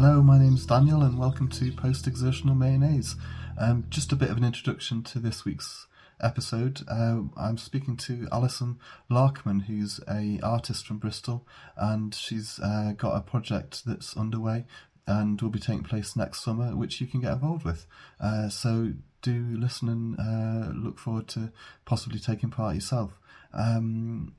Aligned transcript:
Hello, 0.00 0.22
my 0.22 0.38
name's 0.38 0.64
Daniel, 0.64 1.02
and 1.02 1.18
welcome 1.18 1.48
to 1.48 1.72
Post 1.72 2.06
Exertional 2.06 2.54
Mayonnaise. 2.54 3.16
Um, 3.58 3.84
just 3.90 4.12
a 4.12 4.14
bit 4.14 4.30
of 4.30 4.36
an 4.36 4.44
introduction 4.44 5.02
to 5.02 5.18
this 5.18 5.44
week's 5.44 5.88
episode. 6.20 6.82
Uh, 6.86 7.22
I'm 7.36 7.58
speaking 7.58 7.96
to 7.96 8.28
Alison 8.30 8.78
Larkman, 9.10 9.62
who's 9.64 9.98
a 10.08 10.38
artist 10.40 10.86
from 10.86 10.98
Bristol, 10.98 11.44
and 11.76 12.14
she's 12.14 12.60
uh, 12.60 12.92
got 12.96 13.16
a 13.16 13.20
project 13.20 13.84
that's 13.84 14.16
underway 14.16 14.66
and 15.08 15.42
will 15.42 15.50
be 15.50 15.58
taking 15.58 15.82
place 15.82 16.14
next 16.14 16.44
summer, 16.44 16.76
which 16.76 17.00
you 17.00 17.08
can 17.08 17.20
get 17.20 17.32
involved 17.32 17.64
with. 17.64 17.84
Uh, 18.20 18.48
so 18.48 18.92
do 19.20 19.56
listen 19.58 19.88
and 19.88 20.16
uh, 20.20 20.70
look 20.78 21.00
forward 21.00 21.26
to 21.26 21.50
possibly 21.86 22.20
taking 22.20 22.50
part 22.50 22.76
yourself. 22.76 23.18
Um, 23.52 24.36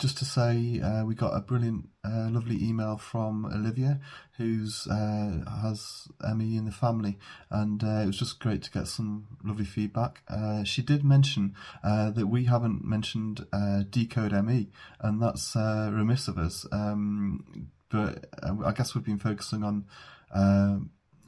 just 0.00 0.16
to 0.16 0.24
say, 0.24 0.80
uh, 0.80 1.04
we 1.04 1.14
got 1.14 1.36
a 1.36 1.40
brilliant, 1.40 1.88
uh, 2.04 2.28
lovely 2.30 2.56
email 2.56 2.96
from 2.96 3.44
Olivia, 3.44 4.00
who's 4.38 4.86
uh, 4.86 5.44
has 5.62 6.08
ME 6.34 6.56
in 6.56 6.64
the 6.64 6.72
family, 6.72 7.18
and 7.50 7.84
uh, 7.84 8.00
it 8.00 8.06
was 8.06 8.18
just 8.18 8.40
great 8.40 8.62
to 8.62 8.70
get 8.70 8.88
some 8.88 9.26
lovely 9.44 9.66
feedback. 9.66 10.22
Uh, 10.26 10.64
she 10.64 10.80
did 10.80 11.04
mention 11.04 11.54
uh, 11.84 12.10
that 12.10 12.28
we 12.28 12.44
haven't 12.44 12.82
mentioned 12.82 13.46
Decode 13.90 14.32
ME, 14.44 14.70
and 15.00 15.22
that's 15.22 15.54
remiss 15.54 16.28
of 16.28 16.38
us. 16.38 16.66
Um, 16.72 17.68
but 17.90 18.26
I 18.42 18.72
guess 18.72 18.94
we've 18.94 19.04
been 19.04 19.18
focusing 19.18 19.62
on 19.62 19.84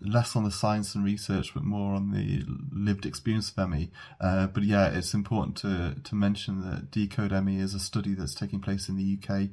less 0.05 0.37
on 0.37 0.45
the 0.45 0.51
science 0.51 0.95
and 0.95 1.05
research, 1.05 1.55
but 1.55 1.65
more 1.65 1.95
on 1.95 2.10
the 2.10 2.45
lived 2.73 3.06
experience 3.06 3.52
of 3.56 3.69
ME. 3.69 3.91
Uh, 4.20 4.47
but 4.47 4.62
yeah, 4.62 4.88
it's 4.88 5.15
important 5.15 5.56
to 5.59 5.97
to 6.02 6.15
mention 6.15 6.62
that 6.69 6.91
Decode 6.91 7.33
ME 7.45 7.59
is 7.59 7.74
a 7.74 7.80
study 7.80 8.15
that's 8.15 8.35
taking 8.35 8.60
place 8.60 8.88
in 8.88 8.96
the 8.96 9.18
UK 9.18 9.51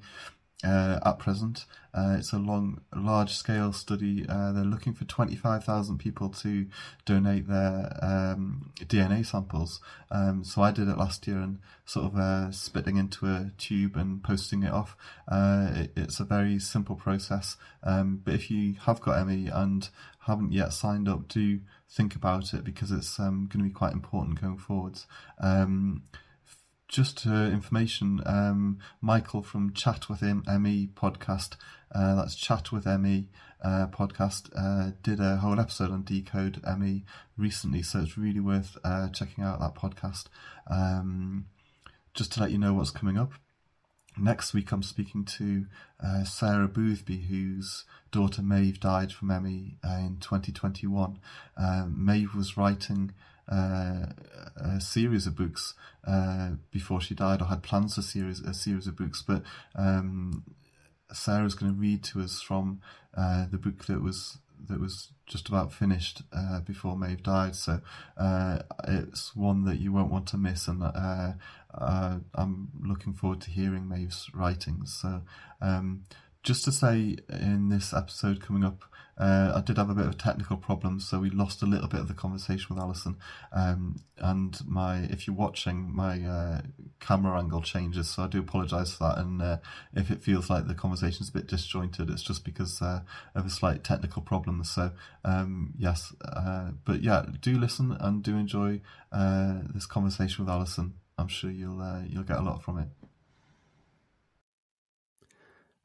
uh, 0.64 1.00
at 1.06 1.20
present. 1.20 1.66
Uh, 1.94 2.16
it's 2.20 2.34
a 2.34 2.38
long, 2.38 2.82
large 2.96 3.34
scale 3.34 3.74
study. 3.74 4.26
Uh, 4.28 4.52
they're 4.52 4.64
looking 4.64 4.94
for 4.94 5.06
25,000 5.06 5.98
people 5.98 6.30
to 6.30 6.68
donate 7.06 7.48
their 7.48 7.98
um, 8.02 8.72
DNA 8.80 9.26
samples. 9.26 9.80
Um, 10.12 10.44
so 10.44 10.62
I 10.62 10.72
did 10.72 10.88
it 10.88 10.98
last 10.98 11.26
year 11.28 11.38
and 11.38 11.60
sort 11.86 12.08
of 12.08 12.18
uh, 12.18 12.52
spitting 12.52 12.98
into 12.98 13.26
a 13.26 13.52
tube 13.58 13.96
and 13.96 14.22
posting 14.22 14.64
it 14.64 14.72
off. 14.72 14.96
Uh, 15.28 15.70
it, 15.74 15.94
it's 15.96 16.20
a 16.20 16.26
very 16.26 16.60
simple 16.60 16.96
process. 16.96 17.58
Um, 17.84 18.22
but 18.24 18.34
if 18.34 18.52
you 18.52 18.76
have 18.82 19.02
got 19.02 19.26
ME 19.26 19.48
and 19.48 19.90
haven't 20.30 20.54
yet 20.54 20.74
signed 20.74 21.10
up, 21.10 21.28
do 21.28 21.60
think 21.90 22.16
about 22.16 22.54
it 22.54 22.64
because 22.64 22.92
it's 22.92 23.20
um, 23.20 23.50
going 23.52 23.64
to 23.64 23.70
be 23.70 23.74
quite 23.74 23.94
important 23.94 24.40
going 24.40 24.58
forwards. 24.58 25.08
Um, 25.40 26.04
just 26.88 27.28
uh, 27.28 27.46
information, 27.46 28.22
um, 28.26 28.80
Michael 29.02 29.44
from 29.44 29.74
Chat 29.74 30.10
with 30.10 30.22
ME 30.22 30.90
podcast, 30.96 31.56
uh, 31.94 32.16
that's 32.16 32.36
Chat 32.36 32.72
with 32.72 32.86
ME 32.86 33.30
uh, 33.64 33.88
podcast, 33.88 34.50
uh, 34.58 34.94
did 35.04 35.20
a 35.20 35.38
whole 35.38 35.60
episode 35.60 35.92
on 35.92 36.04
Decode 36.04 36.62
ME 36.78 37.04
recently, 37.38 37.84
so 37.84 38.00
it's 38.00 38.18
really 38.18 38.40
worth 38.40 38.78
uh, 38.84 39.10
checking 39.10 39.44
out 39.44 39.60
that 39.60 39.76
podcast. 39.76 40.26
Um, 40.68 41.46
just 42.16 42.32
to 42.34 42.40
let 42.40 42.52
you 42.52 42.58
know 42.58 42.74
what's 42.74 42.92
coming 42.92 43.18
up. 43.18 43.34
Next 44.20 44.54
week, 44.54 44.72
I'm 44.72 44.84
speaking 44.84 45.24
to 45.26 45.66
uh, 46.04 46.24
Sarah 46.26 46.68
Boothby, 46.68 47.22
whose 47.30 47.86
daughter 48.12 48.42
Maeve 48.42 48.80
died 48.80 49.14
from 49.14 49.30
ME 49.30 49.78
in 49.84 50.18
2021. 50.20 51.20
Maeve 51.88 52.36
was 52.36 52.58
writing 52.58 53.14
uh, 53.52 54.08
a 54.58 54.80
series 54.80 55.26
of 55.26 55.36
books 55.36 55.74
uh, 56.06 56.52
before 56.72 57.02
she 57.02 57.16
died, 57.16 57.42
or 57.42 57.46
had 57.46 57.64
plans 57.64 57.96
for 57.96 58.02
series 58.02 58.42
a 58.42 58.54
series 58.54 58.88
of 58.88 58.96
books. 58.96 59.24
But 59.26 59.44
um, 59.76 60.44
Sarah's 61.12 61.56
going 61.56 61.74
to 61.74 61.80
read 61.80 62.04
to 62.06 62.22
us 62.22 62.42
from 62.42 62.82
uh, 63.16 63.46
the 63.50 63.58
book 63.58 63.86
that 63.86 64.02
was 64.02 64.38
that 64.68 64.80
was 64.80 65.14
just 65.26 65.48
about 65.48 65.72
finished 65.72 66.24
uh, 66.34 66.60
before 66.62 66.98
Maeve 66.98 67.24
died. 67.24 67.56
So 67.56 67.82
uh, 68.18 68.60
it's 68.88 69.36
one 69.36 69.64
that 69.66 69.80
you 69.80 69.92
won't 69.92 70.12
want 70.12 70.28
to 70.28 70.38
miss, 70.38 70.68
and 70.68 70.84
uh, 70.84 71.34
I'm 72.34 72.70
looking 72.82 73.14
forward 73.14 73.42
to 73.42 73.52
hearing 73.52 73.88
Maeve's 73.88 74.30
writings. 74.34 74.98
So. 75.02 75.22
Um, 75.62 76.06
just 76.42 76.64
to 76.64 76.72
say, 76.72 77.18
in 77.30 77.68
this 77.68 77.94
episode 77.94 78.42
coming 78.42 78.64
up, 78.64 78.86
uh, 79.20 79.52
I 79.56 79.62
did 79.62 79.78
have 79.78 79.90
a 79.90 79.94
bit 79.94 80.06
of 80.06 80.18
technical 80.18 80.56
problems, 80.56 81.08
so 81.08 81.20
we 81.20 81.30
lost 81.30 81.62
a 81.62 81.66
little 81.66 81.90
bit 81.90 82.00
of 82.00 82.08
the 82.08 82.14
conversation 82.14 82.68
with 82.70 82.80
Alison. 82.80 83.18
Um, 83.52 83.98
and 84.18 84.58
my, 84.66 85.00
if 85.10 85.28
you're 85.28 85.36
watching, 85.36 85.94
my 85.94 86.22
uh, 86.22 86.62
camera 87.02 87.38
angle 87.38 87.62
changes, 87.62 88.10
so 88.10 88.24
I 88.24 88.28
do 88.28 88.40
apologise 88.40 88.94
for 88.94 89.10
that. 89.10 89.18
And 89.18 89.42
uh, 89.42 89.58
if 89.94 90.10
it 90.10 90.22
feels 90.22 90.50
like 90.50 90.68
the 90.68 90.74
conversation's 90.74 91.30
a 91.30 91.34
bit 91.34 91.48
disjointed, 91.48 92.10
it's 92.10 92.24
just 92.24 92.46
because 92.46 92.82
uh, 92.82 93.02
of 93.36 93.46
a 93.46 93.50
slight 93.50 93.84
technical 93.84 94.22
problem. 94.22 94.64
So 94.64 94.92
um, 95.26 95.74
yes, 95.78 96.14
uh, 96.24 96.72
but 96.86 97.02
yeah, 97.02 97.26
do 97.42 97.58
listen 97.60 97.98
and 98.00 98.24
do 98.24 98.38
enjoy 98.38 98.80
uh, 99.12 99.60
this 99.74 99.86
conversation 99.86 100.46
with 100.46 100.54
Alison. 100.54 100.94
I'm 101.18 101.28
sure 101.28 101.52
you'll 101.52 101.84
you'll 102.08 102.24
get 102.24 102.38
a 102.38 102.42
lot 102.42 102.64
from 102.64 102.78
it. 102.78 102.88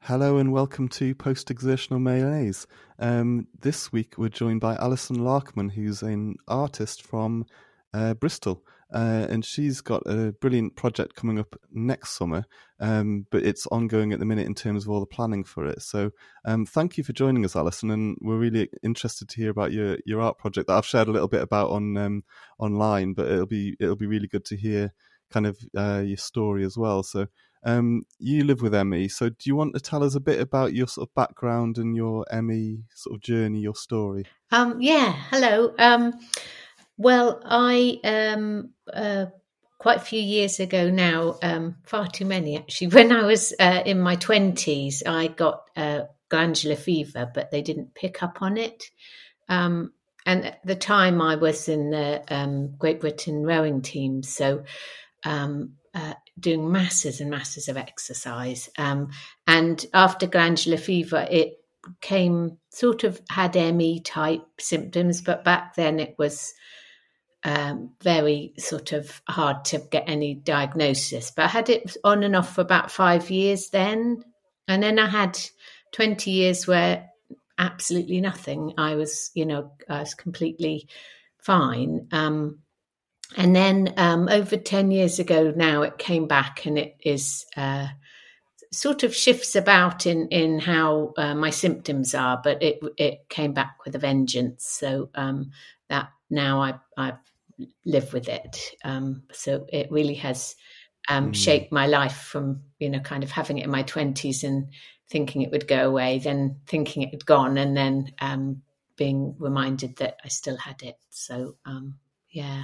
Hello 0.07 0.37
and 0.37 0.51
welcome 0.51 0.87
to 0.89 1.15
Post 1.15 1.49
Exertional 1.49 1.99
Mayonnaise. 1.99 2.67
Um, 2.99 3.47
this 3.59 3.91
week 3.91 4.19
we're 4.19 4.29
joined 4.29 4.61
by 4.61 4.75
Alison 4.75 5.15
Larkman, 5.15 5.71
who's 5.71 6.03
an 6.03 6.35
artist 6.47 7.01
from 7.01 7.47
uh, 7.91 8.13
Bristol. 8.13 8.63
Uh, 8.93 9.25
and 9.31 9.43
she's 9.43 9.81
got 9.81 10.03
a 10.05 10.31
brilliant 10.33 10.75
project 10.75 11.15
coming 11.15 11.39
up 11.39 11.55
next 11.71 12.11
summer, 12.11 12.45
um, 12.79 13.25
but 13.31 13.43
it's 13.43 13.65
ongoing 13.71 14.13
at 14.13 14.19
the 14.19 14.25
minute 14.25 14.45
in 14.45 14.53
terms 14.53 14.85
of 14.85 14.91
all 14.91 14.99
the 14.99 15.07
planning 15.07 15.43
for 15.43 15.65
it. 15.65 15.81
So, 15.81 16.11
um, 16.45 16.67
thank 16.67 16.99
you 16.99 17.03
for 17.03 17.11
joining 17.11 17.43
us, 17.43 17.55
Alison, 17.55 17.89
and 17.89 18.15
we're 18.21 18.37
really 18.37 18.69
interested 18.83 19.27
to 19.27 19.37
hear 19.37 19.49
about 19.49 19.71
your, 19.71 19.97
your 20.05 20.21
art 20.21 20.37
project 20.37 20.67
that 20.67 20.77
I've 20.77 20.85
shared 20.85 21.07
a 21.07 21.11
little 21.11 21.27
bit 21.27 21.41
about 21.41 21.71
on 21.71 21.97
um, 21.97 22.23
online. 22.59 23.15
But 23.15 23.31
it'll 23.31 23.47
be 23.47 23.75
it'll 23.79 23.95
be 23.95 24.05
really 24.05 24.27
good 24.27 24.45
to 24.45 24.55
hear 24.55 24.93
kind 25.31 25.47
of 25.47 25.57
uh, 25.75 26.03
your 26.05 26.17
story 26.17 26.63
as 26.63 26.77
well. 26.77 27.01
So, 27.01 27.25
um, 27.65 28.05
you 28.19 28.43
live 28.43 28.61
with 28.61 28.73
ME, 28.85 29.07
so 29.07 29.29
do 29.29 29.35
you 29.45 29.55
want 29.55 29.73
to 29.73 29.79
tell 29.79 30.03
us 30.03 30.15
a 30.15 30.19
bit 30.19 30.39
about 30.39 30.73
your 30.73 30.87
sort 30.87 31.09
of 31.09 31.15
background 31.15 31.77
and 31.77 31.95
your 31.95 32.25
ME 32.41 32.83
sort 32.93 33.15
of 33.15 33.21
journey, 33.21 33.59
your 33.59 33.75
story? 33.75 34.25
Um, 34.51 34.79
yeah, 34.79 35.13
hello. 35.31 35.73
Um, 35.79 36.13
well, 36.97 37.41
I 37.43 37.99
um, 38.03 38.69
uh, 38.93 39.25
quite 39.79 39.97
a 39.97 40.01
few 40.05 40.21
years 40.21 40.59
ago 40.59 40.89
now, 40.89 41.37
um, 41.41 41.75
far 41.83 42.07
too 42.07 42.25
many 42.25 42.57
actually. 42.57 42.87
When 42.95 43.11
I 43.11 43.23
was 43.23 43.53
uh, 43.59 43.81
in 43.85 43.99
my 43.99 44.15
twenties, 44.15 45.03
I 45.05 45.27
got 45.27 45.63
uh, 45.75 46.01
glandular 46.29 46.75
fever, 46.75 47.29
but 47.33 47.51
they 47.51 47.61
didn't 47.61 47.95
pick 47.95 48.23
up 48.23 48.41
on 48.41 48.57
it. 48.57 48.83
Um, 49.49 49.91
and 50.25 50.45
at 50.45 50.65
the 50.65 50.75
time, 50.75 51.21
I 51.21 51.35
was 51.35 51.69
in 51.69 51.91
the 51.91 52.23
um, 52.29 52.75
Great 52.77 52.99
Britain 52.99 53.43
rowing 53.43 53.81
team, 53.81 54.23
so 54.23 54.63
um, 55.23 55.73
uh, 55.93 56.13
doing 56.39 56.71
masses 56.71 57.21
and 57.21 57.29
masses 57.29 57.67
of 57.67 57.77
exercise. 57.77 58.69
Um, 58.77 59.09
and 59.47 59.85
after 59.93 60.27
glandular 60.27 60.77
fever, 60.77 61.25
it 61.29 61.59
came 62.01 62.57
sort 62.69 63.03
of 63.03 63.21
had 63.29 63.55
ME 63.55 64.01
type 64.01 64.43
symptoms, 64.59 65.21
but 65.21 65.43
back 65.43 65.75
then 65.75 65.99
it 65.99 66.15
was 66.17 66.53
um, 67.43 67.91
very 68.01 68.53
sort 68.57 68.91
of 68.91 69.21
hard 69.29 69.65
to 69.65 69.79
get 69.91 70.05
any 70.07 70.33
diagnosis. 70.33 71.31
But 71.31 71.45
I 71.45 71.49
had 71.49 71.69
it 71.69 71.95
on 72.03 72.23
and 72.23 72.35
off 72.35 72.55
for 72.55 72.61
about 72.61 72.91
five 72.91 73.29
years 73.29 73.69
then. 73.69 74.23
And 74.67 74.81
then 74.81 74.97
I 74.97 75.07
had 75.07 75.37
20 75.93 76.31
years 76.31 76.65
where 76.65 77.07
absolutely 77.57 78.19
nothing. 78.19 78.73
I 78.77 78.95
was, 78.95 79.29
you 79.35 79.45
know, 79.45 79.71
I 79.87 79.99
was 79.99 80.15
completely 80.15 80.89
fine. 81.37 82.07
Um, 82.11 82.59
and 83.35 83.55
then 83.55 83.93
um, 83.97 84.29
over 84.29 84.57
10 84.57 84.91
years 84.91 85.19
ago 85.19 85.53
now 85.55 85.81
it 85.81 85.97
came 85.97 86.27
back 86.27 86.65
and 86.65 86.77
it 86.77 86.95
is 87.03 87.45
uh, 87.57 87.87
sort 88.75 89.03
of 89.03 89.15
shifts 89.15 89.55
about 89.55 90.05
in 90.05 90.27
in 90.29 90.59
how 90.59 91.13
uh, 91.17 91.33
my 91.33 91.49
symptoms 91.49 92.13
are 92.13 92.39
but 92.43 92.61
it 92.61 92.79
it 92.97 93.27
came 93.29 93.53
back 93.53 93.77
with 93.85 93.95
a 93.95 93.99
vengeance. 93.99 94.65
So 94.65 95.09
um, 95.15 95.51
that 95.89 96.09
now 96.29 96.61
i 96.61 96.73
i 96.97 97.13
live 97.85 98.11
with 98.11 98.27
it. 98.27 98.75
Um, 98.83 99.23
so 99.31 99.65
it 99.69 99.91
really 99.91 100.15
has 100.15 100.55
um, 101.07 101.31
mm. 101.31 101.35
shaped 101.35 101.71
my 101.71 101.87
life 101.87 102.17
from 102.17 102.61
you 102.79 102.89
know 102.89 102.99
kind 102.99 103.23
of 103.23 103.31
having 103.31 103.57
it 103.57 103.65
in 103.65 103.71
my 103.71 103.83
20s 103.83 104.43
and 104.43 104.69
thinking 105.09 105.41
it 105.41 105.51
would 105.51 105.67
go 105.67 105.87
away 105.87 106.19
then 106.19 106.57
thinking 106.67 107.03
it 107.03 107.11
had 107.11 107.25
gone 107.25 107.57
and 107.57 107.77
then 107.77 108.11
um, 108.19 108.61
being 108.97 109.35
reminded 109.37 109.95
that 109.97 110.17
i 110.25 110.27
still 110.27 110.57
had 110.57 110.81
it. 110.83 110.97
So 111.09 111.55
um, 111.65 111.95
yeah 112.29 112.63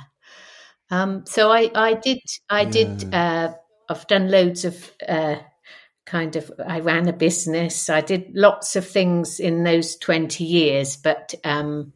um, 0.92 1.26
so 1.26 1.52
I, 1.52 1.72
I 1.74 1.94
did, 1.96 2.20
I 2.50 2.62
yeah. 2.62 2.70
did, 2.70 3.14
uh, 3.14 3.54
I've 3.90 4.08
done 4.08 4.30
loads 4.30 4.66
of 4.66 4.92
uh, 5.08 5.38
kind 6.06 6.36
of, 6.36 6.52
I 6.66 6.82
ran 6.82 7.08
a 7.08 7.14
business. 7.14 7.90
I 7.90 8.02
did 8.02 8.32
lots 8.36 8.76
of 8.76 8.86
things 8.86 9.40
in 9.40 9.64
those 9.64 9.96
20 9.96 10.44
years, 10.44 10.98
but 10.98 11.34
um, 11.44 11.94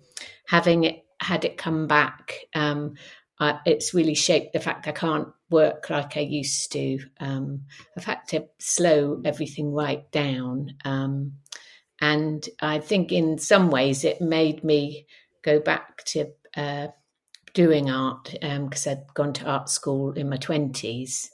having 0.47 0.85
it, 0.85 1.03
had 1.21 1.45
it 1.45 1.57
come 1.57 1.87
back, 1.87 2.33
um, 2.55 2.95
uh, 3.39 3.57
it's 3.65 3.93
really 3.93 4.15
shaped 4.15 4.53
the 4.53 4.59
fact 4.59 4.87
I 4.87 4.91
can't 4.93 5.27
work 5.49 5.89
like 5.89 6.15
I 6.15 6.21
used 6.21 6.71
to. 6.71 6.99
Um, 7.19 7.63
I've 7.97 8.05
had 8.05 8.21
to 8.29 8.45
slow 8.59 9.21
everything 9.25 9.73
right 9.73 10.09
down. 10.11 10.75
Um, 10.85 11.33
and 12.01 12.47
I 12.61 12.79
think 12.79 13.11
in 13.11 13.37
some 13.37 13.69
ways 13.69 14.03
it 14.03 14.21
made 14.21 14.63
me 14.63 15.07
go 15.43 15.59
back 15.59 16.03
to 16.05 16.27
uh, 16.55 16.87
doing 17.55 17.89
art 17.89 18.35
because 18.41 18.85
um, 18.85 18.91
I'd 18.91 19.13
gone 19.15 19.33
to 19.33 19.45
art 19.45 19.69
school 19.69 20.11
in 20.11 20.29
my 20.29 20.37
twenties, 20.37 21.31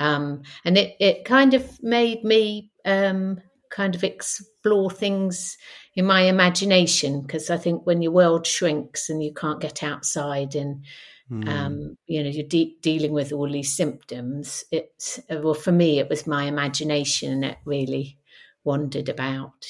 um, 0.00 0.42
and 0.64 0.78
it 0.78 0.96
it 0.98 1.26
kind 1.26 1.52
of 1.52 1.82
made 1.82 2.24
me 2.24 2.70
um, 2.86 3.40
kind 3.70 3.94
of 3.94 4.02
explore 4.02 4.90
things 4.90 5.58
in 5.96 6.06
my 6.06 6.22
imagination 6.22 7.20
because 7.20 7.50
I 7.50 7.58
think 7.58 7.86
when 7.86 8.00
your 8.00 8.12
world 8.12 8.46
shrinks 8.46 9.10
and 9.10 9.22
you 9.22 9.34
can't 9.34 9.60
get 9.60 9.82
outside 9.82 10.54
and 10.54 10.84
mm. 11.30 11.48
um, 11.48 11.98
you 12.06 12.22
know 12.22 12.30
you're 12.30 12.46
de- 12.46 12.78
dealing 12.80 13.12
with 13.12 13.32
all 13.32 13.50
these 13.50 13.76
symptoms, 13.76 14.64
it's 14.70 15.20
well 15.28 15.54
for 15.54 15.72
me 15.72 15.98
it 15.98 16.08
was 16.08 16.26
my 16.26 16.44
imagination 16.44 17.40
that 17.40 17.58
really 17.64 18.16
wandered 18.62 19.08
about. 19.08 19.66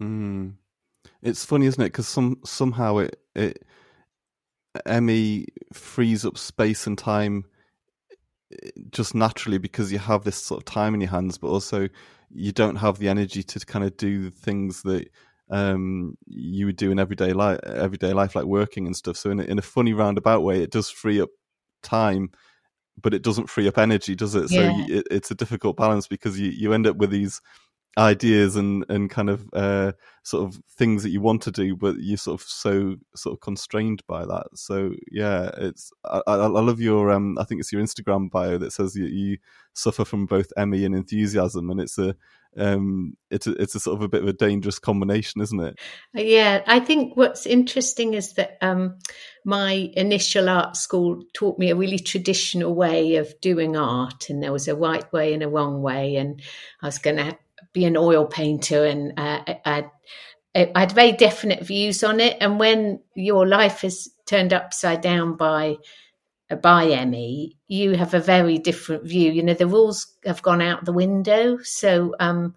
Mm. 0.00 0.54
It's 1.22 1.44
funny, 1.44 1.66
isn't 1.66 1.82
it? 1.82 1.86
Because 1.86 2.08
some 2.08 2.38
somehow 2.44 2.98
it 2.98 3.20
it 3.34 3.64
ME 4.86 5.46
frees 5.72 6.24
up 6.24 6.38
space 6.38 6.86
and 6.86 6.98
time 6.98 7.44
just 8.90 9.14
naturally 9.14 9.58
because 9.58 9.92
you 9.92 9.98
have 9.98 10.24
this 10.24 10.36
sort 10.36 10.60
of 10.60 10.64
time 10.64 10.94
in 10.94 11.00
your 11.00 11.10
hands, 11.10 11.38
but 11.38 11.48
also 11.48 11.88
you 12.30 12.52
don't 12.52 12.76
have 12.76 12.98
the 12.98 13.08
energy 13.08 13.42
to 13.42 13.60
kind 13.60 13.84
of 13.84 13.96
do 13.96 14.24
the 14.24 14.30
things 14.30 14.82
that 14.82 15.08
um, 15.50 16.16
you 16.26 16.66
would 16.66 16.76
do 16.76 16.90
in 16.90 16.98
everyday 16.98 17.32
life, 17.32 17.58
everyday 17.64 18.12
life, 18.12 18.34
like 18.34 18.44
working 18.44 18.86
and 18.86 18.96
stuff. 18.96 19.16
So 19.16 19.30
in 19.30 19.40
a, 19.40 19.44
in 19.44 19.58
a 19.58 19.62
funny 19.62 19.92
roundabout 19.92 20.40
way, 20.40 20.62
it 20.62 20.70
does 20.70 20.90
free 20.90 21.20
up 21.20 21.30
time, 21.82 22.30
but 23.00 23.14
it 23.14 23.22
doesn't 23.22 23.48
free 23.48 23.68
up 23.68 23.78
energy, 23.78 24.14
does 24.14 24.34
it? 24.34 24.50
Yeah. 24.50 24.70
So 24.70 24.92
it, 24.92 25.06
it's 25.10 25.30
a 25.30 25.34
difficult 25.34 25.76
balance 25.76 26.06
because 26.06 26.38
you, 26.38 26.50
you 26.50 26.72
end 26.72 26.86
up 26.86 26.96
with 26.96 27.10
these 27.10 27.40
ideas 27.98 28.56
and 28.56 28.84
and 28.88 29.10
kind 29.10 29.28
of 29.28 29.48
uh, 29.52 29.92
sort 30.22 30.44
of 30.48 30.62
things 30.70 31.02
that 31.02 31.10
you 31.10 31.20
want 31.20 31.42
to 31.42 31.50
do, 31.50 31.74
but 31.74 31.96
you're 31.98 32.16
sort 32.16 32.40
of 32.40 32.46
so 32.46 32.96
sort 33.16 33.34
of 33.34 33.40
constrained 33.40 34.02
by 34.06 34.24
that. 34.24 34.46
So 34.54 34.92
yeah, 35.10 35.50
it's 35.58 35.92
I, 36.04 36.20
I 36.26 36.46
love 36.46 36.80
your 36.80 37.10
um 37.10 37.36
I 37.38 37.44
think 37.44 37.60
it's 37.60 37.72
your 37.72 37.82
Instagram 37.82 38.30
bio 38.30 38.58
that 38.58 38.72
says 38.72 38.94
you, 38.94 39.06
you 39.06 39.38
suffer 39.72 40.04
from 40.04 40.26
both 40.26 40.52
ME 40.56 40.84
and 40.84 40.94
enthusiasm, 40.94 41.70
and 41.70 41.80
it's 41.80 41.98
a 41.98 42.14
um 42.56 43.16
it's 43.30 43.46
a, 43.46 43.52
it's 43.60 43.74
a 43.74 43.80
sort 43.80 43.96
of 43.96 44.02
a 44.02 44.08
bit 44.08 44.22
of 44.22 44.28
a 44.28 44.32
dangerous 44.32 44.78
combination, 44.78 45.40
isn't 45.40 45.60
it? 45.60 45.78
Yeah, 46.14 46.62
I 46.66 46.78
think 46.78 47.16
what's 47.16 47.46
interesting 47.46 48.14
is 48.14 48.34
that 48.34 48.58
um 48.60 48.98
my 49.44 49.90
initial 49.94 50.48
art 50.48 50.76
school 50.76 51.22
taught 51.34 51.58
me 51.58 51.70
a 51.70 51.76
really 51.76 51.98
traditional 51.98 52.74
way 52.74 53.16
of 53.16 53.40
doing 53.40 53.76
art, 53.76 54.30
and 54.30 54.40
there 54.40 54.52
was 54.52 54.68
a 54.68 54.76
right 54.76 55.10
way 55.12 55.34
and 55.34 55.42
a 55.42 55.48
wrong 55.48 55.82
way, 55.82 56.14
and 56.16 56.40
I 56.80 56.86
was 56.86 56.98
going 56.98 57.16
to 57.16 57.36
be 57.72 57.84
an 57.84 57.96
oil 57.96 58.26
painter 58.26 58.84
and 58.84 59.12
uh, 59.18 59.42
I, 59.64 59.90
I, 60.54 60.80
had 60.80 60.92
very 60.92 61.12
definite 61.12 61.64
views 61.64 62.02
on 62.02 62.20
it. 62.20 62.36
And 62.40 62.58
when 62.58 63.00
your 63.14 63.46
life 63.46 63.84
is 63.84 64.10
turned 64.26 64.52
upside 64.52 65.00
down 65.00 65.36
by 65.36 65.76
by 66.62 67.04
ME, 67.04 67.56
you 67.68 67.94
have 67.94 68.14
a 68.14 68.20
very 68.20 68.58
different 68.58 69.04
view. 69.04 69.30
You 69.30 69.42
know, 69.42 69.54
the 69.54 69.66
rules 69.66 70.14
have 70.24 70.42
gone 70.42 70.62
out 70.62 70.84
the 70.84 70.92
window. 70.92 71.58
So, 71.62 72.14
um, 72.20 72.54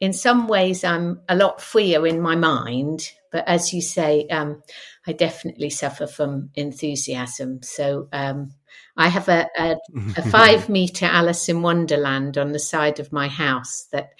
in 0.00 0.12
some 0.12 0.48
ways, 0.48 0.82
I'm 0.84 1.20
a 1.28 1.36
lot 1.36 1.60
freer 1.60 2.06
in 2.06 2.20
my 2.20 2.34
mind. 2.34 3.10
But 3.30 3.46
as 3.46 3.72
you 3.72 3.80
say, 3.80 4.26
um, 4.28 4.62
I 5.06 5.12
definitely 5.12 5.70
suffer 5.70 6.06
from 6.06 6.50
enthusiasm. 6.54 7.62
So, 7.62 8.08
um, 8.12 8.54
I 8.96 9.08
have 9.08 9.28
a, 9.28 9.46
a, 9.56 9.76
a 10.16 10.22
five 10.30 10.68
meter 10.68 11.06
Alice 11.06 11.48
in 11.48 11.62
Wonderland 11.62 12.36
on 12.36 12.50
the 12.50 12.58
side 12.58 12.98
of 12.98 13.12
my 13.12 13.28
house 13.28 13.86
that 13.92 14.10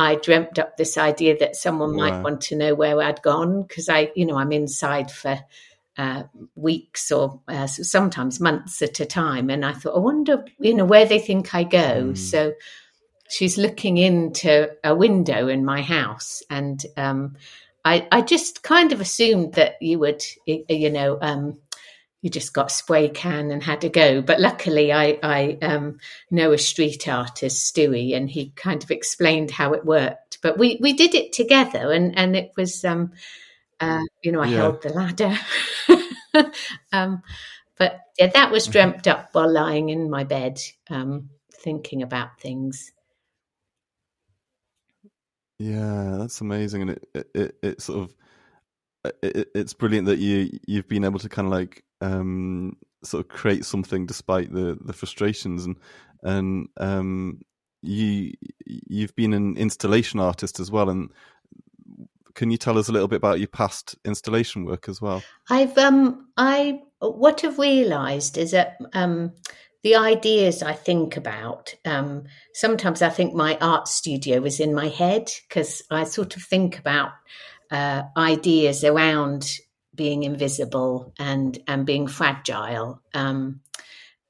I 0.00 0.14
dreamt 0.14 0.58
up 0.58 0.78
this 0.78 0.96
idea 0.96 1.36
that 1.38 1.56
someone 1.56 1.94
might 1.94 2.22
want 2.22 2.40
to 2.42 2.56
know 2.56 2.74
where 2.74 3.02
I'd 3.02 3.20
gone 3.20 3.62
because 3.62 3.90
I, 3.90 4.10
you 4.16 4.24
know, 4.24 4.36
I'm 4.36 4.50
inside 4.50 5.10
for 5.10 5.38
uh, 5.98 6.22
weeks 6.54 7.12
or 7.12 7.40
uh, 7.46 7.66
sometimes 7.66 8.40
months 8.40 8.80
at 8.80 8.98
a 9.00 9.04
time. 9.04 9.50
And 9.50 9.62
I 9.62 9.74
thought, 9.74 9.96
I 9.96 9.98
wonder, 9.98 10.42
you 10.58 10.72
know, 10.72 10.86
where 10.86 11.04
they 11.04 11.18
think 11.18 11.54
I 11.54 11.64
go. 11.64 12.12
Mm. 12.12 12.16
So 12.16 12.54
she's 13.28 13.58
looking 13.58 13.98
into 13.98 14.70
a 14.82 14.94
window 14.94 15.48
in 15.48 15.66
my 15.66 15.82
house. 15.82 16.42
And 16.48 16.82
um, 16.96 17.36
I, 17.84 18.08
I 18.10 18.22
just 18.22 18.62
kind 18.62 18.92
of 18.92 19.02
assumed 19.02 19.52
that 19.54 19.74
you 19.82 19.98
would, 19.98 20.24
you 20.46 20.88
know, 20.88 21.18
um, 21.20 21.58
you 22.22 22.28
just 22.28 22.52
got 22.52 22.70
spray 22.70 23.08
can 23.08 23.50
and 23.50 23.62
had 23.62 23.80
to 23.80 23.88
go. 23.88 24.20
But 24.20 24.40
luckily, 24.40 24.92
I, 24.92 25.18
I 25.22 25.58
um, 25.62 25.98
know 26.30 26.52
a 26.52 26.58
street 26.58 27.08
artist, 27.08 27.74
Stewie, 27.74 28.14
and 28.14 28.30
he 28.30 28.50
kind 28.56 28.82
of 28.82 28.90
explained 28.90 29.50
how 29.50 29.72
it 29.72 29.84
worked. 29.84 30.38
But 30.42 30.58
we, 30.58 30.78
we 30.80 30.92
did 30.92 31.14
it 31.14 31.32
together, 31.32 31.92
and, 31.92 32.16
and 32.18 32.36
it 32.36 32.52
was, 32.56 32.84
um, 32.84 33.12
uh, 33.80 34.02
you 34.22 34.32
know, 34.32 34.40
I 34.40 34.48
yeah. 34.48 34.56
held 34.56 34.82
the 34.82 34.90
ladder. 34.90 35.38
um, 36.92 37.22
but 37.78 38.00
yeah, 38.18 38.26
that 38.26 38.50
was 38.50 38.66
dreamt 38.66 39.06
up 39.06 39.30
while 39.32 39.50
lying 39.50 39.88
in 39.88 40.10
my 40.10 40.24
bed, 40.24 40.60
um, 40.90 41.30
thinking 41.54 42.02
about 42.02 42.38
things. 42.38 42.92
Yeah, 45.58 46.16
that's 46.18 46.40
amazing, 46.40 46.82
and 46.82 46.90
it 46.90 47.28
it, 47.34 47.54
it 47.62 47.80
sort 47.82 48.00
of 48.00 48.14
it, 49.22 49.48
it's 49.54 49.74
brilliant 49.74 50.06
that 50.06 50.18
you 50.18 50.58
you've 50.66 50.88
been 50.88 51.04
able 51.04 51.18
to 51.18 51.28
kind 51.28 51.46
of 51.46 51.52
like 51.52 51.82
um, 52.00 52.76
sort 53.02 53.24
of 53.24 53.28
create 53.28 53.64
something 53.64 54.06
despite 54.06 54.52
the 54.52 54.78
the 54.80 54.92
frustrations. 54.92 55.64
And 55.64 55.76
and 56.22 56.68
um, 56.76 57.40
you 57.82 58.32
you've 58.66 59.14
been 59.16 59.32
an 59.32 59.56
installation 59.56 60.20
artist 60.20 60.60
as 60.60 60.70
well. 60.70 60.90
And 60.90 61.10
can 62.34 62.50
you 62.50 62.56
tell 62.56 62.78
us 62.78 62.88
a 62.88 62.92
little 62.92 63.08
bit 63.08 63.16
about 63.16 63.38
your 63.38 63.48
past 63.48 63.96
installation 64.04 64.64
work 64.64 64.88
as 64.88 65.00
well? 65.00 65.22
I've 65.48 65.76
um 65.78 66.28
i 66.36 66.80
what 67.00 67.44
i've 67.44 67.58
realized 67.58 68.38
is 68.38 68.50
that 68.52 68.78
um 68.92 69.32
the 69.82 69.96
ideas 69.96 70.62
i 70.62 70.72
think 70.72 71.16
about 71.16 71.74
um 71.84 72.24
sometimes 72.52 73.02
i 73.02 73.08
think 73.08 73.34
my 73.34 73.56
art 73.60 73.88
studio 73.88 74.44
is 74.44 74.60
in 74.60 74.74
my 74.74 74.88
head 74.88 75.30
because 75.48 75.82
i 75.90 76.04
sort 76.04 76.36
of 76.36 76.42
think 76.42 76.78
about 76.78 77.12
uh, 77.70 78.02
ideas 78.16 78.82
around 78.84 79.48
being 80.00 80.22
invisible 80.22 81.12
and 81.18 81.58
and 81.68 81.84
being 81.84 82.06
fragile. 82.06 83.02
Um, 83.12 83.60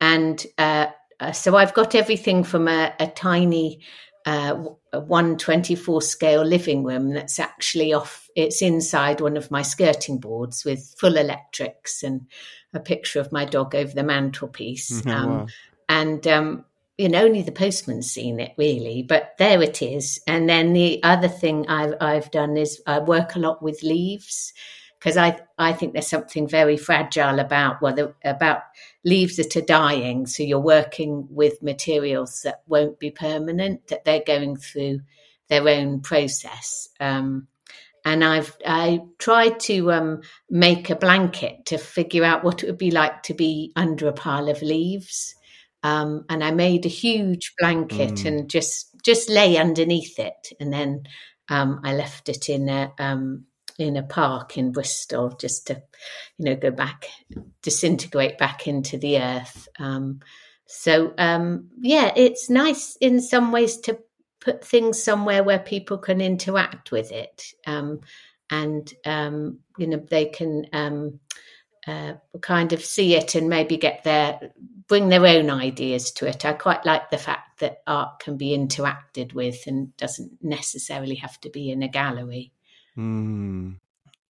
and 0.01 0.45
uh, 0.59 0.87
uh 1.21 1.31
so 1.31 1.57
I've 1.57 1.75
got 1.75 1.95
everything 1.95 2.43
from 2.43 2.67
a, 2.67 2.93
a 2.99 3.07
tiny 3.07 3.83
uh, 4.27 4.55
124 4.93 6.03
scale 6.03 6.43
living 6.43 6.83
room 6.83 7.15
that's 7.15 7.39
actually 7.39 7.93
off. 7.93 8.29
It's 8.35 8.63
inside 8.63 9.21
one 9.21 9.37
of 9.37 9.53
my 9.53 9.63
skirting 9.63 10.19
boards 10.19 10.65
with 10.65 10.93
full 10.99 11.17
electrics 11.17 12.03
and 12.03 12.27
a 12.75 12.81
picture 12.81 13.21
of 13.21 13.31
my 13.31 13.45
dog 13.45 13.77
over 13.77 13.93
the 13.95 14.03
mantelpiece. 14.03 15.07
Oh, 15.07 15.11
um, 15.13 15.31
wow. 15.31 15.47
And 15.89 16.27
um, 16.27 16.65
you 16.99 17.09
know, 17.09 17.23
only 17.23 17.43
the 17.43 17.53
postman's 17.53 18.11
seen 18.11 18.41
it 18.41 18.55
really, 18.59 19.05
but 19.05 19.35
there 19.39 19.63
it 19.63 19.83
is. 19.83 20.21
And 20.27 20.49
then 20.49 20.73
the 20.73 21.01
other 21.05 21.29
thing 21.29 21.69
I've, 21.69 21.95
I've 22.01 22.33
done 22.33 22.57
is 22.57 22.83
I 22.89 22.99
work 22.99 23.37
a 23.37 23.39
lot 23.39 23.63
with 23.63 23.85
leaves 23.85 24.53
because 25.01 25.17
I, 25.17 25.41
I 25.57 25.73
think 25.73 25.95
there's 25.95 26.07
something 26.07 26.47
very 26.47 26.77
fragile 26.77 27.39
about 27.39 27.81
well, 27.81 27.95
the, 27.95 28.15
about 28.23 28.63
leaves 29.03 29.37
that 29.37 29.57
are 29.57 29.63
dying. 29.63 30.27
So 30.27 30.43
you're 30.43 30.61
working 30.61 31.27
with 31.31 31.63
materials 31.63 32.43
that 32.45 32.63
won't 32.67 32.99
be 32.99 33.11
permanent, 33.11 33.89
that 33.89 34.05
they're 34.05 34.23
going 34.25 34.57
through 34.57 35.01
their 35.49 35.67
own 35.67 36.01
process. 36.03 36.91
Um, 37.01 37.49
and 38.05 38.23
I've 38.23 38.57
I 38.67 39.01
tried 39.19 39.61
to 39.61 39.91
um, 39.93 40.21
make 40.51 40.91
a 40.91 40.97
blanket 40.97 41.67
to 41.67 41.79
figure 41.79 42.25
out 42.25 42.45
what 42.45 42.63
it 42.63 42.67
would 42.67 42.79
be 42.79 42.91
like 42.91 43.23
to 43.25 43.35
be 43.35 43.73
under 43.77 44.07
a 44.07 44.13
pile 44.13 44.49
of 44.49 44.63
leaves. 44.63 45.35
Um, 45.83 46.27
and 46.29 46.45
I 46.45 46.51
made 46.51 46.85
a 46.85 46.91
huge 46.91 47.55
blanket 47.59 48.13
mm. 48.13 48.27
and 48.27 48.51
just 48.51 48.95
just 49.03 49.31
lay 49.31 49.57
underneath 49.57 50.19
it, 50.19 50.53
and 50.61 50.71
then 50.73 51.05
um, 51.49 51.81
I 51.85 51.95
left 51.95 52.29
it 52.29 52.49
in 52.51 52.69
a 52.69 52.93
um, 52.99 53.47
in 53.81 53.97
a 53.97 54.03
park 54.03 54.59
in 54.59 54.73
Bristol 54.73 55.31
just 55.31 55.67
to, 55.69 55.83
you 56.39 56.45
know, 56.45 56.57
go 56.57 56.71
back, 56.71 57.07
disintegrate 57.63 58.39
back 58.39 58.67
into 58.67 58.99
the 58.99 59.19
earth. 59.19 59.69
Um, 59.79 60.21
so 60.67 61.13
um, 61.19 61.71
yeah, 61.81 62.13
it's 62.15 62.49
nice 62.49 62.97
in 63.01 63.21
some 63.21 63.51
ways 63.51 63.79
to 63.79 63.99
put 64.41 64.65
things 64.65 65.03
somewhere 65.03 65.43
where 65.43 65.59
people 65.59 65.99
can 65.99 66.21
interact 66.21 66.93
with 66.93 67.11
it, 67.11 67.53
um, 67.67 68.01
and 68.51 68.93
you 69.05 69.87
know 69.87 69.97
they 70.09 70.27
can 70.27 71.19
uh, 71.87 72.13
kind 72.41 72.73
of 72.73 72.85
see 72.85 73.17
it 73.17 73.35
and 73.35 73.49
maybe 73.49 73.77
get 73.79 74.05
their 74.05 74.53
bring 74.87 75.09
their 75.09 75.27
own 75.27 75.51
ideas 75.51 76.13
to 76.13 76.29
it. 76.29 76.45
I 76.45 76.53
quite 76.53 76.85
like 76.87 77.11
the 77.11 77.19
fact 77.19 77.61
that 77.61 77.83
art 77.87 78.21
can 78.21 78.37
be 78.37 78.57
interacted 78.57 79.35
with 79.35 79.67
and 79.67 79.97
doesn't 79.97 80.39
necessarily 80.41 81.17
have 81.17 81.41
to 81.41 81.51
be 81.51 81.71
in 81.71 81.83
a 81.83 81.89
gallery. 81.89 82.53
Mm. 83.01 83.77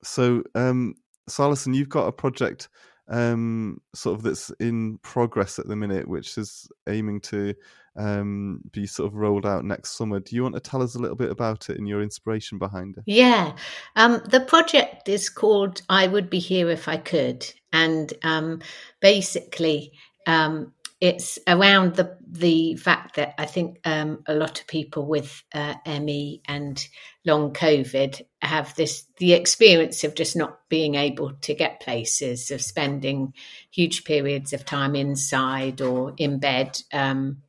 So, 0.04 0.44
um, 0.56 0.96
so 1.28 1.44
Alison, 1.44 1.74
you've 1.74 1.90
got 1.90 2.08
a 2.08 2.12
project 2.12 2.70
um, 3.10 3.80
sort 3.96 4.18
of 4.18 4.24
that's 4.24 4.52
in 4.60 4.98
progress 5.00 5.60
at 5.60 5.68
the 5.68 5.76
minute, 5.76 6.08
which 6.08 6.38
is 6.38 6.68
aiming 6.88 7.22
to 7.22 7.54
um, 7.96 8.62
be 8.72 8.86
sort 8.86 9.08
of 9.08 9.16
rolled 9.16 9.46
out 9.46 9.66
next 9.66 9.98
summer. 9.98 10.20
Do 10.20 10.36
you 10.36 10.44
want 10.44 10.56
to 10.56 10.62
tell 10.62 10.84
us 10.84 10.96
a 10.96 11.00
little 11.00 11.16
bit 11.16 11.32
about 11.32 11.70
it 11.70 11.78
and 11.78 11.88
your 11.88 12.02
inspiration 12.02 12.58
behind 12.58 12.98
it? 12.98 13.04
Yeah, 13.06 13.54
um, 13.96 14.22
the 14.26 14.42
project 14.42 15.10
is 15.10 15.30
called 15.30 15.82
"I 15.90 16.08
Would 16.08 16.30
Be 16.30 16.40
Here 16.40 16.70
If 16.70 16.88
I 16.88 16.98
Could," 16.98 17.52
and 17.72 18.14
um, 18.24 18.62
basically 19.00 19.94
um, 20.28 20.74
it's 21.00 21.38
around 21.48 21.96
the 21.96 22.18
the 22.30 22.75
fact 22.75 23.16
that 23.16 23.36
I 23.38 23.46
think 23.46 23.80
um, 23.86 24.24
a 24.27 24.34
lot 24.34 24.60
of 24.60 24.68
people 24.68 25.06
with 25.06 25.44
uh, 25.54 25.75
ME 25.86 26.42
and 26.48 26.88
long 27.24 27.54
COVID 27.54 28.22
have 28.42 28.74
this 28.75 29.06
the 29.18 29.34
experience 29.34 30.04
of 30.04 30.16
just 30.16 30.36
not 30.36 30.58
being 30.70 30.96
able 30.96 31.34
to 31.42 31.54
get 31.54 31.82
places, 31.82 32.50
of 32.50 32.62
spending 32.62 33.34
huge 33.72 34.06
periods 34.06 34.54
of 34.54 34.66
time 34.66 34.96
inside 34.96 35.82
or 35.82 36.13
in 36.18 36.39
bed. 36.39 36.82
Um, 36.92 37.44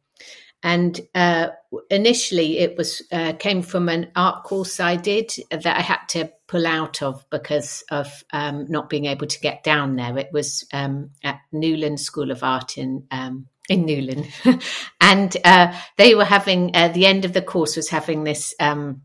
and 0.62 1.00
uh, 1.14 1.48
initially, 1.88 2.58
it 2.58 2.76
was 2.76 3.02
uh, 3.12 3.34
came 3.34 3.62
from 3.62 3.88
an 3.88 4.10
art 4.16 4.42
course 4.42 4.80
I 4.80 4.96
did 4.96 5.32
that 5.50 5.66
I 5.66 5.80
had 5.80 6.00
to 6.10 6.32
pull 6.48 6.66
out 6.66 7.00
of 7.00 7.24
because 7.30 7.84
of 7.90 8.24
um, 8.32 8.66
not 8.68 8.88
being 8.88 9.04
able 9.04 9.28
to 9.28 9.40
get 9.40 9.62
down 9.62 9.94
there. 9.94 10.18
It 10.18 10.30
was 10.32 10.66
um, 10.72 11.10
at 11.22 11.38
Newlyn 11.54 11.98
School 11.98 12.32
of 12.32 12.42
Art 12.42 12.76
in 12.76 13.06
um, 13.12 13.46
in 13.68 13.86
Newlyn, 13.86 14.26
and 15.00 15.36
uh, 15.44 15.78
they 15.96 16.16
were 16.16 16.24
having 16.24 16.74
uh, 16.74 16.88
the 16.88 17.06
end 17.06 17.24
of 17.24 17.34
the 17.34 17.42
course 17.42 17.76
was 17.76 17.90
having 17.90 18.24
this 18.24 18.52
um, 18.58 19.02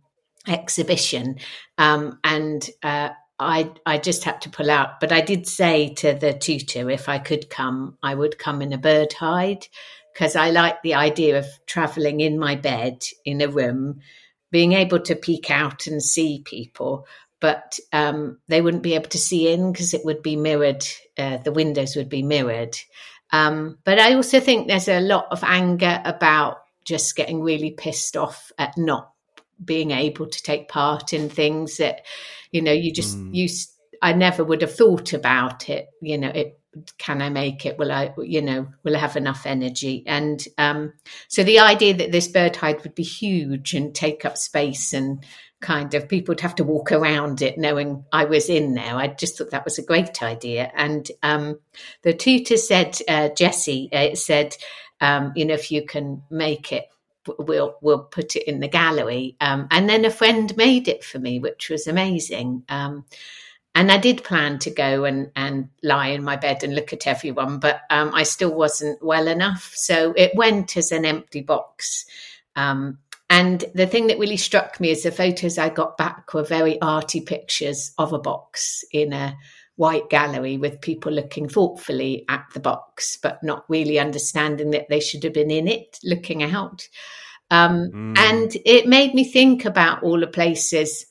exhibition, 0.48 1.36
um, 1.78 2.18
and 2.24 2.68
uh, 2.82 3.10
I 3.38 3.72
I 3.86 4.00
just 4.00 4.24
had 4.24 4.42
to 4.42 4.50
pull 4.50 4.72
out. 4.72 5.00
But 5.00 5.12
I 5.12 5.22
did 5.22 5.48
say 5.48 5.94
to 5.96 6.14
the 6.14 6.34
tutor 6.34 6.90
if 6.90 7.08
I 7.08 7.20
could 7.20 7.52
come, 7.52 8.00
I 8.02 8.16
would 8.16 8.40
come 8.40 8.64
in 8.64 8.74
a 8.74 8.78
bird 8.80 9.14
hide 9.14 9.68
because 10.14 10.36
I 10.36 10.52
like 10.52 10.82
the 10.82 10.94
idea 10.94 11.40
of 11.40 11.46
traveling 11.66 12.20
in 12.20 12.38
my 12.38 12.56
bed 12.56 13.04
in 13.26 13.42
a 13.42 13.48
room, 13.48 14.00
being 14.52 14.74
able 14.74 15.00
to 15.00 15.16
peek 15.16 15.50
out 15.50 15.88
and 15.88 16.02
see 16.02 16.44
people, 16.46 17.08
but 17.40 17.80
um, 17.92 18.40
they 18.48 18.62
wouldn't 18.62 18.84
be 18.84 18.94
able 18.94 19.10
to 19.10 19.18
see 19.18 19.52
in 19.52 19.72
because 19.72 19.94
it 19.94 20.06
would 20.06 20.22
be 20.22 20.36
mirrored, 20.36 20.86
uh, 21.18 21.38
the 21.38 21.52
windows 21.52 21.96
would 21.96 22.10
be 22.10 22.24
mirrored. 22.24 22.78
Um, 23.32 23.80
but 23.84 24.00
I 24.00 24.14
also 24.14 24.40
think 24.40 24.68
there's 24.68 24.88
a 24.88 25.02
lot 25.02 25.28
of 25.32 25.44
anger 25.44 26.02
about 26.06 26.58
just 26.86 27.16
getting 27.16 27.42
really 27.42 27.72
pissed 27.72 28.16
off 28.16 28.52
at 28.58 28.78
not 28.78 29.12
being 29.64 29.92
able 29.92 30.28
to 30.28 30.44
take 30.44 30.70
part 30.70 31.14
in 31.14 31.30
things 31.30 31.78
that, 31.78 32.02
you 32.52 32.62
know, 32.62 32.72
you 32.72 32.94
just, 32.94 33.18
mm. 33.18 33.34
you, 33.34 33.50
I 34.02 34.14
never 34.14 34.44
would 34.44 34.62
have 34.62 34.76
thought 34.76 35.14
about 35.14 35.70
it. 35.70 35.88
You 36.02 36.20
know, 36.20 36.30
it 36.30 36.60
can 36.98 37.22
I 37.22 37.30
make 37.30 37.66
it? 37.66 37.78
Will 37.78 37.92
I, 37.92 38.14
you 38.18 38.42
know, 38.42 38.68
will 38.84 38.96
I 38.96 39.00
have 39.00 39.16
enough 39.16 39.46
energy? 39.46 40.04
And 40.06 40.44
um, 40.58 40.94
so 41.28 41.44
the 41.44 41.60
idea 41.60 41.94
that 41.96 42.12
this 42.12 42.28
bird 42.28 42.56
hide 42.56 42.84
would 42.84 42.96
be 42.96 43.04
huge 43.04 43.74
and 43.74 43.94
take 43.94 44.26
up 44.26 44.38
space 44.38 44.94
and 44.94 45.24
kind 45.62 45.94
of 45.94 46.10
people 46.10 46.34
would 46.34 46.42
have 46.42 46.56
to 46.56 46.64
walk 46.64 46.92
around 46.92 47.42
it 47.42 47.58
knowing 47.58 48.04
I 48.12 48.26
was 48.26 48.50
in 48.50 48.74
there. 48.74 48.96
I 48.96 49.08
just 49.08 49.38
thought 49.38 49.52
that 49.52 49.66
was 49.66 49.80
a 49.80 49.84
great 49.84 50.22
idea. 50.22 50.72
And 50.76 51.10
um, 51.24 51.60
the 52.04 52.14
tutor 52.14 52.58
said, 52.58 53.00
uh, 53.08 53.30
Jessie, 53.30 53.90
uh, 53.94 54.16
said, 54.16 54.56
um, 55.00 55.32
you 55.36 55.46
know, 55.46 55.54
if 55.54 55.72
you 55.72 55.86
can 55.86 56.24
make 56.30 56.72
it, 56.72 56.86
we'll 57.40 57.78
we'll 57.82 58.04
put 58.04 58.36
it 58.36 58.44
in 58.48 58.60
the 58.60 58.68
gallery. 58.68 59.36
Um, 59.40 59.68
and 59.72 59.90
then 59.90 60.06
a 60.06 60.12
friend 60.12 60.56
made 60.58 60.88
it 60.88 61.04
for 61.04 61.20
me, 61.20 61.40
which 61.40 61.70
was 61.70 61.88
amazing. 61.88 62.64
And 63.76 63.92
I 63.92 63.98
did 63.98 64.24
plan 64.24 64.60
to 64.60 64.70
go 64.70 65.04
and, 65.04 65.32
and 65.36 65.70
lie 65.82 66.10
in 66.10 66.24
my 66.24 66.36
bed 66.36 66.64
and 66.64 66.76
look 66.76 66.94
at 66.94 67.08
everyone, 67.08 67.60
but 67.60 67.82
um, 67.90 68.12
I 68.14 68.24
still 68.24 68.54
wasn't 68.54 69.04
well 69.04 69.28
enough. 69.28 69.72
So 69.76 70.14
it 70.16 70.36
went 70.36 70.78
as 70.78 70.92
an 70.92 71.06
empty 71.06 71.42
box. 71.42 72.06
Um, 72.56 73.00
and 73.32 73.66
the 73.74 73.88
thing 73.88 74.08
that 74.08 74.20
really 74.20 74.38
struck 74.38 74.80
me 74.80 74.92
is 74.92 75.02
the 75.02 75.12
photos 75.12 75.58
I 75.58 75.70
got 75.70 75.98
back 75.98 76.36
were 76.36 76.44
very 76.44 76.80
arty 76.82 77.20
pictures 77.20 77.94
of 77.98 78.14
a 78.14 78.20
box 78.20 78.86
in 78.92 79.12
a 79.12 79.36
white 79.76 80.08
gallery 80.10 80.58
with 80.58 80.82
people 80.82 81.12
looking 81.12 81.50
thoughtfully 81.50 82.26
at 82.30 82.46
the 82.54 82.60
box, 82.60 83.18
but 83.24 83.42
not 83.44 83.66
really 83.70 83.98
understanding 83.98 84.70
that 84.72 84.88
they 84.90 85.00
should 85.00 85.24
have 85.24 85.34
been 85.34 85.50
in 85.50 85.68
it, 85.68 85.98
looking 86.04 86.44
out. 86.44 86.88
Um, 87.50 87.90
mm. 87.92 88.18
And 88.20 88.56
it 88.66 88.88
made 88.88 89.16
me 89.16 89.24
think 89.24 89.66
about 89.66 90.04
all 90.04 90.20
the 90.20 90.28
places 90.28 91.08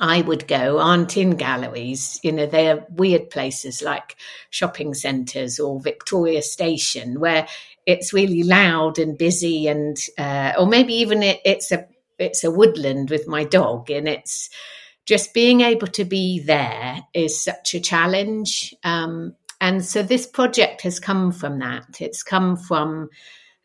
I 0.00 0.22
would 0.22 0.46
go 0.46 0.78
aren't 0.78 1.16
in 1.16 1.36
galleries. 1.36 2.20
You 2.22 2.32
know, 2.32 2.46
they're 2.46 2.86
weird 2.90 3.30
places 3.30 3.82
like 3.82 4.16
shopping 4.50 4.94
centres 4.94 5.58
or 5.58 5.80
Victoria 5.80 6.42
Station 6.42 7.20
where 7.20 7.46
it's 7.86 8.12
really 8.12 8.42
loud 8.42 8.98
and 8.98 9.16
busy, 9.16 9.68
and 9.68 9.96
uh, 10.18 10.52
or 10.58 10.66
maybe 10.66 10.94
even 10.94 11.22
it, 11.22 11.40
it's 11.44 11.72
a 11.72 11.86
it's 12.18 12.44
a 12.44 12.50
woodland 12.50 13.10
with 13.10 13.28
my 13.28 13.44
dog, 13.44 13.90
and 13.90 14.08
it's 14.08 14.50
just 15.06 15.32
being 15.32 15.60
able 15.60 15.86
to 15.86 16.04
be 16.04 16.40
there 16.40 17.00
is 17.14 17.42
such 17.42 17.74
a 17.74 17.80
challenge. 17.80 18.74
Um, 18.82 19.36
and 19.60 19.84
so 19.84 20.02
this 20.02 20.26
project 20.26 20.82
has 20.82 21.00
come 21.00 21.32
from 21.32 21.60
that. 21.60 22.00
It's 22.00 22.22
come 22.22 22.56
from 22.56 23.08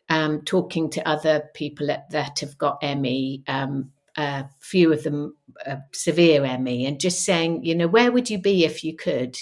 um, 0.08 0.42
talking 0.42 0.90
to 0.90 1.08
other 1.08 1.50
people 1.54 1.88
that, 1.88 2.10
that 2.10 2.40
have 2.40 2.56
got 2.56 2.82
ME, 2.82 3.42
um, 3.48 3.90
a 4.16 4.46
few 4.60 4.92
of 4.92 5.02
them 5.02 5.36
uh, 5.66 5.76
severe 5.92 6.58
ME, 6.58 6.86
and 6.86 7.00
just 7.00 7.24
saying, 7.24 7.64
you 7.64 7.74
know, 7.74 7.88
where 7.88 8.12
would 8.12 8.30
you 8.30 8.38
be 8.38 8.64
if 8.64 8.84
you 8.84 8.96
could? 8.96 9.36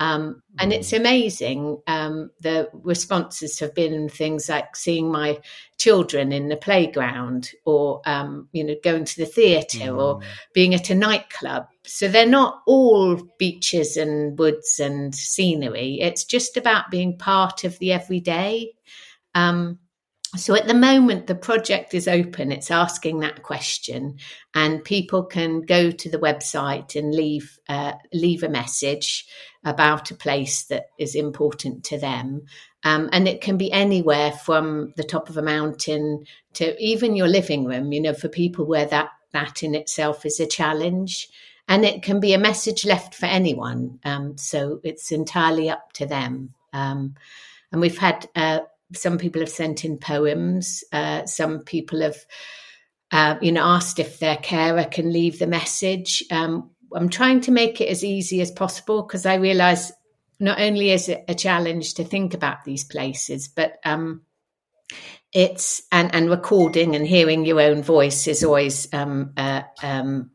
Um, 0.00 0.42
and 0.58 0.72
it's 0.72 0.92
mm. 0.92 0.98
amazing. 0.98 1.82
Um, 1.86 2.30
the 2.40 2.70
responses 2.72 3.58
have 3.60 3.74
been 3.74 4.08
things 4.08 4.48
like 4.48 4.74
seeing 4.74 5.12
my 5.12 5.38
children 5.76 6.32
in 6.32 6.48
the 6.48 6.56
playground, 6.56 7.50
or 7.66 8.00
um, 8.06 8.48
you 8.52 8.64
know, 8.64 8.76
going 8.82 9.04
to 9.04 9.16
the 9.18 9.26
theatre, 9.26 9.78
mm. 9.78 9.98
or 9.98 10.20
being 10.54 10.74
at 10.74 10.88
a 10.88 10.94
nightclub. 10.94 11.66
So 11.84 12.08
they're 12.08 12.24
not 12.26 12.62
all 12.66 13.20
beaches 13.38 13.98
and 13.98 14.38
woods 14.38 14.80
and 14.80 15.14
scenery. 15.14 16.00
It's 16.00 16.24
just 16.24 16.56
about 16.56 16.90
being 16.90 17.18
part 17.18 17.64
of 17.64 17.78
the 17.78 17.92
everyday. 17.92 18.72
Um, 19.34 19.78
so 20.36 20.54
at 20.54 20.68
the 20.68 20.74
moment, 20.74 21.26
the 21.26 21.34
project 21.34 21.92
is 21.92 22.06
open. 22.06 22.52
It's 22.52 22.70
asking 22.70 23.20
that 23.20 23.42
question, 23.42 24.18
and 24.54 24.84
people 24.84 25.24
can 25.24 25.62
go 25.62 25.90
to 25.90 26.08
the 26.08 26.18
website 26.18 26.94
and 26.94 27.12
leave 27.12 27.58
uh, 27.68 27.94
leave 28.12 28.44
a 28.44 28.48
message 28.48 29.26
about 29.64 30.10
a 30.10 30.14
place 30.14 30.64
that 30.64 30.86
is 30.98 31.16
important 31.16 31.82
to 31.84 31.98
them. 31.98 32.42
Um, 32.84 33.10
and 33.12 33.26
it 33.26 33.40
can 33.40 33.56
be 33.56 33.72
anywhere 33.72 34.30
from 34.30 34.94
the 34.96 35.04
top 35.04 35.28
of 35.28 35.36
a 35.36 35.42
mountain 35.42 36.24
to 36.54 36.80
even 36.80 37.16
your 37.16 37.28
living 37.28 37.64
room. 37.64 37.92
You 37.92 38.00
know, 38.00 38.14
for 38.14 38.28
people 38.28 38.66
where 38.66 38.86
that 38.86 39.10
that 39.32 39.64
in 39.64 39.74
itself 39.74 40.24
is 40.24 40.38
a 40.38 40.46
challenge, 40.46 41.28
and 41.66 41.84
it 41.84 42.04
can 42.04 42.20
be 42.20 42.34
a 42.34 42.38
message 42.38 42.84
left 42.84 43.16
for 43.16 43.26
anyone. 43.26 43.98
Um, 44.04 44.38
so 44.38 44.80
it's 44.84 45.10
entirely 45.10 45.68
up 45.68 45.92
to 45.94 46.06
them. 46.06 46.54
Um, 46.72 47.16
and 47.72 47.80
we've 47.80 47.98
had 47.98 48.28
uh, 48.34 48.60
some 48.94 49.18
people 49.18 49.40
have 49.40 49.50
sent 49.50 49.84
in 49.84 49.98
poems. 49.98 50.84
Uh, 50.92 51.26
some 51.26 51.60
people 51.60 52.00
have, 52.00 52.16
uh, 53.12 53.36
you 53.40 53.52
know, 53.52 53.64
asked 53.64 53.98
if 53.98 54.18
their 54.18 54.36
carer 54.36 54.84
can 54.84 55.12
leave 55.12 55.38
the 55.38 55.46
message. 55.46 56.24
Um, 56.30 56.70
I'm 56.94 57.08
trying 57.08 57.40
to 57.42 57.50
make 57.50 57.80
it 57.80 57.88
as 57.88 58.04
easy 58.04 58.40
as 58.40 58.50
possible 58.50 59.02
because 59.02 59.26
I 59.26 59.34
realise 59.34 59.92
not 60.40 60.60
only 60.60 60.90
is 60.90 61.08
it 61.08 61.24
a 61.28 61.34
challenge 61.34 61.94
to 61.94 62.04
think 62.04 62.34
about 62.34 62.64
these 62.64 62.84
places, 62.84 63.48
but 63.48 63.74
um, 63.84 64.22
it's 65.32 65.82
and, 65.92 66.12
and 66.14 66.30
recording 66.30 66.96
and 66.96 67.06
hearing 67.06 67.44
your 67.44 67.60
own 67.60 67.82
voice 67.82 68.26
is 68.26 68.42
always 68.42 68.92
um, 68.92 69.32
uh, 69.36 69.62
um, 69.82 70.30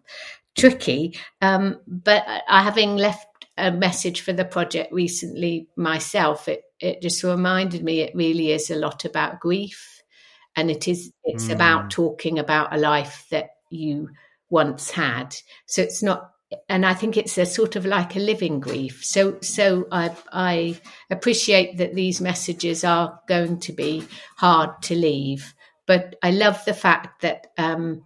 tricky. 0.55 1.17
Um, 1.41 1.79
but 1.87 2.23
I, 2.47 2.63
having 2.63 2.95
left 2.95 3.27
a 3.57 3.71
message 3.71 4.21
for 4.21 4.33
the 4.33 4.45
project 4.45 4.91
recently 4.91 5.67
myself, 5.75 6.47
it 6.47 6.63
it 6.79 7.01
just 7.01 7.23
reminded 7.23 7.83
me 7.83 8.01
it 8.01 8.15
really 8.15 8.51
is 8.51 8.69
a 8.69 8.75
lot 8.75 9.05
about 9.05 9.39
grief 9.39 10.01
and 10.55 10.71
it 10.71 10.87
is 10.87 11.11
it's 11.23 11.45
mm. 11.45 11.53
about 11.53 11.89
talking 11.89 12.39
about 12.39 12.73
a 12.73 12.77
life 12.77 13.25
that 13.31 13.49
you 13.69 14.09
once 14.49 14.91
had. 14.91 15.35
So 15.65 15.81
it's 15.81 16.03
not 16.03 16.31
and 16.69 16.85
i 16.85 16.93
think 16.93 17.17
it's 17.17 17.37
a 17.39 17.45
sort 17.45 17.75
of 17.75 17.85
like 17.85 18.15
a 18.15 18.19
living 18.19 18.59
grief. 18.59 19.03
So 19.03 19.39
so 19.41 19.87
i 19.91 20.15
i 20.31 20.79
appreciate 21.09 21.77
that 21.77 21.95
these 21.95 22.21
messages 22.21 22.83
are 22.83 23.19
going 23.27 23.59
to 23.61 23.73
be 23.73 24.03
hard 24.37 24.81
to 24.83 24.95
leave 24.95 25.53
but 25.85 26.15
i 26.21 26.31
love 26.31 26.63
the 26.65 26.73
fact 26.73 27.21
that 27.21 27.47
um, 27.57 28.05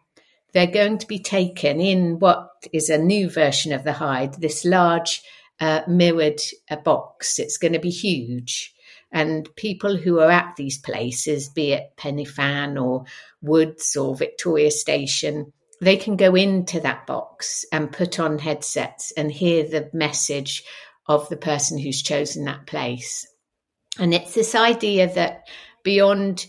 they're 0.54 0.68
going 0.68 0.98
to 0.98 1.08
be 1.08 1.20
taken 1.20 1.80
in 1.80 2.20
what 2.20 2.50
is 2.74 2.90
a 2.90 2.98
new 2.98 3.30
version 3.30 3.74
of 3.74 3.84
the 3.84 3.94
hide 3.94 4.34
this 4.36 4.66
large 4.66 5.22
uh, 5.60 5.82
mirrored 5.88 6.42
box. 6.84 7.40
It's 7.40 7.58
going 7.58 7.74
to 7.74 7.80
be 7.80 7.90
huge. 7.90 8.74
And 9.12 9.54
people 9.56 9.98
who 9.98 10.20
are 10.20 10.30
at 10.30 10.56
these 10.56 10.78
places, 10.78 11.50
be 11.50 11.74
it 11.74 11.94
Pen 11.98 12.18
y 12.18 12.26
Fan 12.26 12.78
or 12.78 13.06
Woods 13.42 13.96
or 13.96 14.16
Victoria 14.16 14.72
Station, 14.72 15.52
they 15.82 15.98
can 15.98 16.16
go 16.16 16.36
into 16.36 16.80
that 16.82 17.08
box 17.08 17.66
and 17.72 17.92
put 17.92 18.20
on 18.20 18.38
headsets 18.38 19.12
and 19.12 19.32
hear 19.32 19.64
the 19.64 19.90
message 19.94 20.64
of 21.08 21.28
the 21.30 21.38
person 21.38 21.78
who's 21.78 22.02
chosen 22.04 22.46
that 22.46 22.68
place. 22.68 23.26
And 23.98 24.14
it's 24.14 24.36
this 24.36 24.54
idea 24.54 25.12
that 25.16 25.48
beyond 25.84 26.46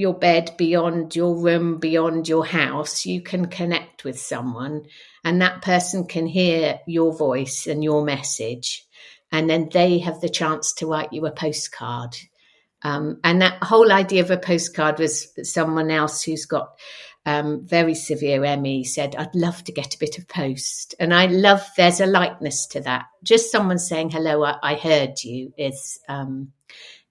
your 0.00 0.14
bed, 0.14 0.54
beyond 0.56 1.14
your 1.14 1.36
room, 1.36 1.78
beyond 1.78 2.26
your 2.26 2.46
house, 2.46 3.04
you 3.04 3.20
can 3.20 3.46
connect 3.46 4.02
with 4.02 4.18
someone 4.18 4.86
and 5.24 5.42
that 5.42 5.60
person 5.60 6.06
can 6.06 6.26
hear 6.26 6.80
your 6.86 7.14
voice 7.14 7.66
and 7.66 7.84
your 7.84 8.02
message. 8.02 8.86
And 9.30 9.48
then 9.48 9.68
they 9.70 9.98
have 9.98 10.22
the 10.22 10.30
chance 10.30 10.72
to 10.74 10.86
write 10.86 11.12
you 11.12 11.26
a 11.26 11.30
postcard. 11.30 12.16
Um, 12.82 13.20
and 13.22 13.42
that 13.42 13.62
whole 13.62 13.92
idea 13.92 14.22
of 14.22 14.30
a 14.30 14.38
postcard 14.38 14.98
was 14.98 15.28
someone 15.42 15.90
else 15.90 16.22
who's 16.22 16.46
got 16.46 16.70
um, 17.26 17.66
very 17.66 17.94
severe 17.94 18.56
ME 18.56 18.84
said, 18.84 19.14
I'd 19.14 19.34
love 19.34 19.62
to 19.64 19.72
get 19.72 19.94
a 19.94 19.98
bit 19.98 20.16
of 20.16 20.26
post. 20.26 20.94
And 20.98 21.12
I 21.12 21.26
love, 21.26 21.62
there's 21.76 22.00
a 22.00 22.06
likeness 22.06 22.66
to 22.68 22.80
that. 22.80 23.04
Just 23.22 23.52
someone 23.52 23.78
saying, 23.78 24.10
hello, 24.10 24.42
I, 24.42 24.56
I 24.62 24.74
heard 24.76 25.22
you 25.22 25.52
is, 25.58 26.00
um, 26.08 26.52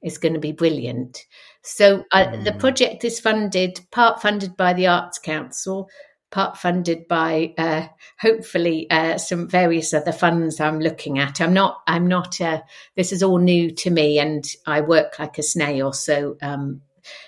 is 0.01 0.17
going 0.17 0.33
to 0.33 0.39
be 0.39 0.53
brilliant. 0.53 1.25
So 1.61 2.05
uh, 2.11 2.25
mm. 2.25 2.43
the 2.43 2.53
project 2.53 3.03
is 3.03 3.19
funded, 3.19 3.81
part 3.91 4.21
funded 4.21 4.55
by 4.55 4.73
the 4.73 4.87
Arts 4.87 5.19
Council, 5.19 5.89
part 6.31 6.57
funded 6.57 7.07
by 7.07 7.53
uh, 7.57 7.87
hopefully 8.19 8.89
uh, 8.89 9.17
some 9.17 9.47
various 9.47 9.93
other 9.93 10.11
funds 10.11 10.59
I'm 10.59 10.79
looking 10.79 11.19
at. 11.19 11.41
I'm 11.41 11.53
not. 11.53 11.81
I'm 11.87 12.07
not. 12.07 12.39
Uh, 12.39 12.61
this 12.95 13.11
is 13.11 13.23
all 13.23 13.39
new 13.39 13.71
to 13.75 13.89
me, 13.89 14.19
and 14.19 14.45
I 14.65 14.81
work 14.81 15.19
like 15.19 15.37
a 15.37 15.43
snail. 15.43 15.91
So 15.91 16.37
um, 16.41 16.81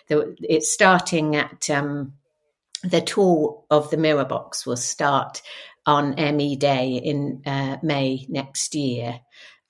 the, 0.07 0.35
it's 0.41 0.71
starting 0.71 1.35
at 1.35 1.69
um, 1.69 2.13
the 2.83 3.01
tour 3.01 3.63
of 3.69 3.89
the 3.89 3.97
Mirror 3.97 4.25
Box 4.25 4.65
will 4.65 4.77
start 4.77 5.41
on 5.85 6.15
ME 6.15 6.55
Day 6.55 6.93
in 6.93 7.41
uh, 7.45 7.77
May 7.81 8.25
next 8.29 8.75
year. 8.75 9.19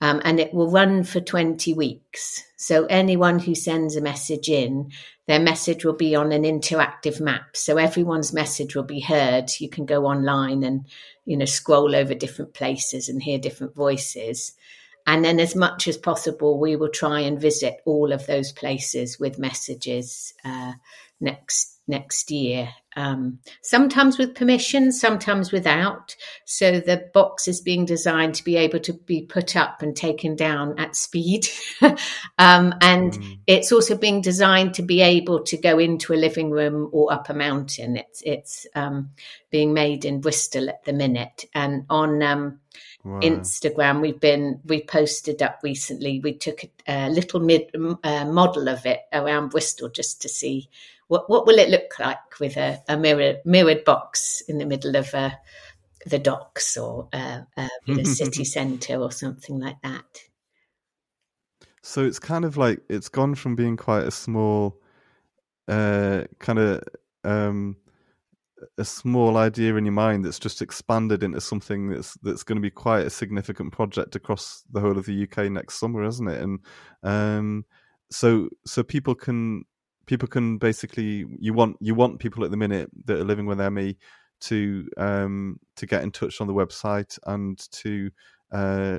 Um, 0.02 0.20
and 0.24 0.40
it 0.40 0.52
will 0.52 0.68
run 0.68 1.04
for 1.04 1.20
20 1.20 1.74
weeks. 1.74 2.42
So 2.56 2.86
anyone 2.86 3.38
who 3.38 3.54
sends 3.54 3.94
a 3.94 4.00
message 4.00 4.48
in, 4.48 4.90
their 5.28 5.38
message 5.38 5.84
will 5.84 5.94
be 5.94 6.16
on 6.16 6.32
an 6.32 6.42
interactive 6.42 7.20
map. 7.20 7.56
So 7.56 7.76
everyone's 7.76 8.32
message 8.32 8.74
will 8.74 8.82
be 8.82 8.98
heard. 8.98 9.48
You 9.60 9.70
can 9.70 9.86
go 9.86 10.06
online 10.06 10.64
and, 10.64 10.86
you 11.24 11.36
know, 11.36 11.44
scroll 11.44 11.94
over 11.94 12.14
different 12.14 12.52
places 12.52 13.08
and 13.08 13.22
hear 13.22 13.38
different 13.38 13.76
voices. 13.76 14.54
And 15.06 15.24
then, 15.24 15.38
as 15.38 15.54
much 15.54 15.86
as 15.86 15.96
possible, 15.96 16.58
we 16.58 16.74
will 16.74 16.90
try 16.90 17.20
and 17.20 17.40
visit 17.40 17.76
all 17.84 18.12
of 18.12 18.26
those 18.26 18.50
places 18.50 19.20
with 19.20 19.38
messages 19.38 20.34
uh, 20.44 20.72
next 21.20 21.71
next 21.86 22.30
year. 22.30 22.68
Um, 22.94 23.38
sometimes 23.62 24.18
with 24.18 24.34
permission, 24.34 24.92
sometimes 24.92 25.50
without. 25.50 26.14
So 26.44 26.78
the 26.80 27.08
box 27.14 27.48
is 27.48 27.60
being 27.60 27.84
designed 27.86 28.34
to 28.36 28.44
be 28.44 28.56
able 28.56 28.80
to 28.80 28.92
be 28.92 29.22
put 29.22 29.56
up 29.56 29.82
and 29.82 29.96
taken 29.96 30.36
down 30.36 30.78
at 30.78 30.94
speed. 30.94 31.48
um, 32.38 32.74
and 32.80 33.12
mm. 33.12 33.38
it's 33.46 33.72
also 33.72 33.96
being 33.96 34.20
designed 34.20 34.74
to 34.74 34.82
be 34.82 35.00
able 35.00 35.42
to 35.44 35.56
go 35.56 35.78
into 35.78 36.12
a 36.12 36.16
living 36.16 36.50
room 36.50 36.90
or 36.92 37.12
up 37.12 37.30
a 37.30 37.34
mountain. 37.34 37.96
It's, 37.96 38.22
it's 38.24 38.66
um, 38.74 39.10
being 39.50 39.72
made 39.72 40.04
in 40.04 40.20
Bristol 40.20 40.68
at 40.68 40.84
the 40.84 40.92
minute. 40.92 41.46
And 41.54 41.86
on 41.88 42.22
um, 42.22 42.58
Wow. 43.04 43.18
Instagram. 43.18 44.00
We've 44.00 44.20
been 44.20 44.60
we 44.64 44.84
posted 44.84 45.42
up 45.42 45.58
recently. 45.64 46.20
We 46.20 46.34
took 46.34 46.62
a, 46.62 46.70
a 46.86 47.10
little 47.10 47.40
mid, 47.40 47.74
uh, 48.04 48.24
model 48.26 48.68
of 48.68 48.86
it 48.86 49.00
around 49.12 49.48
Bristol 49.48 49.88
just 49.88 50.22
to 50.22 50.28
see 50.28 50.68
what 51.12 51.28
what 51.28 51.46
will 51.46 51.58
it 51.58 51.68
look 51.68 51.98
like 51.98 52.40
with 52.40 52.56
a, 52.56 52.82
a 52.88 52.96
mirror, 52.96 53.34
mirrored 53.44 53.84
box 53.84 54.42
in 54.48 54.56
the 54.56 54.64
middle 54.64 54.96
of 54.96 55.12
uh, 55.12 55.32
the 56.06 56.18
docks 56.18 56.78
or 56.78 57.10
uh, 57.12 57.42
uh, 57.54 57.68
the 57.86 58.04
city 58.20 58.44
centre 58.44 58.96
or 58.96 59.12
something 59.12 59.60
like 59.60 59.76
that? 59.82 60.22
So 61.82 62.02
it's 62.02 62.18
kind 62.18 62.46
of 62.46 62.56
like 62.56 62.80
it's 62.88 63.10
gone 63.10 63.34
from 63.34 63.56
being 63.56 63.76
quite 63.76 64.04
a 64.04 64.10
small, 64.10 64.80
uh, 65.68 66.22
kind 66.38 66.58
of 66.58 66.82
um, 67.24 67.76
a 68.78 68.84
small 68.84 69.36
idea 69.36 69.76
in 69.76 69.84
your 69.84 69.92
mind 69.92 70.24
that's 70.24 70.38
just 70.38 70.62
expanded 70.62 71.22
into 71.22 71.42
something 71.42 71.90
that's 71.90 72.14
that's 72.22 72.42
going 72.42 72.56
to 72.56 72.62
be 72.62 72.70
quite 72.70 73.04
a 73.04 73.10
significant 73.10 73.74
project 73.74 74.16
across 74.16 74.64
the 74.72 74.80
whole 74.80 74.96
of 74.96 75.04
the 75.04 75.24
UK 75.24 75.52
next 75.52 75.78
summer, 75.78 76.04
isn't 76.04 76.28
it? 76.28 76.40
And 76.40 76.60
um, 77.02 77.66
so 78.10 78.48
so 78.64 78.82
people 78.82 79.14
can 79.14 79.64
people 80.06 80.28
can 80.28 80.58
basically 80.58 81.26
you 81.38 81.52
want 81.52 81.76
you 81.80 81.94
want 81.94 82.18
people 82.18 82.44
at 82.44 82.50
the 82.50 82.56
minute 82.56 82.90
that 83.04 83.18
are 83.18 83.24
living 83.24 83.46
with 83.46 83.58
ME 83.72 83.96
to 84.42 84.88
um, 84.96 85.58
to 85.76 85.86
get 85.86 86.02
in 86.02 86.10
touch 86.10 86.40
on 86.40 86.46
the 86.46 86.54
website 86.54 87.18
and 87.26 87.58
to 87.70 88.10
uh, 88.52 88.98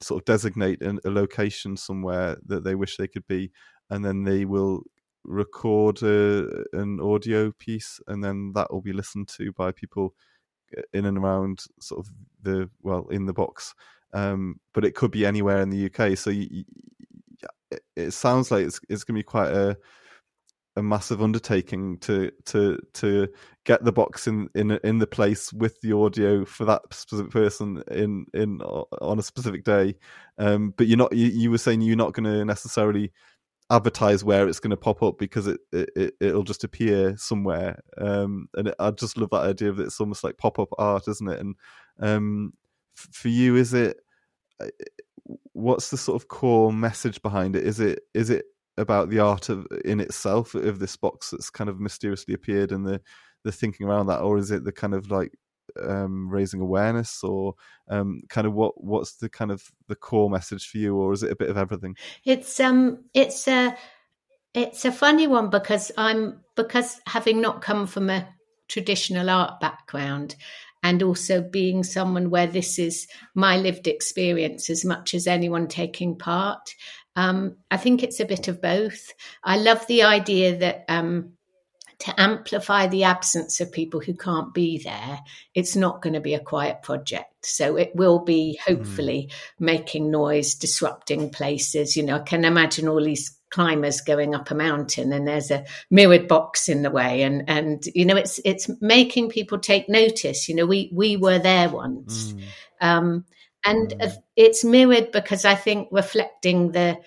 sort 0.00 0.20
of 0.20 0.24
designate 0.24 0.82
an, 0.82 0.98
a 1.04 1.10
location 1.10 1.76
somewhere 1.76 2.36
that 2.46 2.64
they 2.64 2.74
wish 2.74 2.96
they 2.96 3.08
could 3.08 3.26
be, 3.26 3.50
and 3.90 4.04
then 4.04 4.24
they 4.24 4.44
will 4.44 4.82
record 5.24 6.02
a, 6.02 6.64
an 6.72 7.00
audio 7.00 7.52
piece, 7.52 8.00
and 8.06 8.22
then 8.22 8.52
that 8.54 8.72
will 8.72 8.82
be 8.82 8.92
listened 8.92 9.28
to 9.28 9.52
by 9.52 9.72
people 9.72 10.14
in 10.92 11.04
and 11.06 11.18
around 11.18 11.64
sort 11.80 12.04
of 12.04 12.12
the 12.42 12.68
well 12.82 13.06
in 13.10 13.26
the 13.26 13.32
box. 13.32 13.74
Um, 14.12 14.60
but 14.72 14.84
it 14.84 14.94
could 14.94 15.10
be 15.10 15.26
anywhere 15.26 15.60
in 15.60 15.70
the 15.70 15.86
UK. 15.86 16.16
So 16.16 16.30
you, 16.30 16.46
you, 16.50 16.64
it, 17.70 17.82
it 17.96 18.10
sounds 18.12 18.50
like 18.50 18.64
it's, 18.64 18.80
it's 18.88 19.04
going 19.04 19.14
to 19.14 19.18
be 19.18 19.24
quite 19.24 19.50
a 19.50 19.76
a 20.76 20.82
massive 20.82 21.22
undertaking 21.22 21.98
to 21.98 22.30
to 22.44 22.78
to 22.94 23.28
get 23.64 23.84
the 23.84 23.92
box 23.92 24.26
in 24.26 24.48
in 24.54 24.72
in 24.84 24.98
the 24.98 25.06
place 25.06 25.52
with 25.52 25.80
the 25.80 25.92
audio 25.92 26.44
for 26.44 26.64
that 26.66 26.82
specific 26.92 27.32
person 27.32 27.82
in 27.90 28.26
in 28.34 28.60
on 28.60 29.18
a 29.18 29.22
specific 29.22 29.64
day. 29.64 29.94
Um, 30.38 30.74
but 30.76 30.86
you're 30.86 30.98
not 30.98 31.14
you, 31.14 31.26
you 31.28 31.50
were 31.50 31.58
saying 31.58 31.80
you're 31.80 31.96
not 31.96 32.12
going 32.12 32.24
to 32.24 32.44
necessarily 32.44 33.12
advertise 33.70 34.22
where 34.22 34.46
it's 34.46 34.60
going 34.60 34.70
to 34.70 34.76
pop 34.76 35.02
up 35.02 35.18
because 35.18 35.46
it, 35.46 35.60
it 35.72 36.14
it'll 36.20 36.44
just 36.44 36.64
appear 36.64 37.16
somewhere. 37.16 37.80
Um, 37.98 38.48
and 38.54 38.68
it, 38.68 38.74
I 38.78 38.90
just 38.90 39.16
love 39.16 39.30
that 39.30 39.44
idea 39.44 39.70
of 39.70 39.80
it. 39.80 39.86
it's 39.86 40.00
almost 40.00 40.24
like 40.24 40.38
pop 40.38 40.58
up 40.58 40.68
art, 40.78 41.08
isn't 41.08 41.28
it? 41.28 41.40
And 41.40 41.56
um, 42.00 42.52
f- 42.96 43.08
for 43.12 43.28
you, 43.28 43.56
is 43.56 43.74
it? 43.74 43.96
Uh, 44.60 44.68
what's 45.52 45.90
the 45.90 45.96
sort 45.96 46.20
of 46.20 46.28
core 46.28 46.72
message 46.72 47.20
behind 47.22 47.56
it? 47.56 47.66
Is 47.66 47.80
it 47.80 48.00
is 48.14 48.30
it 48.30 48.44
about 48.78 49.08
the 49.10 49.18
art 49.18 49.48
of 49.48 49.66
in 49.84 50.00
itself 50.00 50.54
of 50.54 50.78
this 50.78 50.96
box 50.96 51.30
that's 51.30 51.50
kind 51.50 51.70
of 51.70 51.80
mysteriously 51.80 52.34
appeared 52.34 52.72
and 52.72 52.86
the 52.86 53.00
the 53.44 53.52
thinking 53.52 53.86
around 53.86 54.06
that, 54.06 54.20
or 54.20 54.38
is 54.38 54.50
it 54.50 54.64
the 54.64 54.72
kind 54.72 54.92
of 54.92 55.10
like 55.10 55.32
um, 55.80 56.28
raising 56.28 56.60
awareness, 56.60 57.22
or 57.22 57.54
um, 57.88 58.22
kind 58.28 58.46
of 58.46 58.52
what 58.54 58.82
what's 58.82 59.16
the 59.16 59.28
kind 59.28 59.50
of 59.50 59.62
the 59.88 59.94
core 59.94 60.28
message 60.28 60.68
for 60.68 60.78
you, 60.78 60.96
or 60.96 61.12
is 61.12 61.22
it 61.22 61.30
a 61.30 61.36
bit 61.36 61.48
of 61.48 61.56
everything? 61.56 61.96
It's 62.24 62.58
um, 62.60 63.04
it's 63.14 63.46
a 63.48 63.76
it's 64.52 64.84
a 64.84 64.92
funny 64.92 65.26
one 65.26 65.50
because 65.50 65.92
I'm 65.96 66.40
because 66.56 67.00
having 67.06 67.40
not 67.40 67.62
come 67.62 67.86
from 67.86 68.10
a 68.10 68.28
traditional 68.68 69.30
art 69.30 69.60
background 69.60 70.34
and 70.82 71.02
also 71.02 71.40
being 71.40 71.82
someone 71.82 72.30
where 72.30 72.46
this 72.46 72.78
is 72.78 73.06
my 73.34 73.56
lived 73.56 73.86
experience 73.86 74.70
as 74.70 74.84
much 74.84 75.14
as 75.14 75.26
anyone 75.26 75.68
taking 75.68 76.16
part. 76.16 76.74
Um, 77.16 77.56
I 77.70 77.78
think 77.78 78.02
it's 78.02 78.20
a 78.20 78.26
bit 78.26 78.46
of 78.48 78.60
both. 78.60 79.12
I 79.42 79.56
love 79.56 79.86
the 79.86 80.02
idea 80.02 80.58
that 80.58 80.84
um, 80.88 81.32
to 82.00 82.20
amplify 82.20 82.86
the 82.86 83.04
absence 83.04 83.60
of 83.60 83.72
people 83.72 84.00
who 84.00 84.14
can't 84.14 84.52
be 84.52 84.78
there, 84.78 85.20
it's 85.54 85.74
not 85.74 86.02
going 86.02 86.12
to 86.12 86.20
be 86.20 86.34
a 86.34 86.40
quiet 86.40 86.82
project. 86.82 87.46
So 87.46 87.76
it 87.76 87.92
will 87.94 88.18
be 88.18 88.58
hopefully 88.64 89.30
mm. 89.30 89.34
making 89.58 90.10
noise, 90.10 90.54
disrupting 90.54 91.30
places. 91.30 91.96
You 91.96 92.02
know, 92.02 92.16
I 92.16 92.20
can 92.20 92.44
imagine 92.44 92.86
all 92.86 93.02
these 93.02 93.36
climbers 93.48 94.02
going 94.02 94.34
up 94.34 94.50
a 94.50 94.54
mountain 94.54 95.12
and 95.12 95.26
there's 95.26 95.50
a 95.50 95.64
mirrored 95.90 96.28
box 96.28 96.68
in 96.68 96.82
the 96.82 96.90
way 96.90 97.22
and 97.22 97.48
and 97.48 97.84
you 97.94 98.04
know 98.04 98.16
it's 98.16 98.40
it's 98.44 98.68
making 98.80 99.28
people 99.28 99.56
take 99.56 99.88
notice 99.88 100.48
you 100.48 100.54
know 100.54 100.66
we 100.66 100.90
we 100.92 101.16
were 101.16 101.38
there 101.38 101.68
once 101.68 102.32
mm. 102.32 102.42
um, 102.80 103.24
and 103.66 103.90
mm. 103.90 104.16
it's 104.36 104.64
mirrored 104.64 105.12
because 105.12 105.44
I 105.44 105.54
think 105.54 105.88
reflecting 105.90 106.72
the 106.72 106.98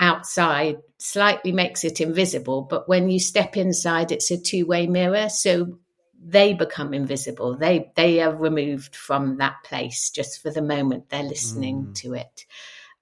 outside 0.00 0.78
slightly 0.98 1.52
makes 1.52 1.84
it 1.84 2.00
invisible, 2.00 2.62
but 2.62 2.88
when 2.88 3.08
you 3.08 3.20
step 3.20 3.56
inside, 3.56 4.10
it's 4.10 4.30
a 4.30 4.40
two 4.40 4.66
way 4.66 4.86
mirror. 4.86 5.28
So 5.28 5.78
they 6.20 6.54
become 6.54 6.94
invisible. 6.94 7.56
They 7.56 7.92
they 7.94 8.20
are 8.20 8.34
removed 8.34 8.96
from 8.96 9.36
that 9.36 9.56
place 9.64 10.10
just 10.10 10.42
for 10.42 10.50
the 10.50 10.62
moment 10.62 11.10
they're 11.10 11.22
listening 11.22 11.86
mm. 11.86 11.94
to 11.96 12.14
it. 12.14 12.46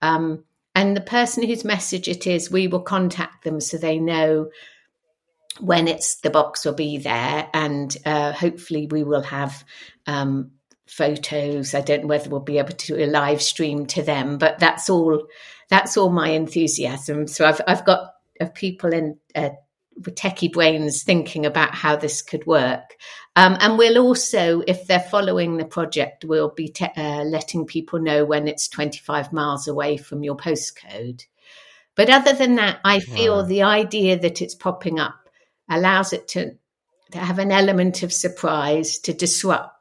Um, 0.03 0.44
and 0.74 0.96
the 0.96 1.00
person 1.00 1.44
whose 1.44 1.64
message 1.64 2.09
it 2.09 2.27
is, 2.27 2.50
we 2.50 2.66
will 2.66 2.83
contact 2.83 3.44
them 3.44 3.61
so 3.61 3.77
they 3.77 3.98
know 4.00 4.50
when 5.61 5.87
it's 5.87 6.16
the 6.16 6.31
box 6.31 6.64
will 6.64 6.74
be 6.74 6.98
there, 6.98 7.48
and 7.55 7.96
uh, 8.05 8.33
hopefully 8.33 8.88
we 8.90 9.05
will 9.05 9.22
have 9.22 9.64
um, 10.07 10.50
photos. 10.86 11.74
I 11.74 11.80
don't 11.80 12.02
know 12.02 12.08
whether 12.08 12.30
we'll 12.30 12.40
be 12.40 12.58
able 12.58 12.72
to 12.72 12.96
do 12.96 13.02
a 13.02 13.06
live 13.06 13.42
stream 13.42 13.86
to 13.86 14.02
them, 14.02 14.38
but 14.38 14.58
that's 14.58 14.88
all. 14.88 15.26
That's 15.68 15.96
all 15.96 16.10
my 16.10 16.28
enthusiasm. 16.28 17.26
So 17.26 17.46
I've 17.46 17.60
I've 17.66 17.84
got 17.84 18.14
uh, 18.40 18.46
people 18.54 18.92
in 18.92 19.18
uh, 19.34 19.50
techie 20.00 20.52
brains 20.52 21.02
thinking 21.02 21.46
about 21.46 21.74
how 21.74 21.96
this 21.96 22.22
could 22.22 22.46
work. 22.46 22.96
Um, 23.36 23.56
and 23.60 23.78
we'll 23.78 23.98
also, 23.98 24.62
if 24.66 24.86
they're 24.86 25.00
following 25.00 25.56
the 25.56 25.64
project, 25.64 26.24
we'll 26.24 26.50
be 26.50 26.68
te- 26.68 26.86
uh, 26.96 27.24
letting 27.24 27.66
people 27.66 27.98
know 27.98 28.24
when 28.24 28.46
it's 28.46 28.68
25 28.68 29.32
miles 29.32 29.66
away 29.66 29.96
from 29.96 30.22
your 30.22 30.36
postcode. 30.36 31.24
But 31.96 32.10
other 32.10 32.32
than 32.32 32.56
that, 32.56 32.80
I 32.84 33.00
feel 33.00 33.36
wow. 33.36 33.42
the 33.42 33.62
idea 33.62 34.18
that 34.18 34.42
it's 34.42 34.54
popping 34.54 34.98
up 34.98 35.28
allows 35.68 36.12
it 36.12 36.28
to, 36.28 36.56
to 37.12 37.18
have 37.18 37.38
an 37.38 37.52
element 37.52 38.02
of 38.02 38.12
surprise, 38.12 38.98
to 38.98 39.12
disrupt, 39.12 39.73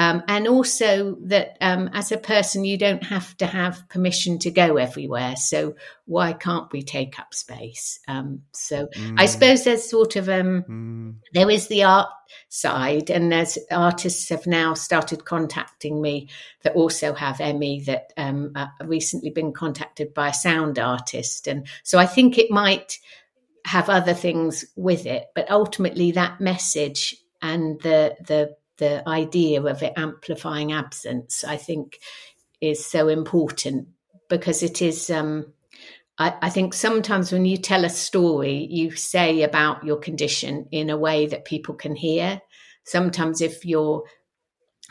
um, 0.00 0.22
and 0.28 0.48
also 0.48 1.18
that 1.24 1.58
um, 1.60 1.90
as 1.92 2.10
a 2.10 2.16
person, 2.16 2.64
you 2.64 2.78
don't 2.78 3.02
have 3.02 3.36
to 3.36 3.44
have 3.44 3.86
permission 3.90 4.38
to 4.38 4.50
go 4.50 4.78
everywhere. 4.78 5.36
So 5.36 5.76
why 6.06 6.32
can't 6.32 6.72
we 6.72 6.82
take 6.82 7.18
up 7.18 7.34
space? 7.34 8.00
Um, 8.08 8.40
so 8.52 8.86
mm. 8.86 9.20
I 9.20 9.26
suppose 9.26 9.62
there's 9.62 9.84
sort 9.84 10.16
of 10.16 10.30
um, 10.30 10.62
mm. 10.62 11.14
there 11.34 11.50
is 11.50 11.66
the 11.66 11.82
art 11.82 12.08
side, 12.48 13.10
and 13.10 13.30
there's 13.30 13.58
artists 13.70 14.30
have 14.30 14.46
now 14.46 14.72
started 14.72 15.26
contacting 15.26 16.00
me 16.00 16.30
that 16.62 16.76
also 16.76 17.12
have 17.12 17.38
ME 17.38 17.82
that 17.84 18.14
um, 18.16 18.52
uh, 18.54 18.68
recently 18.82 19.28
been 19.28 19.52
contacted 19.52 20.14
by 20.14 20.28
a 20.28 20.34
sound 20.34 20.78
artist, 20.78 21.46
and 21.46 21.66
so 21.82 21.98
I 21.98 22.06
think 22.06 22.38
it 22.38 22.50
might 22.50 22.98
have 23.66 23.90
other 23.90 24.14
things 24.14 24.64
with 24.76 25.04
it, 25.04 25.26
but 25.34 25.50
ultimately 25.50 26.12
that 26.12 26.40
message 26.40 27.16
and 27.42 27.78
the 27.82 28.16
the 28.26 28.56
the 28.80 29.08
idea 29.08 29.62
of 29.62 29.82
it 29.84 29.92
amplifying 29.96 30.72
absence, 30.72 31.44
I 31.44 31.56
think, 31.56 32.00
is 32.60 32.84
so 32.84 33.06
important 33.06 33.88
because 34.28 34.64
it 34.64 34.82
is. 34.82 35.08
Um, 35.10 35.52
I, 36.18 36.34
I 36.42 36.50
think 36.50 36.74
sometimes 36.74 37.30
when 37.30 37.44
you 37.44 37.56
tell 37.56 37.84
a 37.84 37.90
story, 37.90 38.66
you 38.68 38.90
say 38.96 39.42
about 39.42 39.84
your 39.84 39.98
condition 39.98 40.66
in 40.72 40.90
a 40.90 40.98
way 40.98 41.26
that 41.26 41.44
people 41.44 41.74
can 41.74 41.94
hear. 41.94 42.40
Sometimes, 42.84 43.40
if 43.40 43.64
you're 43.64 44.02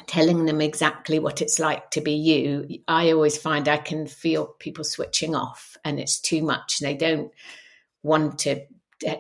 telling 0.08 0.46
them 0.46 0.62
exactly 0.62 1.20
what 1.20 1.42
it's 1.42 1.60
like 1.60 1.92
to 1.92 2.02
be 2.02 2.14
you, 2.14 2.80
I 2.88 3.12
always 3.12 3.38
find 3.38 3.68
I 3.68 3.78
can 3.78 4.08
feel 4.08 4.56
people 4.60 4.84
switching 4.84 5.36
off 5.36 5.76
and 5.84 6.00
it's 6.00 6.20
too 6.20 6.42
much. 6.42 6.80
They 6.80 6.96
don't 6.96 7.32
want 8.04 8.40
to 8.40 8.62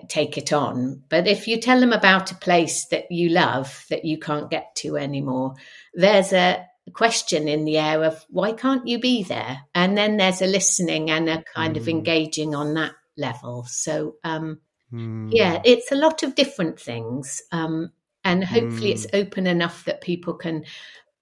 take 0.07 0.37
it 0.37 0.51
on. 0.53 1.03
But 1.09 1.27
if 1.27 1.47
you 1.47 1.59
tell 1.59 1.79
them 1.79 1.93
about 1.93 2.31
a 2.31 2.35
place 2.35 2.85
that 2.87 3.11
you 3.11 3.29
love 3.29 3.85
that 3.89 4.05
you 4.05 4.17
can't 4.17 4.49
get 4.49 4.75
to 4.77 4.97
anymore, 4.97 5.55
there's 5.93 6.33
a 6.33 6.65
question 6.93 7.47
in 7.47 7.65
the 7.65 7.77
air 7.77 8.03
of 8.03 8.25
why 8.29 8.51
can't 8.51 8.87
you 8.87 8.99
be 8.99 9.23
there? 9.23 9.61
And 9.75 9.97
then 9.97 10.17
there's 10.17 10.41
a 10.41 10.47
listening 10.47 11.09
and 11.09 11.29
a 11.29 11.43
kind 11.55 11.75
mm. 11.75 11.77
of 11.77 11.83
hmm. 11.83 11.89
engaging 11.91 12.55
on 12.55 12.73
that 12.73 12.93
level. 13.17 13.65
So, 13.65 14.15
um, 14.23 14.59
mm. 14.91 15.29
yeah, 15.31 15.61
it's 15.63 15.91
a 15.91 15.95
lot 15.95 16.23
of 16.23 16.35
different 16.35 16.79
things. 16.79 17.41
Um, 17.51 17.91
and 18.23 18.43
hopefully 18.43 18.89
mm. 18.89 18.93
it's 18.93 19.07
open 19.13 19.47
enough 19.47 19.85
that 19.85 20.01
people 20.01 20.33
can 20.33 20.65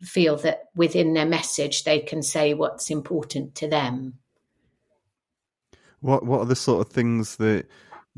feel 0.02 0.38
that 0.38 0.66
within 0.76 1.14
their 1.14 1.26
message 1.26 1.84
they 1.84 2.00
can 2.00 2.22
say 2.22 2.54
what's 2.54 2.90
important 2.90 3.56
to 3.56 3.68
them. 3.68 4.16
What 6.00 6.26
what 6.26 6.42
are 6.42 6.46
the 6.46 6.56
sort 6.56 6.86
of 6.86 6.94
things 6.94 7.38
that 7.38 7.68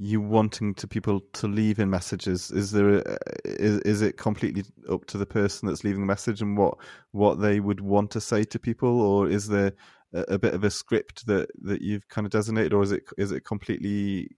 you 0.01 0.21
wanting 0.21 0.73
to 0.73 0.87
people 0.87 1.19
to 1.33 1.47
leave 1.47 1.77
in 1.77 1.89
messages 1.89 2.51
is 2.51 2.71
there 2.71 2.99
a, 2.99 3.17
is, 3.43 3.79
is 3.81 4.01
it 4.01 4.17
completely 4.17 4.63
up 4.89 5.05
to 5.05 5.17
the 5.17 5.25
person 5.25 5.67
that's 5.67 5.83
leaving 5.83 5.99
the 5.99 6.07
message 6.07 6.41
and 6.41 6.57
what 6.57 6.77
what 7.11 7.41
they 7.41 7.59
would 7.59 7.81
want 7.81 8.09
to 8.09 8.21
say 8.21 8.43
to 8.45 8.57
people 8.57 9.01
or 9.01 9.27
is 9.27 9.47
there 9.49 9.73
a, 10.13 10.21
a 10.29 10.39
bit 10.39 10.53
of 10.53 10.63
a 10.63 10.71
script 10.71 11.25
that 11.27 11.49
that 11.61 11.81
you've 11.81 12.07
kind 12.07 12.25
of 12.25 12.31
designated 12.31 12.73
or 12.73 12.81
is 12.81 12.93
it 12.93 13.03
is 13.17 13.31
it 13.31 13.43
completely 13.43 14.29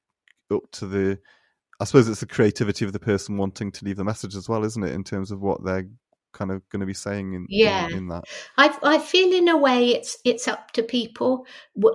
up 0.51 0.63
to 0.71 0.87
the 0.87 1.19
I 1.79 1.83
suppose 1.83 2.07
it's 2.07 2.19
the 2.19 2.27
creativity 2.27 2.85
of 2.85 2.93
the 2.93 2.99
person 2.99 3.37
wanting 3.37 3.71
to 3.71 3.85
leave 3.85 3.97
the 3.97 4.03
message 4.03 4.35
as 4.35 4.47
well, 4.47 4.63
isn't 4.63 4.83
it? 4.83 4.93
In 4.93 5.03
terms 5.03 5.31
of 5.31 5.41
what 5.41 5.63
they're 5.63 5.87
kind 6.33 6.51
of 6.51 6.67
going 6.69 6.79
to 6.79 6.85
be 6.85 6.93
saying 6.93 7.33
in 7.33 7.45
yeah 7.49 7.87
in, 7.87 7.97
in, 7.97 8.07
that 8.07 8.23
I, 8.57 8.75
I 8.83 8.99
feel 8.99 9.33
in 9.33 9.47
a 9.47 9.57
way 9.57 9.89
it's 9.89 10.17
it's 10.23 10.47
up 10.47 10.71
to 10.71 10.83
people 10.83 11.45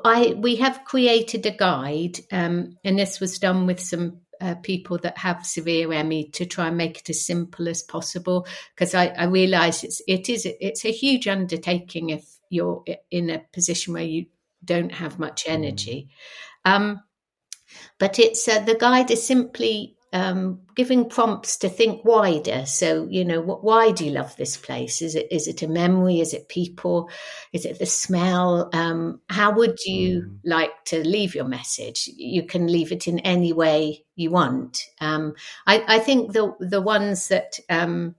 i 0.05 0.35
we 0.37 0.57
have 0.57 0.85
created 0.85 1.47
a 1.47 1.51
guide 1.51 2.19
um, 2.33 2.77
and 2.85 2.99
this 2.99 3.21
was 3.21 3.39
done 3.39 3.67
with 3.67 3.81
some 3.81 4.21
uh, 4.41 4.55
people 4.57 4.99
that 4.99 5.19
have 5.19 5.47
severe 5.47 5.89
ME 6.05 6.31
to 6.31 6.45
try 6.45 6.69
and 6.69 6.77
make 6.77 6.99
it 6.99 7.11
as 7.11 7.25
simple 7.25 7.69
as 7.69 7.83
possible 7.83 8.47
because 8.75 8.95
I, 8.95 9.07
I 9.07 9.25
realize 9.25 9.83
it's 9.83 10.03
it 10.07 10.29
is 10.29 10.47
it's 10.47 10.85
a 10.85 10.93
huge 10.93 11.27
undertaking 11.27 12.11
if 12.11 12.25
you're 12.51 12.85
in 13.11 13.31
a 13.31 13.43
position 13.53 13.95
where 13.95 14.03
you 14.03 14.27
don't 14.65 14.93
have 14.93 15.19
much 15.19 15.45
mm. 15.45 15.53
energy 15.53 16.09
mm. 16.67 16.71
um, 16.71 17.01
but 17.99 18.19
it's 18.19 18.47
uh, 18.47 18.61
the 18.61 18.75
guide 18.75 19.11
is 19.11 19.27
simply 19.27 19.96
um, 20.17 20.61
giving 20.75 21.11
prompts 21.11 21.59
to 21.59 21.69
think 21.69 22.03
wider. 22.03 22.65
So, 22.65 23.07
you 23.11 23.23
know, 23.23 23.43
what, 23.43 23.63
why 23.63 23.91
do 23.91 24.07
you 24.07 24.13
love 24.13 24.35
this 24.37 24.57
place? 24.57 25.03
Is 25.03 25.15
it 25.15 25.29
is 25.31 25.47
it 25.47 25.63
a 25.63 25.69
memory? 25.69 26.21
Is 26.21 26.33
it 26.33 26.49
people? 26.49 27.11
Is 27.53 27.67
it 27.67 27.79
the 27.79 27.85
smell? 27.85 28.71
Um, 28.73 29.21
how 29.29 29.53
would 29.53 29.79
you 29.85 30.23
mm. 30.23 30.39
like 30.43 30.71
to 30.87 31.07
leave 31.07 31.35
your 31.35 31.45
message? 31.45 32.09
You 32.17 32.45
can 32.45 32.67
leave 32.67 32.93
it 32.93 33.07
in 33.07 33.19
any 33.21 33.53
way 33.53 34.05
you 34.15 34.31
want. 34.31 34.83
Um, 35.03 35.35
I, 35.67 35.85
I, 35.87 35.99
think 35.99 36.33
the 36.33 36.55
the 36.61 36.81
ones 36.81 37.29
that 37.29 37.61
um, 37.69 38.15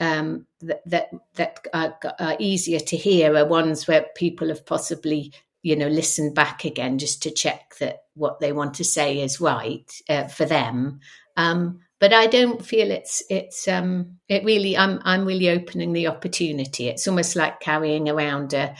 um, 0.00 0.46
that 0.62 0.82
that, 0.86 1.10
that 1.34 1.60
are, 1.72 1.96
are, 2.18 2.36
easier 2.40 2.80
to 2.80 2.96
hear 2.96 3.36
are 3.36 3.46
ones 3.46 3.86
where 3.86 4.06
people 4.16 4.48
have 4.48 4.66
possibly 4.66 5.32
you 5.62 5.76
know 5.76 5.88
listen 5.88 6.32
back 6.32 6.64
again 6.64 6.98
just 6.98 7.22
to 7.22 7.30
check 7.30 7.74
that 7.80 7.98
what 8.14 8.40
they 8.40 8.52
want 8.52 8.74
to 8.74 8.84
say 8.84 9.20
is 9.20 9.40
right 9.40 9.90
uh, 10.08 10.26
for 10.26 10.44
them 10.44 11.00
um, 11.36 11.80
but 12.00 12.14
I 12.14 12.26
don't 12.26 12.64
feel 12.64 12.90
it's 12.90 13.22
it's 13.28 13.68
um, 13.68 14.18
it 14.26 14.42
really. 14.44 14.76
I'm 14.76 15.00
I'm 15.04 15.26
really 15.26 15.50
opening 15.50 15.92
the 15.92 16.08
opportunity. 16.08 16.88
It's 16.88 17.06
almost 17.06 17.36
like 17.36 17.60
carrying 17.60 18.08
around 18.08 18.54
a 18.54 18.74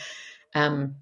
um, 0.54 0.96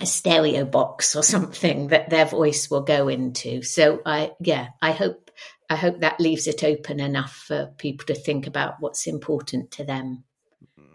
a 0.00 0.06
stereo 0.06 0.64
box 0.64 1.16
or 1.16 1.22
something 1.22 1.88
that 1.88 2.10
their 2.10 2.26
voice 2.26 2.70
will 2.70 2.82
go 2.82 3.08
into. 3.08 3.62
So 3.62 4.00
I 4.06 4.32
yeah, 4.40 4.68
I 4.80 4.92
hope 4.92 5.32
I 5.68 5.74
hope 5.74 6.00
that 6.00 6.20
leaves 6.20 6.46
it 6.46 6.62
open 6.62 7.00
enough 7.00 7.32
for 7.32 7.72
people 7.76 8.06
to 8.06 8.14
think 8.14 8.46
about 8.46 8.76
what's 8.78 9.08
important 9.08 9.72
to 9.72 9.84
them. 9.84 10.22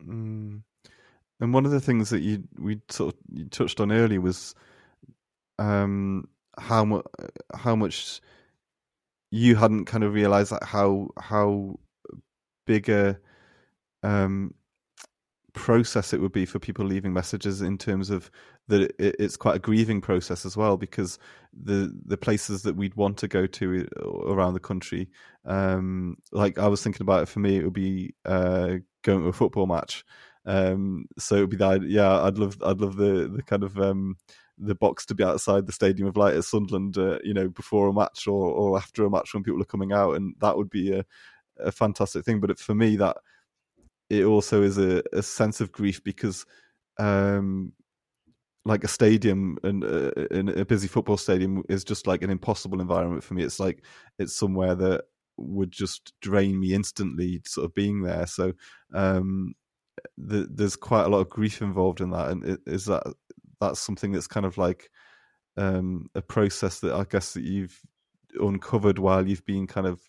Mm. 0.08 0.62
And 1.39 1.54
one 1.54 1.65
of 1.65 1.71
the 1.71 1.80
things 1.80 2.10
that 2.10 2.21
you 2.21 2.43
we 2.58 2.82
sort 2.89 3.13
of 3.13 3.19
you 3.32 3.45
touched 3.45 3.80
on 3.80 3.91
earlier 3.91 4.21
was 4.21 4.56
um, 5.58 6.28
how 6.58 6.86
much 6.86 7.06
how 7.56 7.75
much 7.75 8.21
you 9.32 9.56
hadn't 9.56 9.86
kind 9.86 10.04
of 10.04 10.13
realized 10.13 10.52
that 10.52 10.63
how 10.63 11.10
how 11.19 11.80
big 12.65 12.89
a 12.89 13.17
um, 14.04 14.54
process 15.54 16.13
it 16.13 16.21
would 16.21 16.32
be 16.32 16.45
for 16.45 16.60
people 16.60 16.86
leaving 16.86 17.13
messages 17.13 17.62
in 17.62 17.78
terms 17.78 18.10
of 18.10 18.30
that 18.67 18.82
it, 18.82 19.15
it's 19.19 19.38
quite 19.38 19.56
a 19.56 19.60
grieving 19.60 20.02
process 20.02 20.45
as 20.45 20.56
well 20.56 20.78
because 20.78 21.19
the 21.54 21.93
the 22.06 22.17
places 22.17 22.62
that 22.63 22.75
we'd 22.75 22.95
want 22.95 23.17
to 23.17 23.28
go 23.28 23.45
to 23.45 23.88
around 24.28 24.54
the 24.54 24.60
country 24.60 25.10
um, 25.45 26.15
like 26.32 26.58
i 26.58 26.67
was 26.67 26.84
thinking 26.84 27.02
about 27.02 27.23
it 27.23 27.28
for 27.28 27.39
me 27.39 27.58
it 27.58 27.63
would 27.63 27.73
be 27.73 28.13
uh, 28.25 28.75
going 29.04 29.21
to 29.21 29.28
a 29.28 29.34
football 29.34 29.65
match 29.65 30.06
um, 30.45 31.06
so 31.17 31.36
it 31.36 31.41
would 31.41 31.49
be 31.49 31.58
that 31.58 31.82
yeah 31.88 32.23
i'd 32.23 32.38
love 32.38 32.58
i'd 32.65 32.82
love 32.82 32.95
the 32.95 33.28
the 33.36 33.43
kind 33.43 33.63
of 33.63 33.78
um, 33.78 34.15
the 34.60 34.75
box 34.75 35.06
to 35.06 35.15
be 35.15 35.23
outside 35.23 35.65
the 35.65 35.71
Stadium 35.71 36.08
of 36.08 36.17
Light 36.17 36.36
at 36.36 36.43
Sunderland, 36.43 36.97
uh, 36.97 37.19
you 37.23 37.34
know, 37.34 37.47
before 37.47 37.88
a 37.88 37.93
match 37.93 38.28
or, 38.28 38.52
or 38.52 38.78
after 38.78 39.06
a 39.06 39.10
match 39.10 39.34
when 39.34 39.43
people 39.43 39.62
are 39.62 39.65
coming 39.65 39.93
out, 39.93 40.15
and 40.15 40.36
that 40.41 40.58
would 40.58 40.69
be 40.69 40.91
a, 40.91 41.06
a 41.60 41.71
fantastic 41.71 42.25
thing. 42.25 42.39
But 42.39 42.60
for 42.60 42.75
me, 42.75 42.97
that 42.97 43.17
it 44.10 44.25
also 44.25 44.62
is 44.62 44.78
a, 44.78 45.02
a 45.13 45.23
sense 45.23 45.62
of 45.62 45.71
grief 45.71 46.04
because, 46.04 46.45
um, 46.97 47.71
like 48.65 48.84
a 48.84 48.89
stadium 48.89 49.58
and 49.63 49.84
uh, 49.84 50.12
a 50.32 50.65
busy 50.65 50.88
football 50.88 51.17
stadium 51.17 51.63
is 51.69 51.84
just 51.84 52.06
like 52.06 52.21
an 52.21 52.30
impossible 52.30 52.82
environment 52.82 53.23
for 53.23 53.34
me. 53.34 53.43
It's 53.43 53.60
like 53.60 53.86
it's 54.19 54.36
somewhere 54.36 54.75
that 54.75 55.06
would 55.38 55.71
just 55.71 56.13
drain 56.19 56.60
me 56.60 56.73
instantly, 56.73 57.41
sort 57.45 57.65
of 57.65 57.73
being 57.73 58.02
there. 58.02 58.28
So 58.28 58.52
um, 58.93 59.54
the, 60.18 60.48
there's 60.50 60.76
quite 60.76 61.06
a 61.06 61.10
lot 61.10 61.20
of 61.20 61.30
grief 61.30 61.62
involved 61.62 62.02
in 62.02 62.12
that. 62.12 62.30
And 62.30 62.60
is 62.66 62.86
that 62.86 63.04
that's 63.60 63.80
something 63.80 64.12
that's 64.12 64.28
kind 64.28 64.46
of 64.46 64.58
like 64.58 64.90
um, 65.58 66.10
a 66.16 66.22
process 66.22 66.80
that 66.80 66.94
I 66.94 67.06
guess 67.10 67.34
that 67.34 67.44
you've 67.44 67.80
uncovered 68.40 69.00
while 69.00 69.28
you've 69.28 69.46
been 69.46 69.68
kind 69.68 69.88
of 69.88 70.02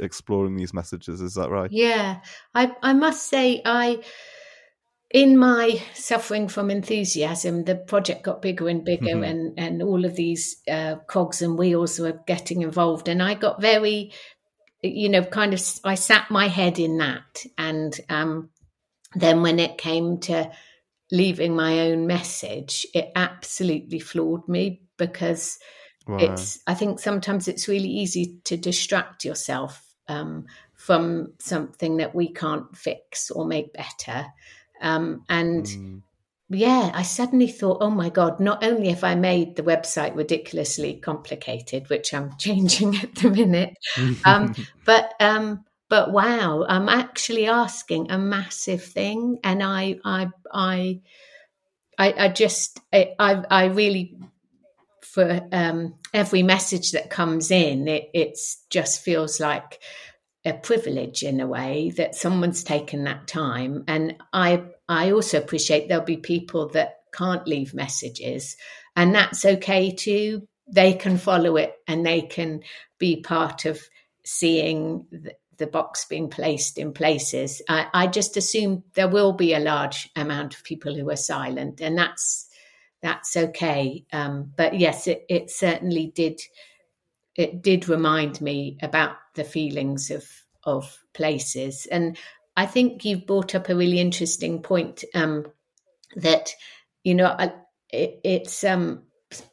exploring 0.00 0.56
these 0.56 0.74
messages. 0.74 1.20
Is 1.20 1.34
that 1.34 1.50
right? 1.50 1.70
Yeah, 1.72 2.20
I 2.54 2.72
I 2.82 2.92
must 2.92 3.28
say 3.28 3.62
I. 3.64 4.02
In 5.08 5.38
my 5.38 5.80
suffering 5.94 6.48
from 6.48 6.68
enthusiasm, 6.68 7.62
the 7.62 7.76
project 7.76 8.24
got 8.24 8.42
bigger 8.42 8.68
and 8.68 8.84
bigger, 8.84 9.14
mm-hmm. 9.14 9.22
and, 9.22 9.54
and 9.56 9.80
all 9.80 10.04
of 10.04 10.16
these 10.16 10.56
uh, 10.68 10.96
cogs 11.06 11.42
and 11.42 11.56
wheels 11.56 12.00
were 12.00 12.20
getting 12.26 12.62
involved. 12.62 13.06
And 13.08 13.22
I 13.22 13.34
got 13.34 13.60
very, 13.62 14.10
you 14.82 15.08
know, 15.08 15.22
kind 15.22 15.54
of, 15.54 15.62
I 15.84 15.94
sat 15.94 16.28
my 16.28 16.48
head 16.48 16.80
in 16.80 16.98
that. 16.98 17.46
And 17.56 17.98
um, 18.08 18.50
then 19.16 19.42
when 19.42 19.58
it 19.58 19.78
came 19.78 20.18
to 20.18 20.50
leaving 21.10 21.56
my 21.56 21.80
own 21.80 22.06
message, 22.06 22.86
it 22.94 23.10
absolutely 23.16 23.98
floored 23.98 24.46
me 24.48 24.82
because 24.96 25.58
wow. 26.06 26.18
it's 26.18 26.60
I 26.66 26.74
think 26.74 27.00
sometimes 27.00 27.48
it's 27.48 27.68
really 27.68 27.88
easy 27.88 28.40
to 28.44 28.56
distract 28.56 29.24
yourself 29.24 29.82
um, 30.08 30.46
from 30.74 31.32
something 31.38 31.96
that 31.96 32.14
we 32.14 32.32
can't 32.32 32.76
fix 32.76 33.30
or 33.30 33.46
make 33.46 33.72
better. 33.72 34.26
Um, 34.82 35.24
and 35.28 35.64
mm. 35.64 36.02
yeah, 36.50 36.90
I 36.92 37.02
suddenly 37.02 37.48
thought, 37.48 37.78
oh 37.80 37.90
my 37.90 38.10
God, 38.10 38.38
not 38.38 38.62
only 38.62 38.90
have 38.90 39.02
I 39.02 39.14
made 39.14 39.56
the 39.56 39.62
website 39.62 40.14
ridiculously 40.14 40.94
complicated, 40.94 41.88
which 41.88 42.12
I'm 42.12 42.32
changing 42.38 42.96
at 42.96 43.14
the 43.14 43.30
minute, 43.30 43.76
um, 44.24 44.54
but 44.84 45.14
um, 45.20 45.64
but 45.88 46.12
wow, 46.12 46.64
I'm 46.68 46.88
actually 46.88 47.46
asking 47.46 48.10
a 48.10 48.18
massive 48.18 48.82
thing, 48.82 49.38
and 49.44 49.62
I 49.62 49.98
I 50.04 50.28
I 50.52 51.00
I, 51.98 52.14
I 52.18 52.28
just 52.28 52.80
I 52.92 53.14
I 53.18 53.66
really 53.66 54.18
for 55.02 55.48
um, 55.52 55.94
every 56.12 56.42
message 56.42 56.92
that 56.92 57.08
comes 57.08 57.50
in, 57.50 57.88
it 57.88 58.10
it's 58.12 58.64
just 58.68 59.02
feels 59.02 59.40
like 59.40 59.80
a 60.44 60.52
privilege 60.52 61.22
in 61.22 61.40
a 61.40 61.46
way 61.46 61.90
that 61.96 62.14
someone's 62.14 62.62
taken 62.62 63.04
that 63.04 63.26
time. 63.26 63.84
And 63.86 64.16
I 64.32 64.64
I 64.88 65.12
also 65.12 65.38
appreciate 65.38 65.88
there'll 65.88 66.04
be 66.04 66.16
people 66.16 66.68
that 66.70 66.96
can't 67.12 67.46
leave 67.46 67.74
messages, 67.74 68.56
and 68.96 69.14
that's 69.14 69.44
okay 69.44 69.92
too. 69.92 70.48
They 70.68 70.94
can 70.94 71.16
follow 71.16 71.56
it 71.56 71.74
and 71.86 72.04
they 72.04 72.22
can 72.22 72.62
be 72.98 73.22
part 73.22 73.66
of 73.66 73.80
seeing 74.24 75.06
the, 75.58 75.66
box 75.66 76.04
being 76.04 76.28
placed 76.28 76.78
in 76.78 76.92
places. 76.92 77.62
I, 77.68 77.86
I 77.92 78.06
just 78.06 78.36
assume 78.36 78.84
there 78.94 79.08
will 79.08 79.32
be 79.32 79.54
a 79.54 79.60
large 79.60 80.08
amount 80.16 80.54
of 80.54 80.64
people 80.64 80.94
who 80.94 81.10
are 81.10 81.16
silent, 81.16 81.80
and 81.80 81.96
that's 81.96 82.48
that's 83.02 83.36
okay. 83.36 84.04
Um, 84.12 84.52
but 84.56 84.78
yes, 84.78 85.06
it, 85.06 85.24
it 85.28 85.50
certainly 85.50 86.12
did. 86.14 86.40
It 87.34 87.62
did 87.62 87.88
remind 87.88 88.40
me 88.40 88.78
about 88.82 89.16
the 89.34 89.44
feelings 89.44 90.10
of 90.10 90.26
of 90.64 90.98
places, 91.12 91.86
and 91.90 92.16
I 92.56 92.66
think 92.66 93.04
you've 93.04 93.26
brought 93.26 93.54
up 93.54 93.68
a 93.68 93.76
really 93.76 94.00
interesting 94.00 94.62
point 94.62 95.04
um, 95.14 95.46
that 96.16 96.50
you 97.04 97.14
know 97.14 97.36
it, 97.90 98.20
it's 98.24 98.64
um, 98.64 99.02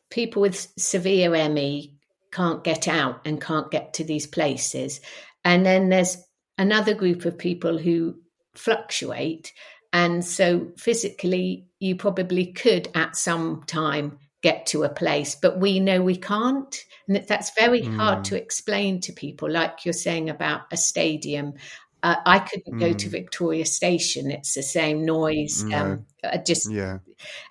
people 0.10 0.42
with 0.42 0.72
severe 0.78 1.30
ME 1.50 1.94
can't 2.32 2.64
get 2.64 2.88
out 2.88 3.22
and 3.26 3.42
can't 3.42 3.72
get 3.72 3.94
to 3.94 4.04
these 4.04 4.28
places, 4.28 5.02
and 5.46 5.66
then 5.66 5.90
there's 5.90 6.18
another 6.58 6.94
group 6.94 7.26
of 7.26 7.38
people 7.38 7.78
who 7.78 8.16
fluctuate. 8.56 9.54
And 9.92 10.24
so 10.26 10.72
physically, 10.78 11.68
you 11.80 11.96
probably 11.96 12.48
could 12.54 12.90
at 12.96 13.16
some 13.16 13.64
time 13.68 14.18
get 14.42 14.66
to 14.68 14.84
a 14.84 14.90
place, 14.90 15.36
but 15.36 15.60
we 15.60 15.80
know 15.80 16.02
we 16.02 16.18
can't. 16.18 16.76
And 17.08 17.26
that's 17.28 17.52
very 17.58 17.82
mm. 17.82 17.96
hard 17.96 18.26
to 18.26 18.42
explain 18.42 19.02
to 19.02 19.14
people, 19.14 19.50
like 19.50 19.86
you're 19.86 19.94
saying 19.94 20.30
about 20.30 20.62
a 20.72 20.78
stadium. 20.78 21.54
Uh, 22.02 22.18
I 22.26 22.40
couldn't 22.40 22.76
mm. 22.76 22.80
go 22.80 22.94
to 22.94 23.08
mm. 23.08 23.12
Victoria 23.12 23.66
Station. 23.66 24.30
It's 24.32 24.54
the 24.54 24.64
same 24.64 25.06
noise. 25.06 25.64
No. 25.64 26.00
Um, 26.24 26.44
just 26.46 26.70
yeah, 26.70 27.00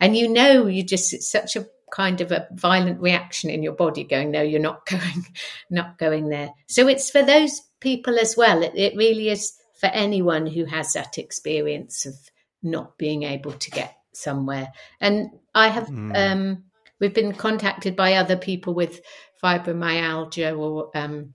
and 0.01 0.17
you 0.17 0.29
know, 0.29 0.67
you 0.67 0.83
just 0.83 1.15
it's 1.15 1.31
such 1.31 1.57
a 1.57 1.67
kind 1.91 2.21
of 2.21 2.33
a 2.33 2.47
violent 2.53 3.01
reaction 3.01 3.49
in 3.49 3.63
your 3.63 3.73
body, 3.73 4.05
going, 4.05 4.31
"No, 4.31 4.43
you're 4.43 4.61
not 4.61 4.85
going, 4.91 5.27
not 5.71 5.99
going 5.99 6.29
there." 6.29 6.51
So 6.69 6.87
it's 6.89 7.11
for 7.11 7.23
those 7.23 7.63
people 7.83 8.19
as 8.19 8.37
well. 8.37 8.63
It, 8.63 8.73
it 8.75 8.97
really 8.97 9.29
is 9.29 9.53
for 9.81 9.87
anyone 9.87 10.47
who 10.47 10.65
has 10.65 10.93
that 10.93 11.19
experience 11.19 12.07
of 12.07 12.15
not 12.63 12.97
being 12.97 13.25
able 13.25 13.53
to 13.53 13.71
get 13.71 13.97
somewhere. 14.15 14.73
And 15.01 15.31
I 15.55 15.69
have, 15.69 15.89
mm. 15.89 16.17
um, 16.17 16.65
we've 17.01 17.13
been 17.13 17.35
contacted 17.35 17.97
by 17.97 18.15
other 18.15 18.37
people 18.37 18.75
with 18.75 19.01
fibromyalgia 19.43 20.57
or 20.57 20.97
um, 20.97 21.35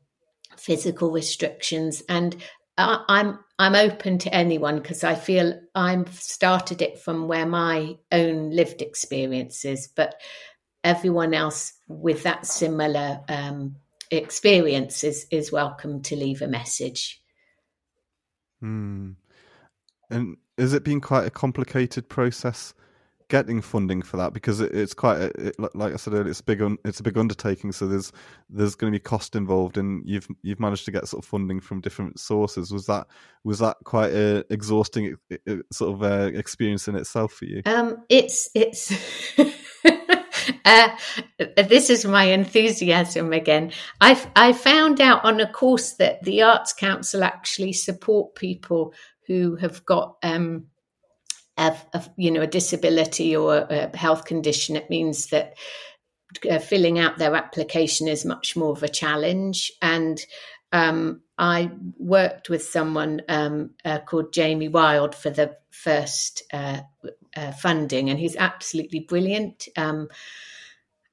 physical 0.56 1.12
restrictions, 1.12 2.02
and 2.08 2.36
I, 2.78 3.04
I'm 3.10 3.40
I'm 3.60 3.76
open 3.76 4.20
to 4.20 4.34
anyone 4.34 4.80
because 4.80 5.04
I 5.04 5.16
feel 5.16 5.60
I've 5.74 6.14
started 6.14 6.82
it 6.82 7.00
from 7.00 7.28
where 7.28 7.46
my 7.46 7.98
own 8.12 8.52
lived 8.52 8.82
experience 8.82 9.66
is, 9.66 9.88
but 9.88 10.16
everyone 10.84 11.34
else 11.34 11.74
with 11.88 12.24
that 12.24 12.46
similar 12.46 13.22
um, 13.28 13.76
experience 14.12 15.04
is 15.04 15.28
is 15.32 15.52
welcome 15.52 16.02
to 16.04 16.16
leave 16.16 16.42
a 16.42 16.48
message. 16.48 17.22
Hmm. 18.60 19.12
And 20.10 20.38
is 20.58 20.74
it 20.74 20.84
been 20.84 21.02
quite 21.02 21.28
a 21.28 21.30
complicated 21.30 22.10
process 22.10 22.74
getting 23.30 23.62
funding 23.62 24.02
for 24.02 24.18
that? 24.18 24.34
Because 24.34 24.62
it, 24.62 24.74
it's 24.74 24.94
quite, 24.94 25.18
a, 25.18 25.48
it, 25.48 25.56
like 25.76 25.94
I 25.94 25.98
said 25.98 26.14
earlier, 26.14 26.30
it's 26.30 26.40
a 26.40 26.44
big, 26.44 26.62
un, 26.62 26.78
it's 26.86 27.00
a 27.00 27.04
big 27.04 27.18
undertaking. 27.18 27.72
So 27.72 27.88
there's 27.88 28.12
there's 28.50 28.76
going 28.76 28.92
to 28.92 28.96
be 28.96 29.04
cost 29.04 29.36
involved, 29.36 29.78
and 29.78 30.02
you've 30.06 30.28
you've 30.42 30.60
managed 30.60 30.86
to 30.86 30.92
get 30.92 31.08
sort 31.08 31.24
of 31.24 31.30
funding 31.30 31.60
from 31.60 31.82
different 31.82 32.20
sources. 32.20 32.72
Was 32.72 32.86
that 32.88 33.08
was 33.44 33.60
that 33.60 33.78
quite 33.84 34.14
a 34.14 34.46
exhausting 34.50 35.16
sort 35.72 35.94
of 35.94 36.04
uh, 36.04 36.32
experience 36.38 36.88
in 36.88 36.96
itself 36.96 37.34
for 37.34 37.46
you? 37.46 37.62
Um, 37.66 38.04
it's 38.10 38.50
it's. 38.56 38.94
Uh, 40.66 40.90
this 41.68 41.90
is 41.90 42.06
my 42.06 42.26
enthusiasm 42.26 43.32
again. 43.34 43.72
I 44.02 44.22
I 44.36 44.54
found 44.54 45.00
out 45.00 45.24
on 45.24 45.40
a 45.40 45.52
course 45.52 45.94
that 45.94 46.24
the 46.24 46.42
Arts 46.42 46.74
Council 46.74 47.24
actually 47.24 47.74
support 47.74 48.36
people 48.36 48.94
who 49.28 49.56
have 49.56 49.86
got 49.86 50.18
um, 50.24 50.68
a, 51.58 51.76
a, 51.94 52.04
you 52.18 52.32
know 52.32 52.42
a 52.42 52.48
disability 52.48 53.36
or 53.36 53.58
a 53.58 53.96
health 53.96 54.26
condition. 54.26 54.76
It 54.76 54.90
means 54.90 55.28
that 55.28 55.56
uh, 56.50 56.60
filling 56.60 57.00
out 57.00 57.18
their 57.18 57.36
application 57.36 58.08
is 58.08 58.26
much 58.26 58.56
more 58.56 58.72
of 58.72 58.84
a 58.84 58.90
challenge 58.90 59.72
and. 59.82 60.20
Um, 60.74 61.22
I 61.38 61.72
worked 61.98 62.50
with 62.50 62.64
someone 62.64 63.22
um, 63.30 63.72
uh, 63.86 64.00
called 64.00 64.34
Jamie 64.34 64.68
Wild 64.68 65.16
for 65.16 65.30
the 65.30 65.56
first 65.70 66.44
uh, 66.52 66.80
uh, 67.38 67.52
funding, 67.52 68.10
and 68.10 68.20
he's 68.20 68.36
absolutely 68.36 69.02
brilliant. 69.02 69.68
Um, 69.78 70.10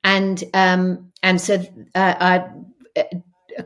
and 0.02 0.42
um, 0.54 1.12
and 1.22 1.40
so 1.40 1.62
uh, 1.94 2.14
I 2.20 2.44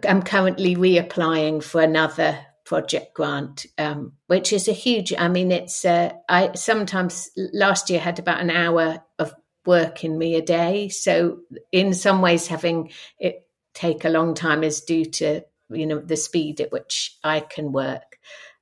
am 0.04 0.22
currently 0.22 0.76
reapplying 0.76 1.62
for 1.62 1.80
another 1.80 2.38
project 2.64 3.14
grant, 3.14 3.66
um, 3.78 4.12
which 4.26 4.52
is 4.52 4.68
a 4.68 4.72
huge. 4.72 5.14
I 5.16 5.28
mean, 5.28 5.52
it's 5.52 5.84
uh, 5.84 6.12
I 6.28 6.52
sometimes 6.54 7.30
last 7.36 7.90
year 7.90 8.00
had 8.00 8.18
about 8.18 8.40
an 8.40 8.50
hour 8.50 9.02
of 9.18 9.32
work 9.64 10.04
in 10.04 10.18
me 10.18 10.34
a 10.34 10.42
day, 10.42 10.88
so 10.88 11.38
in 11.72 11.94
some 11.94 12.20
ways 12.20 12.46
having 12.46 12.90
it 13.18 13.46
take 13.74 14.04
a 14.04 14.10
long 14.10 14.34
time 14.34 14.64
is 14.64 14.80
due 14.80 15.04
to 15.04 15.42
you 15.70 15.86
know 15.86 16.00
the 16.00 16.16
speed 16.16 16.60
at 16.60 16.72
which 16.72 17.16
I 17.22 17.40
can 17.40 17.72
work. 17.72 18.18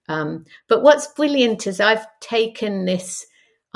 Um, 0.08 0.44
but 0.68 0.82
what's 0.82 1.12
brilliant 1.14 1.66
is 1.66 1.80
I've 1.80 2.06
taken 2.20 2.84
this 2.84 3.26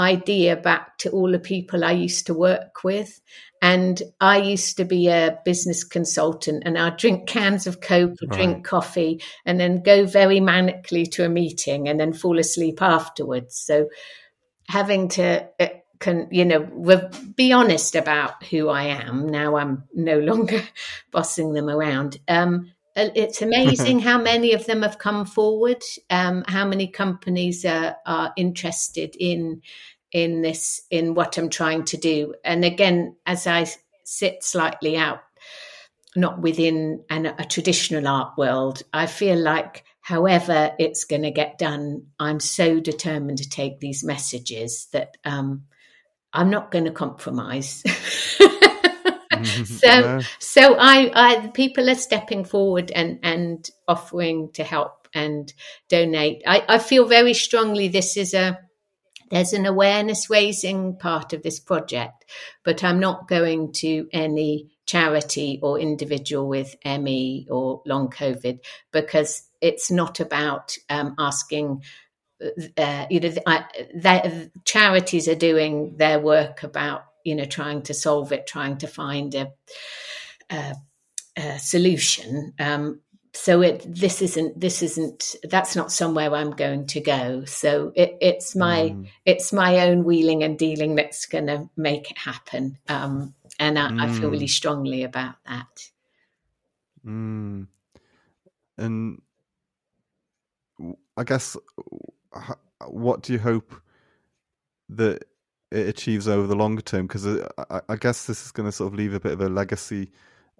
idea 0.00 0.56
back 0.56 0.96
to 0.98 1.10
all 1.10 1.30
the 1.30 1.38
people 1.38 1.84
I 1.84 1.92
used 1.92 2.26
to 2.26 2.34
work 2.34 2.82
with. 2.82 3.20
And 3.62 4.02
I 4.20 4.38
used 4.38 4.78
to 4.78 4.86
be 4.86 5.08
a 5.08 5.38
business 5.44 5.84
consultant 5.84 6.62
and 6.64 6.78
I'd 6.78 6.96
drink 6.96 7.28
cans 7.28 7.66
of 7.66 7.82
Coke 7.82 8.16
right. 8.22 8.30
drink 8.30 8.64
coffee 8.64 9.22
and 9.44 9.60
then 9.60 9.82
go 9.82 10.06
very 10.06 10.40
manically 10.40 11.10
to 11.12 11.26
a 11.26 11.28
meeting 11.28 11.86
and 11.86 12.00
then 12.00 12.14
fall 12.14 12.38
asleep 12.38 12.80
afterwards. 12.80 13.56
So 13.56 13.90
having 14.66 15.08
to, 15.08 15.46
uh, 15.60 15.68
can, 15.98 16.28
you 16.30 16.46
know, 16.46 17.10
be 17.36 17.52
honest 17.52 17.94
about 17.94 18.42
who 18.44 18.70
I 18.70 18.84
am. 18.84 19.28
Now 19.28 19.56
I'm 19.56 19.84
no 19.92 20.18
longer 20.18 20.62
bossing 21.10 21.52
them 21.52 21.68
around. 21.68 22.18
Um, 22.26 22.72
uh, 22.96 23.08
it's 23.14 23.40
amazing 23.40 23.98
how 24.10 24.20
many 24.20 24.52
of 24.52 24.66
them 24.66 24.82
have 24.82 24.98
come 24.98 25.24
forward, 25.24 25.82
um, 26.10 26.44
how 26.48 26.66
many 26.66 26.86
companies 26.86 27.64
are, 27.64 27.96
are 28.04 28.32
interested 28.36 29.14
in 29.18 29.62
in 30.12 30.42
this 30.42 30.82
in 30.90 31.14
what 31.14 31.38
I'm 31.38 31.48
trying 31.48 31.84
to 31.86 31.96
do. 31.96 32.34
And 32.44 32.64
again, 32.64 33.16
as 33.26 33.46
I 33.46 33.66
sit 34.04 34.42
slightly 34.42 34.96
out, 34.96 35.20
not 36.16 36.40
within 36.40 37.04
an, 37.08 37.26
a 37.26 37.44
traditional 37.44 38.06
art 38.08 38.36
world, 38.36 38.82
I 38.92 39.06
feel 39.06 39.38
like 39.38 39.84
however 40.00 40.72
it's 40.78 41.04
going 41.04 41.22
to 41.22 41.30
get 41.30 41.58
done, 41.58 42.06
I'm 42.18 42.40
so 42.40 42.80
determined 42.80 43.38
to 43.38 43.48
take 43.48 43.78
these 43.78 44.02
messages 44.02 44.88
that 44.92 45.16
um, 45.24 45.64
I'm 46.32 46.50
not 46.50 46.70
going 46.70 46.86
to 46.86 46.90
compromise. 46.90 47.84
so 49.64 50.20
so 50.38 50.76
I, 50.78 51.10
I 51.14 51.46
people 51.48 51.88
are 51.88 51.94
stepping 51.94 52.44
forward 52.44 52.90
and 52.90 53.20
and 53.22 53.70
offering 53.86 54.50
to 54.52 54.64
help 54.64 55.08
and 55.14 55.52
donate. 55.88 56.42
I, 56.46 56.64
I 56.68 56.78
feel 56.78 57.06
very 57.06 57.34
strongly 57.34 57.88
this 57.88 58.16
is 58.16 58.34
a 58.34 58.58
there's 59.30 59.52
an 59.52 59.66
awareness 59.66 60.28
raising 60.28 60.96
part 60.96 61.32
of 61.32 61.42
this 61.42 61.60
project, 61.60 62.24
but 62.64 62.82
I'm 62.82 63.00
not 63.00 63.28
going 63.28 63.72
to 63.74 64.08
any 64.12 64.70
charity 64.86 65.60
or 65.62 65.78
individual 65.78 66.48
with 66.48 66.74
ME 66.84 67.46
or 67.48 67.82
long 67.86 68.10
COVID 68.10 68.58
because 68.92 69.44
it's 69.60 69.90
not 69.90 70.20
about 70.20 70.76
um, 70.88 71.14
asking. 71.18 71.82
Uh, 72.78 73.06
you 73.10 73.20
know, 73.20 73.34
I, 73.46 74.50
charities 74.64 75.28
are 75.28 75.34
doing 75.34 75.96
their 75.98 76.18
work 76.18 76.62
about 76.62 77.04
you 77.24 77.34
know 77.34 77.44
trying 77.44 77.82
to 77.82 77.94
solve 77.94 78.32
it, 78.32 78.46
trying 78.46 78.78
to 78.78 78.86
find 78.86 79.34
a 79.34 79.52
uh, 80.48 80.74
uh, 81.36 81.58
solution. 81.58 82.54
Um, 82.58 83.00
so 83.32 83.62
it 83.62 83.84
this 83.86 84.22
isn't 84.22 84.58
this 84.58 84.82
isn't 84.82 85.36
that's 85.44 85.76
not 85.76 85.92
somewhere 85.92 86.34
I'm 86.34 86.50
going 86.50 86.86
to 86.88 87.00
go. 87.00 87.44
So 87.44 87.92
it, 87.94 88.16
it's 88.20 88.56
my 88.56 88.90
mm. 88.90 89.08
it's 89.24 89.52
my 89.52 89.88
own 89.88 90.04
wheeling 90.04 90.42
and 90.42 90.58
dealing 90.58 90.96
that's 90.96 91.26
going 91.26 91.46
to 91.46 91.68
make 91.76 92.10
it 92.10 92.18
happen. 92.18 92.78
Um, 92.88 93.34
and 93.58 93.78
I, 93.78 93.88
mm. 93.88 94.00
I, 94.00 94.08
feel 94.12 94.30
really 94.30 94.46
mm. 94.46 94.50
strongly 94.50 95.04
about 95.04 95.36
that. 95.46 95.90
Mm. 97.06 97.66
And 98.78 99.22
I 101.16 101.24
guess 101.24 101.56
what 102.86 103.22
do 103.22 103.32
you 103.32 103.38
hope 103.38 103.74
that 104.88 105.24
it 105.70 105.88
achieves 105.88 106.26
over 106.26 106.46
the 106.46 106.56
longer 106.56 106.82
term? 106.82 107.06
Because 107.06 107.26
uh, 107.26 107.46
I, 107.70 107.80
I, 107.90 107.96
guess 107.96 108.26
this 108.26 108.44
is 108.44 108.50
going 108.50 108.68
to 108.68 108.72
sort 108.72 108.92
of 108.92 108.98
leave 108.98 109.14
a 109.14 109.20
bit 109.20 109.32
of 109.32 109.40
a 109.40 109.48
legacy 109.48 110.10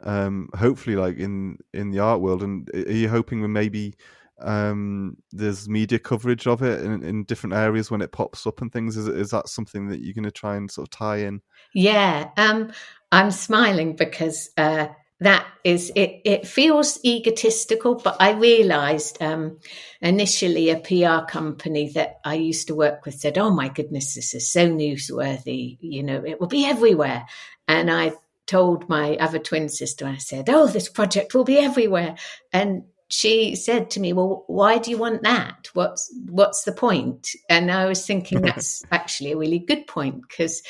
um, 0.03 0.49
hopefully 0.55 0.97
like 0.97 1.19
in 1.19 1.59
in 1.73 1.91
the 1.91 2.01
art 2.01 2.21
world. 2.21 2.43
And 2.43 2.69
are 2.75 2.93
you 2.93 3.09
hoping 3.09 3.43
that 3.43 3.49
maybe 3.49 3.95
um, 4.41 5.17
there's 5.33 5.69
media 5.69 5.99
coverage 5.99 6.47
of 6.47 6.63
it 6.63 6.83
in, 6.83 7.03
in 7.03 7.25
different 7.25 7.55
areas 7.55 7.91
when 7.91 8.03
it 8.03 8.13
pops 8.13 8.47
up 8.47 8.61
and 8.61 8.73
things? 8.73 8.97
Is 8.97 9.09
is 9.09 9.31
that 9.31 9.49
something 9.49 9.89
that 9.89 10.01
you're 10.01 10.15
going 10.15 10.25
to 10.25 10.31
try 10.31 10.57
and 10.57 10.71
sort 10.71 10.89
of 10.89 10.91
tie 10.91 11.19
in? 11.19 11.41
Yeah, 11.75 12.31
um, 12.37 12.73
I'm 13.13 13.31
smiling 13.31 13.97
because. 13.97 14.51
Uh, 14.57 14.89
that 15.23 15.47
is 15.65 15.93
it 15.95 16.23
it 16.25 16.47
feels 16.47 16.99
egotistical 17.05 17.95
but 17.95 18.17
i 18.21 18.33
realized 18.33 19.21
um, 19.23 19.59
initially 20.01 20.71
a 20.71 20.79
pr 20.79 21.25
company 21.27 21.91
that 21.91 22.21
i 22.25 22.35
used 22.35 22.67
to 22.67 22.75
work 22.75 23.05
with 23.05 23.15
said 23.15 23.37
oh 23.37 23.51
my 23.51 23.69
goodness 23.69 24.15
this 24.15 24.35
is 24.35 24.51
so 24.51 24.69
newsworthy 24.69 25.77
you 25.81 26.03
know 26.03 26.25
it 26.25 26.41
will 26.41 26.49
be 26.49 26.65
everywhere 26.65 27.27
and 27.69 27.91
i 27.91 28.11
told 28.51 28.89
my 28.89 29.17
other 29.17 29.39
twin 29.39 29.69
sister, 29.69 30.07
I 30.07 30.17
said, 30.17 30.51
Oh, 30.51 30.67
this 30.67 30.89
project 30.89 31.35
will 31.35 31.45
be 31.45 31.59
everywhere. 31.59 32.17
And 32.53 32.83
she 33.09 33.55
said 33.55 33.91
to 33.91 34.01
me, 34.01 34.13
Well, 34.13 34.45
why 34.49 34.79
do 34.79 34.91
you 34.91 34.99
want 34.99 35.23
that? 35.23 35.69
What's 35.73 36.13
what's 36.29 36.65
the 36.65 36.73
point? 36.73 37.29
And 37.49 37.71
I 37.71 37.87
was 37.87 38.05
thinking 38.05 38.41
that's 38.43 38.83
actually 38.91 39.33
a 39.33 39.39
really 39.39 39.61
good 39.61 39.87
point 39.87 40.23
because 40.29 40.63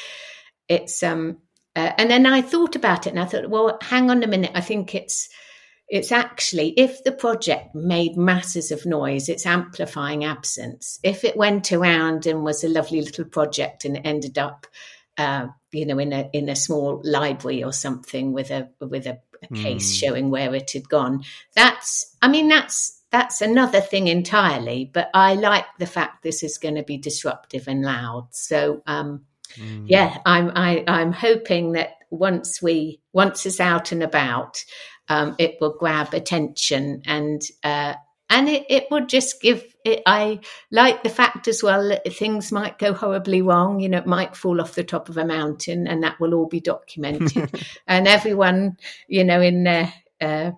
it's 0.69 1.03
um 1.03 1.39
uh, 1.77 1.93
and 1.97 2.11
then 2.11 2.27
I 2.27 2.43
thought 2.43 2.77
about 2.77 3.07
it 3.07 3.11
and 3.11 3.21
I 3.21 3.25
thought, 3.27 3.49
well, 3.49 3.79
hang 3.81 4.11
on 4.11 4.25
a 4.25 4.27
minute. 4.27 4.51
I 4.55 4.61
think 4.61 4.95
it's 4.95 5.29
it's 5.89 6.13
actually 6.13 6.71
if 6.77 7.03
the 7.05 7.13
project 7.13 7.75
made 7.75 8.17
masses 8.17 8.71
of 8.71 8.85
noise, 8.85 9.29
it's 9.29 9.47
amplifying 9.47 10.25
absence. 10.25 11.01
If 11.03 11.25
it 11.25 11.37
went 11.37 11.73
around 11.73 12.27
and 12.27 12.45
was 12.45 12.63
a 12.63 12.69
lovely 12.69 13.01
little 13.01 13.25
project 13.25 13.85
and 13.85 13.97
it 13.97 14.03
ended 14.05 14.37
up 14.37 14.67
uh, 15.21 15.49
you 15.73 15.87
know, 15.87 15.99
in 15.99 16.13
a 16.13 16.31
in 16.33 16.49
a 16.49 16.57
small 16.57 17.01
library 17.05 17.63
or 17.63 17.73
something 17.73 18.33
with 18.33 18.51
a 18.51 18.71
with 18.81 19.07
a, 19.07 19.21
a 19.43 19.55
case 19.55 19.93
mm. 19.93 20.01
showing 20.01 20.31
where 20.31 20.55
it 20.55 20.71
had 20.73 20.89
gone. 20.89 21.23
That's, 21.55 22.17
I 22.23 22.29
mean, 22.29 22.49
that's 22.49 23.03
that's 23.11 23.41
another 23.41 23.81
thing 23.81 24.09
entirely. 24.09 24.91
But 24.93 25.11
I 25.15 25.35
like 25.35 25.67
the 25.79 25.87
fact 25.87 26.23
this 26.23 26.43
is 26.43 26.59
going 26.59 26.77
to 26.77 26.83
be 26.83 26.97
disruptive 26.97 27.69
and 27.69 27.83
loud. 27.83 28.29
So, 28.31 28.83
um, 28.87 29.27
mm. 29.57 29.85
yeah, 29.87 30.19
I'm 30.25 30.53
I, 30.55 30.85
I'm 30.87 31.13
hoping 31.13 31.73
that 31.73 31.91
once 32.11 32.63
we 32.63 33.01
once 33.13 33.47
it's 33.47 33.61
out 33.61 33.93
and 33.93 34.03
about, 34.03 34.65
um, 35.09 35.35
it 35.39 35.57
will 35.61 35.77
grab 35.79 36.15
attention 36.15 37.03
and 37.07 37.43
uh, 37.63 37.95
and 38.31 38.49
it, 38.49 38.65
it 38.71 38.87
would 38.91 39.09
just 39.09 39.43
give 39.43 39.65
it, 39.85 40.03
I 40.07 40.41
like 40.71 41.03
the 41.03 41.09
fact 41.09 41.49
as 41.49 41.63
well 41.63 41.89
that 41.89 42.13
things 42.13 42.53
might 42.53 42.79
go 42.79 42.93
horribly 42.95 43.43
wrong. 43.43 43.81
You 43.81 43.89
know, 43.89 43.99
it 43.99 44.07
might 44.07 44.37
fall 44.37 44.61
off 44.61 44.75
the 44.75 44.85
top 44.85 45.09
of 45.09 45.17
a 45.17 45.25
mountain, 45.25 45.87
and 45.87 46.03
that 46.03 46.21
will 46.21 46.35
all 46.35 46.47
be 46.47 46.61
documented. 46.61 47.51
and 47.87 48.07
everyone, 48.07 48.77
you 49.09 49.25
know, 49.25 49.41
in 49.41 49.65
there, 49.65 49.93
uh, 50.21 50.53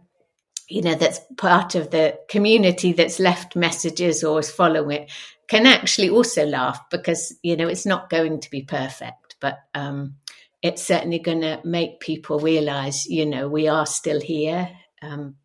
you 0.69 0.83
know, 0.83 0.95
that's 0.95 1.21
part 1.37 1.75
of 1.75 1.91
the 1.91 2.19
community 2.29 2.93
that's 2.93 3.19
left 3.19 3.57
messages 3.57 4.23
or 4.23 4.41
is 4.41 4.51
following 4.51 5.03
it 5.03 5.11
can 5.49 5.67
actually 5.67 6.09
also 6.09 6.47
laugh 6.47 6.81
because 6.89 7.37
you 7.43 7.57
know 7.59 7.69
it's 7.69 7.85
not 7.85 8.09
going 8.09 8.41
to 8.41 8.51
be 8.51 8.63
perfect, 8.63 9.37
but 9.39 9.59
um, 9.75 10.15
it's 10.63 10.83
certainly 10.83 11.19
going 11.19 11.43
to 11.43 11.61
make 11.65 12.01
people 12.01 12.39
realize, 12.39 13.07
you 13.07 13.27
know, 13.27 13.49
we 13.49 13.69
are 13.69 13.85
still 13.85 14.21
here. 14.21 14.71
Um, 15.03 15.37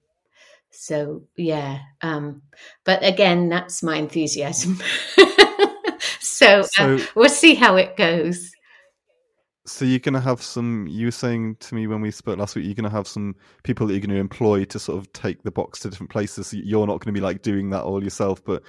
so 0.80 1.24
yeah 1.36 1.80
um 2.04 2.40
but 2.86 3.04
again 3.04 3.50
that's 3.50 3.82
my 3.82 3.98
enthusiasm. 3.98 4.80
So, 6.20 6.62
so 6.72 6.96
uh, 6.96 7.00
we'll 7.16 7.30
see 7.30 7.56
how 7.56 7.78
it 7.78 7.98
goes. 7.98 8.52
So 9.66 9.86
you're 9.86 9.98
going 9.98 10.14
to 10.14 10.22
have 10.22 10.42
some 10.42 10.86
you 10.88 11.08
were 11.08 11.12
saying 11.12 11.56
to 11.62 11.74
me 11.74 11.88
when 11.88 12.00
we 12.00 12.12
spoke 12.12 12.38
last 12.38 12.56
week 12.56 12.66
you're 12.66 12.76
going 12.76 12.84
to 12.84 12.96
have 12.96 13.08
some 13.08 13.36
people 13.64 13.88
that 13.88 13.94
you're 13.94 14.02
going 14.02 14.12
to 14.12 14.18
employ 14.18 14.66
to 14.66 14.78
sort 14.78 15.00
of 15.00 15.12
take 15.14 15.42
the 15.42 15.52
box 15.52 15.80
to 15.80 15.90
different 15.90 16.12
places. 16.12 16.48
So 16.48 16.58
you're 16.58 16.86
not 16.86 17.00
going 17.00 17.12
to 17.14 17.20
be 17.20 17.26
like 17.26 17.42
doing 17.42 17.72
that 17.72 17.84
all 17.84 18.04
yourself 18.04 18.44
but 18.46 18.62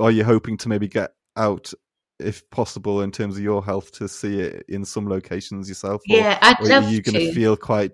are 0.00 0.10
you 0.10 0.24
hoping 0.24 0.56
to 0.58 0.68
maybe 0.68 0.88
get 0.88 1.12
out 1.36 1.72
if 2.18 2.48
possible 2.50 3.00
in 3.02 3.12
terms 3.12 3.36
of 3.36 3.44
your 3.44 3.64
health 3.64 3.92
to 3.92 4.08
see 4.08 4.40
it 4.40 4.64
in 4.68 4.84
some 4.84 5.08
locations 5.08 5.68
yourself? 5.68 6.02
Or, 6.10 6.16
yeah 6.16 6.38
i'd 6.42 6.60
love 6.60 6.84
are 6.84 6.90
you 6.90 7.00
going 7.00 7.26
to. 7.26 7.32
feel 7.32 7.56
quite 7.56 7.92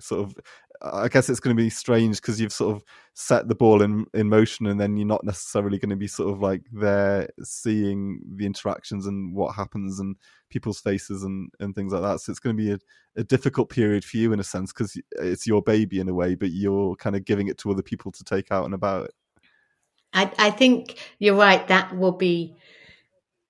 sort 0.00 0.24
of 0.24 0.36
I 0.82 1.08
guess 1.08 1.28
it's 1.28 1.40
going 1.40 1.56
to 1.56 1.62
be 1.62 1.70
strange 1.70 2.16
because 2.16 2.40
you've 2.40 2.52
sort 2.52 2.76
of 2.76 2.84
set 3.14 3.48
the 3.48 3.54
ball 3.54 3.82
in 3.82 4.06
in 4.14 4.28
motion, 4.28 4.66
and 4.66 4.80
then 4.80 4.96
you're 4.96 5.06
not 5.06 5.24
necessarily 5.24 5.78
going 5.78 5.90
to 5.90 5.96
be 5.96 6.06
sort 6.06 6.32
of 6.32 6.40
like 6.40 6.62
there 6.72 7.28
seeing 7.42 8.20
the 8.36 8.46
interactions 8.46 9.06
and 9.06 9.34
what 9.34 9.54
happens 9.54 10.00
and 10.00 10.16
people's 10.50 10.80
faces 10.80 11.22
and 11.22 11.50
and 11.60 11.74
things 11.74 11.92
like 11.92 12.02
that. 12.02 12.20
So 12.20 12.30
it's 12.30 12.40
going 12.40 12.56
to 12.56 12.62
be 12.62 12.72
a, 12.72 12.78
a 13.20 13.24
difficult 13.24 13.70
period 13.70 14.04
for 14.04 14.16
you 14.16 14.32
in 14.32 14.40
a 14.40 14.44
sense 14.44 14.72
because 14.72 14.98
it's 15.12 15.46
your 15.46 15.62
baby 15.62 16.00
in 16.00 16.08
a 16.08 16.14
way, 16.14 16.34
but 16.34 16.50
you're 16.50 16.96
kind 16.96 17.16
of 17.16 17.24
giving 17.24 17.48
it 17.48 17.58
to 17.58 17.70
other 17.70 17.82
people 17.82 18.12
to 18.12 18.24
take 18.24 18.52
out 18.52 18.64
and 18.64 18.74
about. 18.74 19.10
I, 20.12 20.30
I 20.38 20.50
think 20.50 20.98
you're 21.18 21.36
right. 21.36 21.66
That 21.68 21.96
will 21.96 22.12
be 22.12 22.56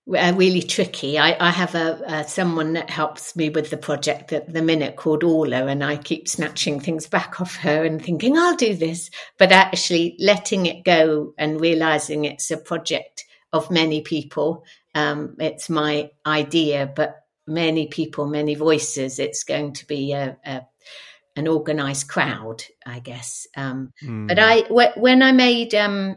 uh, 0.09 0.33
really 0.37 0.63
tricky. 0.63 1.19
I, 1.19 1.37
I 1.41 1.51
have 1.51 1.75
a, 1.75 2.01
a, 2.07 2.29
someone 2.29 2.75
that 2.75 2.91
helps 2.91 3.35
me 3.35 3.51
with 3.51 3.71
the 3.71 3.77
project 3.77 4.33
at 4.33 4.53
the 4.53 4.63
minute 4.63 4.97
called 4.97 5.25
Orla, 5.25 5.67
and 5.67 5.83
I 5.83 5.97
keep 5.97 6.29
snatching 6.29 6.81
things 6.81 7.07
back 7.07 7.41
off 7.41 7.57
her 7.57 7.85
and 7.85 8.03
thinking 8.03 8.39
I'll 8.39 8.57
do 8.57 8.75
this, 8.75 9.11
but 9.39 9.53
actually 9.53 10.17
letting 10.19 10.67
it 10.67 10.85
go 10.85 11.35
and 11.39 11.61
realizing 11.61 12.25
it's 12.25 12.51
a 12.51 12.57
project 12.57 13.25
of 13.53 13.71
many 13.71 14.03
people. 14.03 14.65
Um, 14.95 15.37
it's 15.39 15.69
my 15.69 16.11
idea, 16.25 16.91
but 16.95 17.25
many 17.47 17.87
people, 17.89 18.27
many 18.27 18.55
voices. 18.55 19.19
It's 19.19 19.45
going 19.45 19.73
to 19.75 19.87
be 19.87 20.13
a, 20.13 20.37
a 20.45 20.63
an 21.37 21.47
organized 21.47 22.09
crowd, 22.09 22.65
I 22.87 22.99
guess. 23.01 23.47
Um, 23.57 23.93
mm. 24.03 24.27
But 24.27 24.39
I 24.39 24.61
when 24.97 25.23
I 25.23 25.33
made 25.33 25.75
um, 25.75 26.17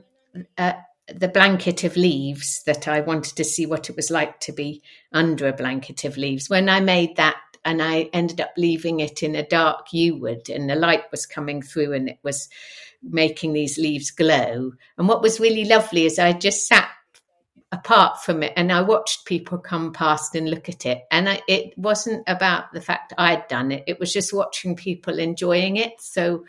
uh, 0.57 0.73
the 1.15 1.27
blanket 1.27 1.83
of 1.83 1.95
leaves 1.95 2.63
that 2.65 2.87
I 2.87 3.01
wanted 3.01 3.35
to 3.37 3.43
see 3.43 3.65
what 3.65 3.89
it 3.89 3.95
was 3.95 4.11
like 4.11 4.39
to 4.41 4.51
be 4.51 4.81
under 5.11 5.47
a 5.47 5.53
blanket 5.53 6.03
of 6.05 6.17
leaves. 6.17 6.49
When 6.49 6.69
I 6.69 6.79
made 6.79 7.15
that 7.17 7.37
and 7.65 7.81
I 7.81 8.09
ended 8.13 8.41
up 8.41 8.51
leaving 8.57 8.99
it 8.99 9.23
in 9.23 9.35
a 9.35 9.47
dark 9.47 9.91
yew 9.91 10.15
wood 10.15 10.49
and 10.49 10.69
the 10.69 10.75
light 10.75 11.11
was 11.11 11.25
coming 11.25 11.61
through 11.61 11.93
and 11.93 12.09
it 12.09 12.19
was 12.23 12.49
making 13.03 13.53
these 13.53 13.77
leaves 13.77 14.11
glow. 14.11 14.71
And 14.97 15.07
what 15.07 15.21
was 15.21 15.39
really 15.39 15.65
lovely 15.65 16.05
is 16.05 16.19
I 16.19 16.33
just 16.33 16.67
sat 16.67 16.89
apart 17.71 18.21
from 18.23 18.41
it 18.43 18.53
and 18.55 18.71
I 18.71 18.81
watched 18.81 19.25
people 19.25 19.57
come 19.57 19.93
past 19.93 20.35
and 20.35 20.49
look 20.49 20.69
at 20.69 20.85
it. 20.85 21.03
And 21.11 21.29
I, 21.29 21.41
it 21.47 21.77
wasn't 21.77 22.23
about 22.27 22.71
the 22.73 22.81
fact 22.81 23.13
I'd 23.17 23.47
done 23.47 23.71
it, 23.71 23.83
it 23.87 23.99
was 23.99 24.11
just 24.11 24.33
watching 24.33 24.75
people 24.75 25.19
enjoying 25.19 25.77
it. 25.77 26.01
So 26.01 26.45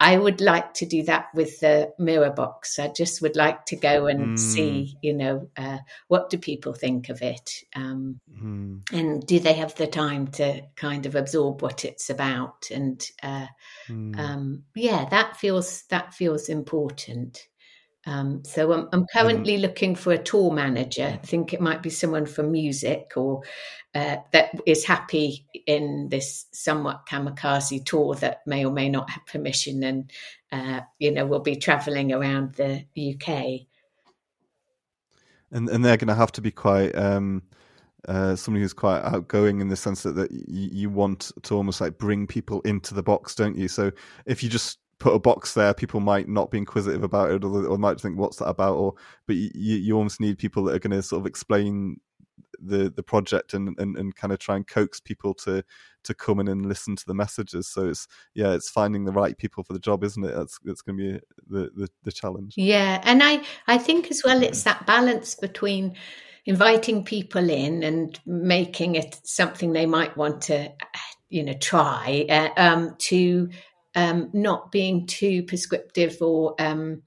I 0.00 0.18
would 0.18 0.40
like 0.40 0.74
to 0.74 0.86
do 0.86 1.04
that 1.04 1.28
with 1.34 1.60
the 1.60 1.92
mirror 1.98 2.30
box. 2.30 2.78
I 2.78 2.88
just 2.88 3.22
would 3.22 3.36
like 3.36 3.64
to 3.66 3.76
go 3.76 4.06
and 4.06 4.36
mm. 4.36 4.38
see, 4.38 4.96
you 5.02 5.14
know, 5.14 5.48
uh, 5.56 5.78
what 6.08 6.30
do 6.30 6.38
people 6.38 6.74
think 6.74 7.08
of 7.08 7.22
it, 7.22 7.50
um, 7.76 8.20
mm. 8.30 8.80
and 8.92 9.24
do 9.26 9.38
they 9.38 9.52
have 9.54 9.74
the 9.76 9.86
time 9.86 10.26
to 10.32 10.62
kind 10.74 11.06
of 11.06 11.14
absorb 11.14 11.62
what 11.62 11.84
it's 11.84 12.10
about? 12.10 12.66
And 12.72 13.06
uh, 13.22 13.46
mm. 13.88 14.18
um, 14.18 14.64
yeah, 14.74 15.04
that 15.10 15.36
feels 15.36 15.84
that 15.90 16.12
feels 16.12 16.48
important. 16.48 17.46
Um, 18.06 18.42
so 18.44 18.72
I'm, 18.72 18.88
I'm 18.92 19.06
currently 19.06 19.58
looking 19.58 19.94
for 19.94 20.12
a 20.12 20.22
tour 20.22 20.52
manager. 20.52 21.18
I 21.22 21.26
think 21.26 21.54
it 21.54 21.60
might 21.60 21.82
be 21.82 21.90
someone 21.90 22.26
from 22.26 22.52
music 22.52 23.12
or 23.16 23.42
uh, 23.94 24.16
that 24.32 24.60
is 24.66 24.84
happy 24.84 25.46
in 25.66 26.08
this 26.10 26.46
somewhat 26.52 27.06
kamikaze 27.08 27.84
tour 27.84 28.14
that 28.16 28.40
may 28.46 28.64
or 28.64 28.72
may 28.72 28.88
not 28.88 29.08
have 29.08 29.24
permission 29.26 29.82
and, 29.82 30.12
uh, 30.52 30.80
you 30.98 31.12
know, 31.12 31.24
will 31.24 31.40
be 31.40 31.56
traveling 31.56 32.12
around 32.12 32.54
the 32.54 32.84
UK. 32.96 33.66
And, 35.50 35.68
and 35.68 35.84
they're 35.84 35.96
going 35.96 36.08
to 36.08 36.14
have 36.14 36.32
to 36.32 36.42
be 36.42 36.50
quite 36.50 36.94
um, 36.96 37.42
uh, 38.08 38.36
somebody 38.36 38.62
who's 38.62 38.72
quite 38.72 39.00
outgoing 39.00 39.60
in 39.60 39.68
the 39.68 39.76
sense 39.76 40.02
that, 40.02 40.16
that 40.16 40.30
you, 40.30 40.68
you 40.72 40.90
want 40.90 41.32
to 41.42 41.54
almost 41.54 41.80
like 41.80 41.96
bring 41.96 42.26
people 42.26 42.60
into 42.62 42.92
the 42.92 43.02
box, 43.02 43.34
don't 43.34 43.56
you? 43.56 43.68
So 43.68 43.92
if 44.26 44.42
you 44.42 44.50
just 44.50 44.78
put 44.98 45.14
a 45.14 45.18
box 45.18 45.54
there, 45.54 45.74
people 45.74 46.00
might 46.00 46.28
not 46.28 46.50
be 46.50 46.58
inquisitive 46.58 47.02
about 47.02 47.30
it, 47.30 47.44
or, 47.44 47.66
or 47.66 47.78
might 47.78 48.00
think, 48.00 48.18
"What's 48.18 48.38
that 48.38 48.48
about?" 48.48 48.74
Or 48.74 48.94
but 49.26 49.36
you, 49.36 49.50
you 49.54 49.96
almost 49.96 50.20
need 50.20 50.38
people 50.38 50.64
that 50.64 50.74
are 50.74 50.78
going 50.78 50.96
to 50.96 51.02
sort 51.02 51.20
of 51.20 51.26
explain 51.26 52.00
the 52.60 52.90
the 52.90 53.02
project 53.02 53.54
and, 53.54 53.78
and 53.78 53.96
and 53.96 54.14
kind 54.14 54.32
of 54.32 54.38
try 54.38 54.56
and 54.56 54.66
coax 54.66 55.00
people 55.00 55.34
to 55.34 55.64
to 56.04 56.14
come 56.14 56.38
in 56.40 56.48
and 56.48 56.66
listen 56.66 56.96
to 56.96 57.06
the 57.06 57.14
messages. 57.14 57.68
So 57.68 57.88
it's 57.88 58.06
yeah, 58.34 58.52
it's 58.52 58.70
finding 58.70 59.04
the 59.04 59.12
right 59.12 59.36
people 59.36 59.64
for 59.64 59.72
the 59.72 59.78
job, 59.78 60.04
isn't 60.04 60.24
it? 60.24 60.34
That's 60.34 60.58
that's 60.64 60.82
going 60.82 60.98
to 60.98 61.04
be 61.04 61.20
the, 61.48 61.70
the 61.74 61.88
the 62.04 62.12
challenge. 62.12 62.54
Yeah, 62.56 63.00
and 63.04 63.22
I 63.22 63.42
I 63.66 63.78
think 63.78 64.10
as 64.10 64.22
well 64.24 64.42
it's 64.42 64.62
that 64.64 64.86
balance 64.86 65.34
between 65.34 65.96
inviting 66.46 67.04
people 67.04 67.48
in 67.48 67.82
and 67.82 68.18
making 68.26 68.96
it 68.96 69.18
something 69.24 69.72
they 69.72 69.86
might 69.86 70.16
want 70.16 70.42
to 70.42 70.72
you 71.30 71.42
know 71.42 71.54
try 71.54 72.26
uh, 72.28 72.48
um, 72.56 72.94
to 72.98 73.48
um, 73.94 74.30
not 74.32 74.72
being 74.72 75.06
too 75.06 75.42
prescriptive 75.44 76.20
or 76.20 76.54
um, 76.58 77.02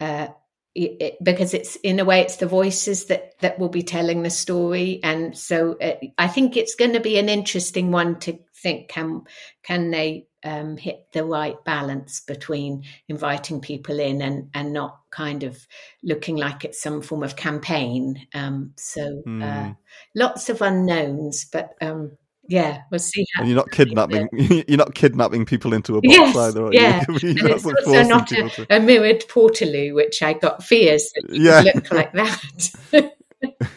uh, 0.00 0.28
it, 0.74 1.16
because 1.22 1.52
it's 1.52 1.76
in 1.76 1.98
a 1.98 2.04
way 2.04 2.20
it's 2.20 2.36
the 2.36 2.46
voices 2.46 3.06
that 3.06 3.38
that 3.40 3.58
will 3.58 3.68
be 3.68 3.82
telling 3.82 4.22
the 4.22 4.30
story 4.30 5.00
and 5.02 5.36
so 5.36 5.76
uh, 5.80 5.96
i 6.16 6.28
think 6.28 6.56
it's 6.56 6.76
going 6.76 6.92
to 6.92 7.00
be 7.00 7.18
an 7.18 7.28
interesting 7.28 7.90
one 7.90 8.18
to 8.20 8.38
think 8.54 8.88
can 8.88 9.22
can 9.64 9.90
they 9.90 10.26
um, 10.42 10.76
hit 10.76 11.06
the 11.12 11.24
right 11.24 11.62
balance 11.64 12.20
between 12.20 12.84
inviting 13.08 13.60
people 13.60 13.98
in 13.98 14.22
and 14.22 14.48
and 14.54 14.72
not 14.72 15.00
kind 15.10 15.42
of 15.42 15.66
looking 16.02 16.36
like 16.36 16.64
it's 16.64 16.80
some 16.80 17.02
form 17.02 17.24
of 17.24 17.36
campaign 17.36 18.26
um, 18.32 18.72
so 18.76 19.22
mm. 19.26 19.42
uh, 19.42 19.66
hmm. 19.66 19.72
lots 20.14 20.48
of 20.48 20.62
unknowns 20.62 21.46
but 21.46 21.74
um, 21.80 22.16
yeah, 22.50 22.82
we'll 22.90 22.98
see. 22.98 23.24
and 23.38 23.46
you're 23.46 23.56
not 23.56 23.70
kidnapping. 23.70 24.28
You're 24.66 24.76
not 24.76 24.96
kidnapping 24.96 25.46
people 25.46 25.72
into 25.72 25.96
a 25.96 26.02
box 26.02 26.08
yes, 26.08 26.36
either. 26.36 26.66
Are 26.66 26.72
yeah, 26.72 27.04
you? 27.22 27.28
and 27.30 27.50
it's 27.50 27.64
also 27.64 28.02
not 28.02 28.32
a, 28.32 28.48
to... 28.48 28.66
a, 28.76 28.80
mirrored 28.80 29.20
Portaloo, 29.28 29.94
which 29.94 30.20
I 30.20 30.32
got 30.32 30.64
fears 30.64 31.12
that 31.14 31.32
yeah. 31.32 31.60
look 31.60 31.92
like 31.92 32.12
that. 32.12 33.12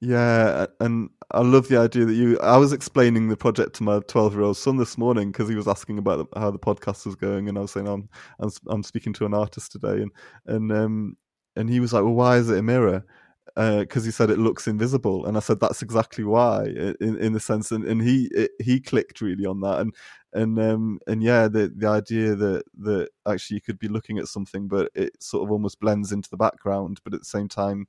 yeah, 0.00 0.66
and 0.78 1.10
I 1.32 1.40
love 1.40 1.66
the 1.66 1.78
idea 1.78 2.04
that 2.04 2.14
you. 2.14 2.38
I 2.38 2.58
was 2.58 2.72
explaining 2.72 3.28
the 3.28 3.36
project 3.36 3.74
to 3.76 3.82
my 3.82 3.98
12 4.06 4.34
year 4.34 4.42
old 4.42 4.56
son 4.56 4.76
this 4.76 4.96
morning 4.96 5.32
because 5.32 5.48
he 5.48 5.56
was 5.56 5.66
asking 5.66 5.98
about 5.98 6.28
how 6.36 6.52
the 6.52 6.60
podcast 6.60 7.06
was 7.06 7.16
going, 7.16 7.48
and 7.48 7.58
I 7.58 7.62
was 7.62 7.72
saying 7.72 7.88
I'm 7.88 8.08
I'm, 8.38 8.50
I'm 8.68 8.84
speaking 8.84 9.12
to 9.14 9.26
an 9.26 9.34
artist 9.34 9.72
today, 9.72 10.00
and 10.02 10.12
and 10.46 10.70
um 10.70 11.16
and 11.56 11.68
he 11.68 11.80
was 11.80 11.92
like, 11.92 12.04
well, 12.04 12.14
why 12.14 12.36
is 12.36 12.50
it 12.50 12.58
a 12.58 12.62
mirror? 12.62 13.04
Because 13.58 14.04
uh, 14.04 14.06
he 14.06 14.10
said 14.12 14.30
it 14.30 14.38
looks 14.38 14.68
invisible, 14.68 15.26
and 15.26 15.36
I 15.36 15.40
said 15.40 15.58
that's 15.58 15.82
exactly 15.82 16.22
why, 16.22 16.66
in 17.00 17.18
in 17.18 17.32
the 17.32 17.40
sense, 17.40 17.72
and, 17.72 17.84
and 17.84 18.00
he 18.00 18.28
it, 18.32 18.52
he 18.60 18.78
clicked 18.80 19.20
really 19.20 19.46
on 19.46 19.60
that, 19.62 19.80
and 19.80 19.94
and 20.32 20.58
um 20.60 21.00
and 21.08 21.22
yeah, 21.24 21.48
the 21.48 21.72
the 21.76 21.88
idea 21.88 22.36
that 22.36 22.62
that 22.82 23.08
actually 23.26 23.56
you 23.56 23.60
could 23.62 23.78
be 23.80 23.88
looking 23.88 24.18
at 24.18 24.28
something, 24.28 24.68
but 24.68 24.90
it 24.94 25.20
sort 25.20 25.42
of 25.44 25.50
almost 25.50 25.80
blends 25.80 26.12
into 26.12 26.30
the 26.30 26.36
background, 26.36 27.00
but 27.02 27.14
at 27.14 27.20
the 27.20 27.24
same 27.26 27.48
time, 27.48 27.88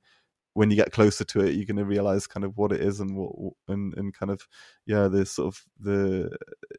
when 0.54 0.70
you 0.70 0.76
get 0.76 0.92
closer 0.92 1.24
to 1.24 1.40
it, 1.42 1.54
you're 1.54 1.66
going 1.66 1.76
to 1.76 1.84
realize 1.84 2.26
kind 2.26 2.44
of 2.44 2.56
what 2.58 2.72
it 2.72 2.80
is 2.80 3.00
and 3.00 3.16
what 3.16 3.32
and 3.68 3.94
and 3.96 4.14
kind 4.14 4.30
of 4.32 4.46
yeah, 4.86 5.08
the 5.08 5.24
sort 5.26 5.54
of 5.54 5.64
the 5.80 6.36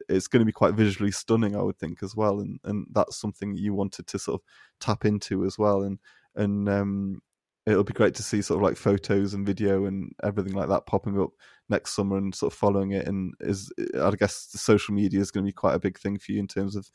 it's 0.08 0.28
going 0.28 0.40
to 0.40 0.46
be 0.46 0.52
quite 0.52 0.74
visually 0.74 1.12
stunning, 1.12 1.56
I 1.56 1.62
would 1.62 1.78
think 1.78 2.02
as 2.02 2.14
well, 2.16 2.40
and 2.40 2.60
and 2.64 2.86
that's 2.92 3.16
something 3.20 3.54
you 3.56 3.74
wanted 3.74 4.06
to 4.08 4.18
sort 4.18 4.40
of 4.42 4.46
tap 4.80 5.04
into 5.06 5.44
as 5.46 5.58
well, 5.58 5.82
and 5.82 5.98
and 6.36 6.68
um 6.68 7.22
it'll 7.66 7.84
be 7.84 7.92
great 7.92 8.14
to 8.16 8.22
see 8.22 8.42
sort 8.42 8.58
of 8.58 8.62
like 8.62 8.76
photos 8.76 9.34
and 9.34 9.46
video 9.46 9.84
and 9.84 10.12
everything 10.22 10.52
like 10.52 10.68
that 10.68 10.86
popping 10.86 11.20
up 11.20 11.30
next 11.68 11.94
summer 11.94 12.16
and 12.16 12.34
sort 12.34 12.52
of 12.52 12.58
following 12.58 12.92
it. 12.92 13.06
And 13.06 13.34
is 13.40 13.72
I 14.00 14.10
guess 14.12 14.46
the 14.46 14.58
social 14.58 14.94
media 14.94 15.20
is 15.20 15.30
going 15.30 15.44
to 15.44 15.48
be 15.48 15.52
quite 15.52 15.74
a 15.74 15.80
big 15.80 15.98
thing 15.98 16.18
for 16.18 16.32
you 16.32 16.40
in 16.40 16.48
terms 16.48 16.76
of 16.76 16.90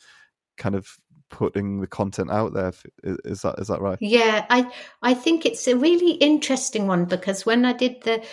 kind 0.58 0.76
of 0.76 0.98
putting 1.30 1.82
the 1.82 1.88
content 1.88 2.32
out 2.32 2.54
there. 2.54 2.74
Is 3.04 3.42
that 3.42 3.56
is 3.60 3.68
that 3.68 3.82
right? 3.82 3.98
Yeah, 4.02 4.46
I 4.50 4.72
I 5.02 5.14
think 5.14 5.46
it's 5.46 5.68
a 5.68 5.78
really 5.78 6.12
interesting 6.12 6.88
one 6.88 7.06
because 7.06 7.46
when 7.46 7.66
I 7.66 7.74
did 7.74 8.02
the 8.04 8.26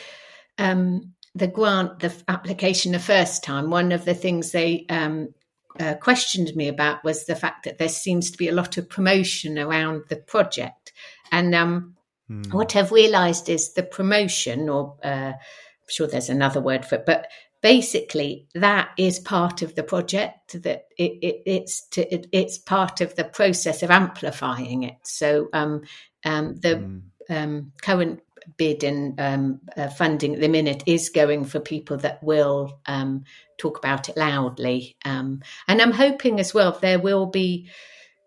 um, 0.59 1.15
the 1.35 1.49
grant, 1.49 2.01
the 2.01 2.15
application 2.29 2.93
the 2.93 2.99
first 2.99 3.45
time, 3.45 3.71
one 3.71 3.93
of 3.93 4.05
the 4.05 4.15
things 4.15 4.53
they 4.53 4.87
um, 4.89 5.35
uh, 5.79 5.95
questioned 5.95 6.55
me 6.55 6.69
about 6.69 7.03
was 7.05 7.27
the 7.27 7.37
fact 7.37 7.65
that 7.65 7.79
there 7.79 7.89
seems 7.89 8.31
to 8.31 8.39
be 8.39 8.49
a 8.49 8.55
lot 8.55 8.77
of 8.77 8.89
promotion 8.89 9.59
around 9.59 10.05
the 10.09 10.17
project, 10.17 10.93
and 11.33 11.55
um, 11.55 11.97
Mm. 12.31 12.53
What 12.53 12.75
I've 12.77 12.93
realized 12.93 13.49
is 13.49 13.75
the 13.75 13.83
promotion, 13.83 14.69
or 14.69 14.97
uh, 15.05 15.33
I'm 15.33 15.89
sure 15.89 16.07
there's 16.07 16.31
another 16.31 16.61
word 16.61 16.85
for 16.85 16.97
it, 16.97 17.07
but 17.07 17.27
basically 17.65 18.47
that 18.55 18.91
is 18.99 19.19
part 19.19 19.63
of 19.63 19.75
the 19.75 19.83
project 19.83 20.63
that 20.63 20.85
it, 20.99 21.13
it, 21.23 21.43
it's 21.47 21.89
to, 21.89 22.15
it, 22.15 22.27
it's 22.31 22.59
part 22.59 23.01
of 23.01 23.17
the 23.17 23.25
process 23.25 23.83
of 23.83 23.91
amplifying 23.91 24.83
it 24.83 24.99
so 25.03 25.49
um, 25.55 25.81
um, 26.27 26.57
the 26.57 26.77
mm. 26.77 27.01
um, 27.31 27.73
current 27.81 28.21
bid 28.59 28.85
and 28.85 29.19
um, 29.19 29.61
uh, 29.79 29.89
funding 29.89 30.35
at 30.35 30.43
the 30.43 30.49
minute 30.49 30.83
is 30.85 31.09
going 31.09 31.47
for 31.47 31.59
people 31.59 31.97
that 31.97 32.23
will 32.23 32.79
um, 32.85 33.25
talk 33.57 33.79
about 33.79 34.11
it 34.11 34.17
loudly 34.19 34.95
um, 35.07 35.41
and 35.67 35.81
i'm 35.81 35.93
hoping 35.93 36.39
as 36.39 36.53
well 36.53 36.79
there 36.83 36.99
will 36.99 37.25
be 37.25 37.67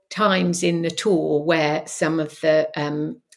times 0.10 0.64
in 0.64 0.82
the 0.82 0.90
tour 0.90 1.44
where 1.44 1.86
some 1.86 2.20
of 2.20 2.42
the 2.42 2.68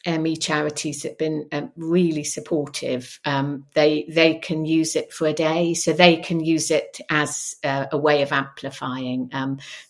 ME 0.05 0.35
charities 0.35 1.03
have 1.03 1.17
been 1.17 1.47
um, 1.51 1.71
really 1.75 2.23
supportive. 2.23 3.19
Um, 3.25 3.65
they 3.73 4.05
they 4.09 4.35
can 4.35 4.65
use 4.65 4.95
it 4.95 5.13
for 5.13 5.27
a 5.27 5.33
day, 5.33 5.73
so 5.73 5.93
they 5.93 6.17
can 6.17 6.39
use 6.39 6.71
it 6.71 6.99
as 7.09 7.55
uh, 7.63 7.85
a 7.91 7.97
way 7.97 8.21
of 8.21 8.31
amplifying. 8.31 9.29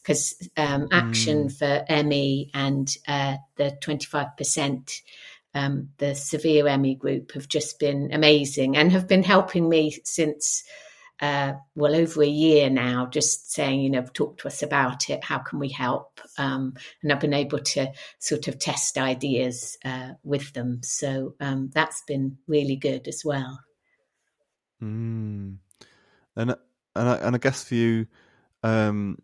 Because 0.01 0.49
um, 0.57 0.83
um, 0.83 0.87
Action 0.91 1.47
mm. 1.47 1.57
for 1.57 2.03
ME 2.03 2.51
and 2.53 2.93
uh, 3.07 3.37
the 3.55 3.71
twenty 3.81 4.05
five 4.05 4.35
percent, 4.37 5.01
um, 5.53 5.89
the 5.97 6.15
severe 6.15 6.77
ME 6.77 6.95
group, 6.95 7.31
have 7.31 7.47
just 7.47 7.79
been 7.79 8.11
amazing 8.11 8.75
and 8.77 8.91
have 8.91 9.07
been 9.07 9.23
helping 9.23 9.69
me 9.69 9.97
since 10.03 10.63
uh, 11.21 11.53
well 11.75 11.95
over 11.95 12.23
a 12.23 12.27
year 12.27 12.69
now, 12.69 13.05
just 13.05 13.51
saying, 13.51 13.81
you 13.81 13.89
know, 13.89 14.03
talk 14.13 14.39
to 14.39 14.47
us 14.47 14.63
about 14.63 15.09
it. 15.09 15.23
How 15.23 15.37
can 15.37 15.59
we 15.59 15.69
help? 15.69 16.19
Um, 16.37 16.73
and 17.03 17.11
I've 17.11 17.19
been 17.19 17.33
able 17.33 17.59
to 17.59 17.91
sort 18.19 18.47
of 18.47 18.57
test 18.57 18.97
ideas 18.97 19.77
uh, 19.85 20.13
with 20.23 20.51
them. 20.53 20.81
So 20.83 21.35
um, 21.39 21.69
that's 21.73 22.01
been 22.07 22.37
really 22.47 22.75
good 22.75 23.07
as 23.07 23.23
well. 23.23 23.59
Mm. 24.81 25.57
And 26.35 26.55
and 26.95 27.09
I, 27.09 27.15
and 27.17 27.35
I 27.35 27.37
guess 27.37 27.63
for 27.63 27.75
you, 27.75 28.07
um, 28.63 29.19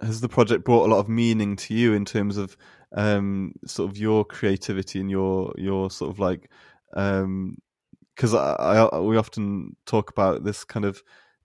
has 0.00 0.20
the 0.20 0.28
project 0.28 0.64
brought 0.64 0.86
a 0.86 0.90
lot 0.90 1.00
of 1.00 1.08
meaning 1.08 1.56
to 1.56 1.74
you 1.74 1.92
in 1.92 2.04
terms 2.04 2.36
of 2.36 2.56
um, 2.94 3.54
sort 3.66 3.90
of 3.90 3.96
your 3.96 4.24
creativity 4.24 5.00
and 5.00 5.10
your 5.10 5.52
your 5.56 5.90
sort 5.90 6.10
of 6.10 6.18
like 6.18 6.50
because 6.90 8.34
um, 8.34 8.56
I, 8.58 8.88
I, 8.92 8.98
we 9.00 9.16
often 9.16 9.76
talk 9.86 10.10
about 10.10 10.44
this 10.44 10.62
kind 10.62 10.84
of 10.84 11.02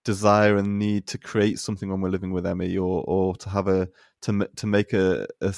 desire 0.08 0.56
and 0.56 0.80
need 0.80 1.06
to 1.06 1.18
create 1.18 1.60
something 1.60 1.90
when 1.90 2.00
we're 2.00 2.08
living 2.08 2.32
with 2.32 2.46
ME, 2.46 2.78
or 2.78 3.04
or 3.06 3.36
to 3.36 3.50
have 3.50 3.68
a 3.68 3.90
to 4.22 4.48
to 4.56 4.66
make 4.66 4.94
a, 4.94 5.28
a, 5.42 5.54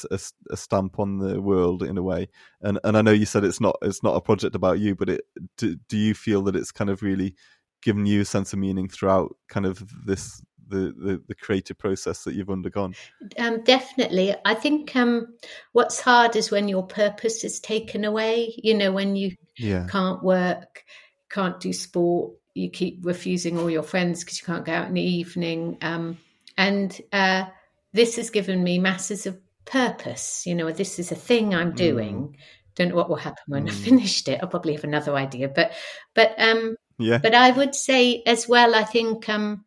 a 0.50 0.58
stamp 0.58 0.98
on 0.98 1.20
the 1.20 1.40
world 1.40 1.84
in 1.84 2.00
a 2.00 2.04
way. 2.04 2.30
And 2.60 2.80
and 2.84 2.98
I 2.98 3.04
know 3.04 3.12
you 3.12 3.28
said 3.28 3.44
it's 3.44 3.62
not 3.62 3.78
it's 3.84 4.02
not 4.02 4.16
a 4.16 4.22
project 4.22 4.56
about 4.56 4.80
you, 4.80 4.96
but 4.96 5.08
it 5.10 5.22
do, 5.58 5.76
do 5.88 5.98
you 5.98 6.16
feel 6.16 6.42
that 6.44 6.56
it's 6.56 6.72
kind 6.72 6.90
of 6.90 7.04
really 7.04 7.36
given 7.84 8.08
you 8.08 8.22
a 8.22 8.26
sense 8.26 8.52
of 8.52 8.58
meaning 8.58 8.90
throughout 8.90 9.36
kind 9.50 9.68
of 9.68 9.88
this 10.04 10.42
the, 10.68 10.94
the, 10.98 11.24
the, 11.28 11.36
creative 11.36 11.80
process 11.80 12.24
that 12.24 12.36
you've 12.36 12.50
undergone? 12.50 12.94
Um, 13.40 13.64
definitely. 13.64 14.36
I 14.46 14.54
think 14.54 14.96
um, 14.96 15.34
what's 15.72 16.00
hard 16.00 16.36
is 16.36 16.52
when 16.52 16.68
your 16.68 16.86
purpose 16.86 17.44
is 17.44 17.60
taken 17.60 18.06
away, 18.06 18.54
you 18.56 18.76
know, 18.76 18.92
when 18.92 19.16
you 19.16 19.32
yeah. 19.58 19.88
can't 19.90 20.22
work, 20.24 20.84
can't 21.32 21.60
do 21.60 21.74
sport, 21.74 22.34
you 22.54 22.70
keep 22.70 23.00
refusing 23.04 23.58
all 23.58 23.70
your 23.70 23.84
friends 23.84 24.24
because 24.24 24.40
you 24.40 24.46
can't 24.46 24.66
go 24.66 24.74
out 24.74 24.88
in 24.88 24.94
the 24.94 25.02
evening. 25.02 25.78
Um, 25.82 26.18
and 26.58 27.00
uh, 27.14 27.46
this 27.94 28.16
has 28.18 28.30
given 28.30 28.64
me 28.64 28.80
masses 28.80 29.26
of 29.26 29.40
purpose. 29.66 30.46
You 30.46 30.56
know, 30.56 30.72
this 30.72 31.00
is 31.00 31.12
a 31.12 31.16
thing 31.16 31.54
I'm 31.54 31.74
doing. 31.74 32.30
Mm. 32.30 32.36
Don't 32.76 32.90
know 32.90 32.96
what 32.96 33.10
will 33.10 33.16
happen 33.16 33.44
when 33.48 33.66
mm. 33.66 33.70
I 33.70 33.74
finished 33.74 34.28
it. 34.28 34.40
I'll 34.42 34.50
probably 34.50 34.74
have 34.74 34.84
another 34.84 35.16
idea, 35.16 35.50
but 35.50 35.74
but 36.14 36.34
um, 36.38 36.76
yeah. 36.98 37.18
But 37.18 37.34
I 37.34 37.52
would 37.52 37.74
say 37.76 38.22
as 38.26 38.48
well. 38.48 38.76
I 38.76 38.84
think 38.84 39.30
um, 39.30 39.64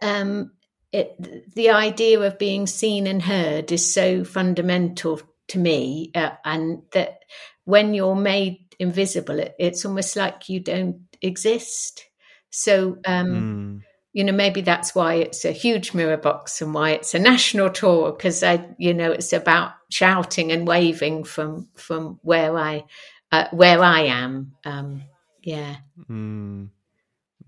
um, 0.00 0.52
it, 0.92 1.54
the 1.54 1.70
idea 1.70 2.20
of 2.20 2.38
being 2.38 2.66
seen 2.66 3.06
and 3.06 3.20
heard 3.20 3.70
is 3.70 3.92
so 3.92 4.24
fundamental 4.24 5.20
to 5.48 5.58
me, 5.58 6.10
uh, 6.14 6.30
and 6.44 6.82
that 6.92 7.20
when 7.64 7.92
you're 7.92 8.16
made 8.16 8.74
invisible, 8.78 9.38
it, 9.38 9.54
it's 9.58 9.84
almost 9.84 10.16
like 10.16 10.48
you 10.48 10.60
don't 10.60 11.09
exist. 11.22 12.06
So, 12.50 12.98
um, 13.06 13.28
mm. 13.28 13.82
you 14.12 14.24
know, 14.24 14.32
maybe 14.32 14.60
that's 14.60 14.94
why 14.94 15.14
it's 15.14 15.44
a 15.44 15.52
huge 15.52 15.94
mirror 15.94 16.16
box 16.16 16.60
and 16.60 16.74
why 16.74 16.90
it's 16.90 17.14
a 17.14 17.18
national 17.18 17.70
tour 17.70 18.12
because 18.12 18.42
I, 18.42 18.66
you 18.78 18.94
know, 18.94 19.12
it's 19.12 19.32
about 19.32 19.72
shouting 19.90 20.52
and 20.52 20.66
waving 20.66 21.24
from 21.24 21.68
from 21.76 22.18
where 22.22 22.56
I 22.56 22.84
uh, 23.32 23.46
where 23.52 23.82
I 23.82 24.02
am. 24.02 24.52
Um, 24.64 25.02
yeah. 25.42 25.76
Mm. 26.08 26.70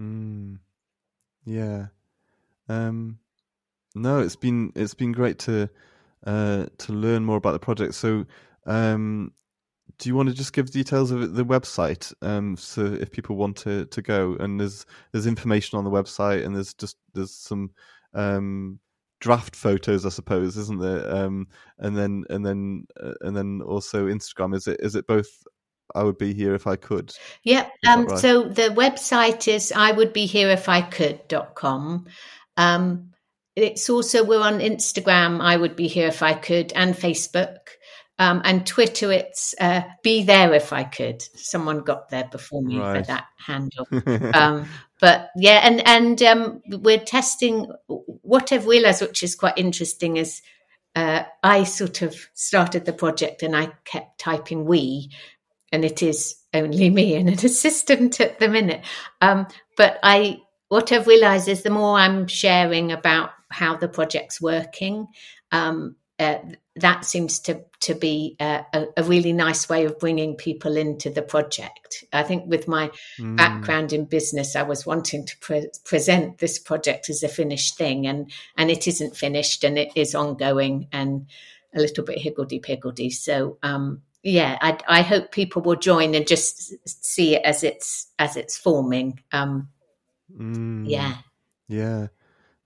Mm. 0.00 0.58
Yeah. 1.44 1.86
Um, 2.68 3.18
no, 3.94 4.20
it's 4.20 4.36
been 4.36 4.72
it's 4.74 4.94
been 4.94 5.12
great 5.12 5.38
to 5.40 5.68
uh, 6.26 6.66
to 6.78 6.92
learn 6.92 7.24
more 7.24 7.36
about 7.36 7.52
the 7.52 7.58
project. 7.58 7.94
So, 7.94 8.26
um, 8.66 9.32
do 10.02 10.08
you 10.08 10.16
want 10.16 10.28
to 10.28 10.34
just 10.34 10.52
give 10.52 10.68
details 10.68 11.12
of 11.12 11.34
the 11.34 11.44
website 11.44 12.12
um, 12.22 12.56
so 12.56 12.84
if 12.84 13.12
people 13.12 13.36
want 13.36 13.56
to, 13.58 13.86
to 13.86 14.02
go? 14.02 14.36
And 14.40 14.58
there's 14.58 14.84
there's 15.12 15.28
information 15.28 15.78
on 15.78 15.84
the 15.84 15.90
website 15.90 16.44
and 16.44 16.56
there's 16.56 16.74
just 16.74 16.96
there's 17.14 17.32
some 17.32 17.70
um, 18.12 18.80
draft 19.20 19.54
photos 19.54 20.04
i 20.04 20.08
suppose 20.08 20.56
isn't 20.56 20.80
there? 20.80 21.08
Um, 21.14 21.46
and 21.78 21.96
then 21.96 22.24
and 22.30 22.44
then 22.44 22.86
uh, 23.00 23.12
and 23.20 23.36
then 23.36 23.62
also 23.62 24.06
instagram. 24.06 24.56
Is 24.56 24.66
it 24.66 24.80
is 24.80 24.96
it 24.96 25.06
both? 25.06 25.28
I 25.94 26.02
would 26.02 26.18
be 26.18 26.32
here 26.34 26.54
if 26.54 26.66
i 26.66 26.74
could. 26.74 27.14
Yep 27.44 27.70
um, 27.86 28.06
right? 28.06 28.18
so 28.18 28.44
the 28.44 28.70
website 28.70 29.46
is 29.46 29.72
i 29.76 29.92
would 29.92 30.12
be 30.12 30.26
here 30.26 30.48
if 30.48 30.68
i 30.68 30.80
could.com 30.80 32.06
um, 32.56 33.10
it's 33.54 33.88
also 33.88 34.24
we're 34.24 34.40
on 34.40 34.58
instagram 34.58 35.40
i 35.40 35.56
would 35.56 35.76
be 35.76 35.86
here 35.86 36.08
if 36.08 36.22
i 36.22 36.32
could 36.32 36.72
and 36.72 36.94
facebook 36.94 37.58
um, 38.18 38.42
and 38.44 38.66
Twitter, 38.66 39.10
it's 39.10 39.54
uh, 39.60 39.82
be 40.02 40.22
there 40.22 40.52
if 40.54 40.72
I 40.72 40.84
could. 40.84 41.22
Someone 41.34 41.80
got 41.80 42.10
there 42.10 42.28
before 42.30 42.62
me 42.62 42.78
right. 42.78 42.98
for 42.98 43.06
that 43.06 43.26
handle. 43.36 43.86
um, 44.34 44.68
but 45.00 45.30
yeah, 45.36 45.60
and 45.64 45.86
and 45.86 46.22
um, 46.22 46.62
we're 46.68 46.98
testing. 46.98 47.66
What 47.86 48.52
I've 48.52 48.66
realised, 48.66 49.02
which 49.02 49.22
is 49.22 49.34
quite 49.34 49.58
interesting, 49.58 50.18
is 50.18 50.42
uh, 50.94 51.22
I 51.42 51.64
sort 51.64 52.02
of 52.02 52.14
started 52.34 52.84
the 52.84 52.92
project 52.92 53.42
and 53.42 53.56
I 53.56 53.72
kept 53.84 54.20
typing 54.20 54.66
"we," 54.66 55.10
and 55.72 55.84
it 55.84 56.02
is 56.02 56.36
only 56.54 56.90
me 56.90 57.14
and 57.14 57.28
an 57.28 57.34
assistant 57.44 58.20
at 58.20 58.38
the 58.38 58.48
minute. 58.48 58.84
Um, 59.20 59.46
but 59.76 59.98
I, 60.02 60.40
what 60.68 60.92
I've 60.92 61.06
realised 61.06 61.48
is 61.48 61.62
the 61.62 61.70
more 61.70 61.98
I'm 61.98 62.26
sharing 62.26 62.92
about 62.92 63.30
how 63.50 63.76
the 63.76 63.88
project's 63.88 64.40
working, 64.40 65.06
um, 65.50 65.96
uh, 66.18 66.38
that 66.76 67.04
seems 67.04 67.38
to 67.40 67.64
to 67.80 67.94
be 67.94 68.36
a, 68.40 68.64
a, 68.96 69.02
really 69.02 69.32
nice 69.32 69.68
way 69.68 69.84
of 69.84 69.98
bringing 69.98 70.36
people 70.36 70.76
into 70.76 71.10
the 71.10 71.22
project. 71.22 72.04
I 72.12 72.22
think 72.22 72.44
with 72.46 72.68
my 72.68 72.90
mm. 73.18 73.36
background 73.36 73.92
in 73.92 74.04
business, 74.04 74.54
I 74.54 74.62
was 74.62 74.86
wanting 74.86 75.26
to 75.26 75.38
pre- 75.38 75.70
present 75.84 76.38
this 76.38 76.58
project 76.58 77.10
as 77.10 77.22
a 77.22 77.28
finished 77.28 77.76
thing, 77.76 78.06
and 78.06 78.30
and 78.56 78.70
it 78.70 78.86
isn't 78.86 79.16
finished, 79.16 79.64
and 79.64 79.78
it 79.78 79.92
is 79.96 80.14
ongoing 80.14 80.88
and 80.92 81.26
a 81.74 81.80
little 81.80 82.04
bit 82.04 82.18
higgledy 82.18 82.60
piggledy. 82.60 83.10
So 83.10 83.58
um, 83.62 84.02
yeah, 84.22 84.56
I, 84.60 84.78
I, 84.86 85.02
hope 85.02 85.32
people 85.32 85.62
will 85.62 85.76
join 85.76 86.14
and 86.14 86.26
just 86.26 86.74
see 86.88 87.36
it 87.36 87.42
as 87.44 87.64
it's 87.64 88.08
as 88.18 88.36
it's 88.36 88.56
forming. 88.56 89.20
Um, 89.32 89.68
mm. 90.34 90.88
Yeah, 90.88 91.16
yeah. 91.68 92.08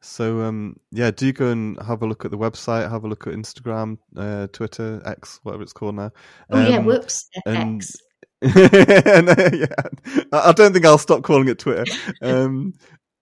So 0.00 0.42
um, 0.42 0.76
yeah, 0.92 1.10
do 1.10 1.32
go 1.32 1.48
and 1.48 1.80
have 1.82 2.02
a 2.02 2.06
look 2.06 2.24
at 2.24 2.30
the 2.30 2.38
website, 2.38 2.90
have 2.90 3.04
a 3.04 3.08
look 3.08 3.26
at 3.26 3.32
Instagram, 3.32 3.98
uh, 4.16 4.46
Twitter, 4.48 5.02
X, 5.04 5.40
whatever 5.42 5.62
it's 5.62 5.72
called 5.72 5.96
now. 5.96 6.12
Oh 6.50 6.58
um, 6.58 6.72
yeah, 6.72 6.78
whoops, 6.78 7.28
and, 7.44 7.82
X. 7.82 7.96
and, 8.42 9.28
uh, 9.28 9.50
yeah, 9.52 10.26
I 10.32 10.52
don't 10.52 10.72
think 10.72 10.84
I'll 10.84 10.98
stop 10.98 11.22
calling 11.22 11.48
it 11.48 11.58
Twitter. 11.58 11.84
Um, 12.22 12.74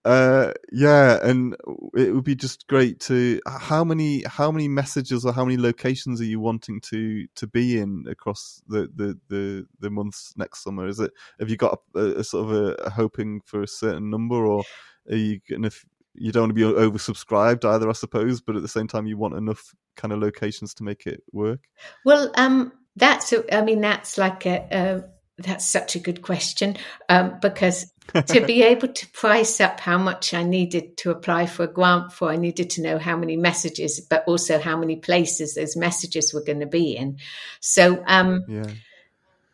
uh, 0.05 0.51
yeah, 0.71 1.17
and 1.23 1.55
it 1.95 2.13
would 2.13 2.23
be 2.23 2.35
just 2.35 2.67
great 2.67 2.99
to. 2.99 3.41
How 3.47 3.83
many 3.83 4.23
how 4.27 4.51
many 4.51 4.67
messages 4.67 5.25
or 5.25 5.33
how 5.33 5.43
many 5.43 5.57
locations 5.57 6.21
are 6.21 6.25
you 6.25 6.39
wanting 6.39 6.79
to 6.81 7.25
to 7.35 7.47
be 7.47 7.79
in 7.79 8.05
across 8.07 8.61
the 8.67 8.87
the 8.95 9.19
the, 9.29 9.65
the 9.79 9.89
months 9.89 10.33
next 10.37 10.63
summer? 10.63 10.87
Is 10.87 10.99
it 10.99 11.11
have 11.39 11.49
you 11.49 11.57
got 11.57 11.79
a, 11.95 12.19
a 12.19 12.23
sort 12.23 12.45
of 12.45 12.51
a, 12.51 12.73
a 12.83 12.89
hoping 12.91 13.41
for 13.45 13.63
a 13.63 13.67
certain 13.67 14.11
number, 14.11 14.45
or 14.45 14.63
are 15.09 15.15
you 15.15 15.39
going 15.49 15.63
to 15.63 15.71
you 16.17 16.31
don't 16.31 16.43
want 16.43 16.55
to 16.57 16.73
be 16.73 16.81
oversubscribed 16.81 17.65
either, 17.65 17.89
I 17.89 17.93
suppose, 17.93 18.41
but 18.41 18.55
at 18.55 18.61
the 18.61 18.67
same 18.67 18.87
time, 18.87 19.05
you 19.05 19.17
want 19.17 19.35
enough 19.35 19.73
kind 19.95 20.11
of 20.11 20.19
locations 20.19 20.73
to 20.75 20.83
make 20.83 21.05
it 21.07 21.23
work. 21.31 21.61
Well, 22.03 22.31
um, 22.35 22.71
that's 22.95 23.33
I 23.51 23.61
mean 23.61 23.81
that's 23.81 24.17
like 24.17 24.45
a, 24.45 24.67
a 24.71 25.03
that's 25.37 25.65
such 25.65 25.95
a 25.95 25.99
good 25.99 26.21
question 26.21 26.77
um, 27.09 27.39
because 27.41 27.91
to 28.27 28.45
be 28.45 28.63
able 28.73 28.87
to 28.87 29.07
price 29.09 29.59
up 29.59 29.79
how 29.79 29.97
much 29.97 30.33
I 30.33 30.43
needed 30.43 30.97
to 30.97 31.11
apply 31.11 31.47
for 31.47 31.63
a 31.63 31.67
grant 31.67 32.13
for, 32.13 32.29
I 32.29 32.37
needed 32.37 32.69
to 32.71 32.81
know 32.81 32.97
how 32.97 33.17
many 33.17 33.35
messages, 33.35 33.99
but 33.99 34.23
also 34.27 34.59
how 34.59 34.77
many 34.77 34.95
places 34.95 35.55
those 35.55 35.75
messages 35.75 36.33
were 36.33 36.43
going 36.43 36.61
to 36.61 36.65
be 36.65 36.95
in. 36.95 37.17
So, 37.59 38.01
um, 38.07 38.45
yeah. 38.47 38.71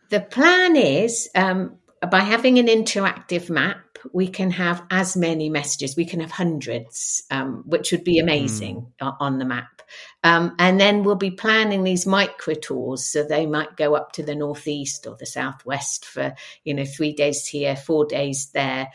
the 0.09 0.19
plan 0.19 0.75
is 0.75 1.29
um, 1.33 1.77
by 2.11 2.19
having 2.19 2.59
an 2.59 2.67
interactive 2.67 3.49
map 3.49 3.90
we 4.13 4.27
can 4.27 4.51
have 4.51 4.83
as 4.89 5.15
many 5.15 5.49
messages. 5.49 5.95
We 5.95 6.05
can 6.05 6.19
have 6.19 6.31
hundreds, 6.31 7.23
um, 7.31 7.63
which 7.65 7.91
would 7.91 8.03
be 8.03 8.19
amazing 8.19 8.87
mm. 9.01 9.15
on 9.19 9.39
the 9.39 9.45
map. 9.45 9.81
Um, 10.23 10.55
and 10.59 10.79
then 10.79 11.03
we'll 11.03 11.15
be 11.15 11.31
planning 11.31 11.83
these 11.83 12.05
micro 12.05 12.53
tours. 12.53 13.05
So 13.05 13.23
they 13.23 13.45
might 13.45 13.75
go 13.75 13.95
up 13.95 14.13
to 14.13 14.23
the 14.23 14.35
northeast 14.35 15.07
or 15.07 15.15
the 15.17 15.25
southwest 15.25 16.05
for, 16.05 16.33
you 16.63 16.73
know, 16.73 16.85
three 16.85 17.13
days 17.13 17.45
here, 17.45 17.75
four 17.75 18.05
days 18.05 18.51
there. 18.53 18.89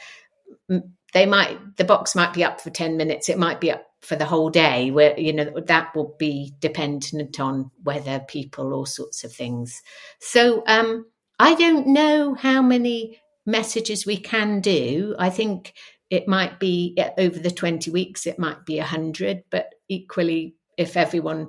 They 1.12 1.26
might, 1.26 1.76
the 1.76 1.84
box 1.84 2.14
might 2.14 2.34
be 2.34 2.44
up 2.44 2.60
for 2.60 2.70
10 2.70 2.96
minutes. 2.96 3.28
It 3.28 3.38
might 3.38 3.60
be 3.60 3.72
up 3.72 3.84
for 4.00 4.16
the 4.16 4.24
whole 4.24 4.50
day 4.50 4.90
where, 4.90 5.18
you 5.18 5.32
know, 5.32 5.60
that 5.66 5.94
will 5.94 6.14
be 6.18 6.54
dependent 6.60 7.40
on 7.40 7.70
weather, 7.84 8.20
people, 8.26 8.72
all 8.72 8.86
sorts 8.86 9.24
of 9.24 9.32
things. 9.32 9.82
So, 10.20 10.62
um, 10.66 11.06
I 11.38 11.54
don't 11.54 11.88
know 11.88 12.34
how 12.34 12.62
many 12.62 13.20
messages 13.46 14.04
we 14.04 14.16
can 14.16 14.60
do. 14.60 15.14
I 15.18 15.30
think 15.30 15.72
it 16.10 16.28
might 16.28 16.60
be 16.60 16.96
over 17.16 17.38
the 17.38 17.50
20 17.50 17.90
weeks, 17.90 18.26
it 18.26 18.38
might 18.38 18.66
be 18.66 18.78
100, 18.78 19.44
but 19.50 19.74
equally, 19.88 20.56
if 20.76 20.96
everyone 20.96 21.48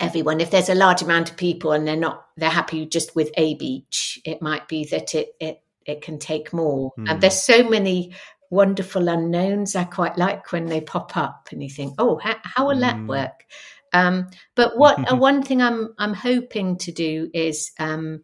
everyone 0.00 0.40
if 0.40 0.50
there's 0.50 0.68
a 0.68 0.74
large 0.74 1.02
amount 1.02 1.30
of 1.30 1.36
people 1.36 1.72
and 1.72 1.86
they're 1.86 1.96
not 1.96 2.26
they're 2.36 2.50
happy 2.50 2.86
just 2.86 3.14
with 3.14 3.30
a 3.36 3.54
beach 3.54 4.20
it 4.24 4.42
might 4.42 4.66
be 4.68 4.84
that 4.84 5.14
it 5.14 5.28
it 5.40 5.62
it 5.86 6.02
can 6.02 6.18
take 6.18 6.52
more 6.52 6.92
mm. 6.92 7.04
and 7.08 7.12
hmm. 7.12 7.20
there's 7.20 7.40
so 7.40 7.68
many 7.68 8.12
wonderful 8.50 9.08
unknowns 9.08 9.74
i 9.74 9.84
quite 9.84 10.18
like 10.18 10.52
when 10.52 10.66
they 10.66 10.80
pop 10.80 11.16
up 11.16 11.48
and 11.50 11.62
you 11.62 11.70
think 11.70 11.94
oh 11.98 12.18
how, 12.22 12.36
how 12.42 12.66
will 12.66 12.76
mm. 12.76 12.80
that 12.80 12.96
hmm. 12.96 13.06
work 13.06 13.44
um, 13.92 14.28
but 14.54 14.76
what 14.76 14.98
uh, 15.12 15.16
one 15.16 15.42
thing 15.42 15.62
i'm 15.62 15.94
i'm 15.98 16.14
hoping 16.14 16.76
to 16.76 16.92
do 16.92 17.30
is 17.32 17.70
um, 17.78 18.22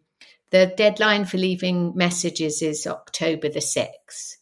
the 0.53 0.67
deadline 0.67 1.25
for 1.25 1.37
leaving 1.37 1.93
messages 1.95 2.61
is 2.61 2.85
October 2.85 3.49
the 3.49 3.59
6th. 3.59 4.35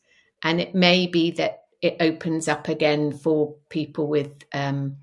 And 0.44 0.60
it 0.60 0.76
may 0.76 1.08
be 1.08 1.32
that 1.32 1.60
it 1.82 1.96
opens 2.02 2.50
up 2.50 2.68
again 2.68 3.14
for 3.14 3.56
people 3.70 4.08
with 4.08 4.44
um, 4.54 4.98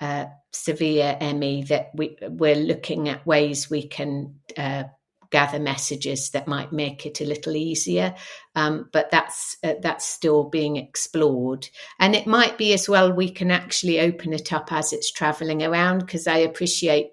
uh, 0.00 0.26
severe 0.52 1.16
ME, 1.20 1.62
that 1.68 1.90
we, 1.94 2.16
we're 2.22 2.56
looking 2.56 3.08
at 3.08 3.24
ways 3.24 3.70
we 3.70 3.86
can 3.86 4.40
uh, 4.56 4.84
gather 5.30 5.60
messages 5.60 6.30
that 6.30 6.48
might 6.48 6.72
make 6.72 7.06
it 7.06 7.20
a 7.20 7.24
little 7.24 7.54
easier. 7.54 8.16
Um, 8.56 8.88
but 8.92 9.12
that's 9.12 9.58
uh, 9.62 9.74
that's 9.80 10.06
still 10.06 10.44
being 10.44 10.76
explored, 10.76 11.68
and 12.00 12.16
it 12.16 12.26
might 12.26 12.58
be 12.58 12.72
as 12.72 12.88
well 12.88 13.12
we 13.12 13.30
can 13.30 13.50
actually 13.50 14.00
open 14.00 14.32
it 14.32 14.52
up 14.52 14.72
as 14.72 14.92
it's 14.92 15.12
travelling 15.12 15.62
around 15.62 16.00
because 16.00 16.26
I 16.26 16.38
appreciate 16.38 17.10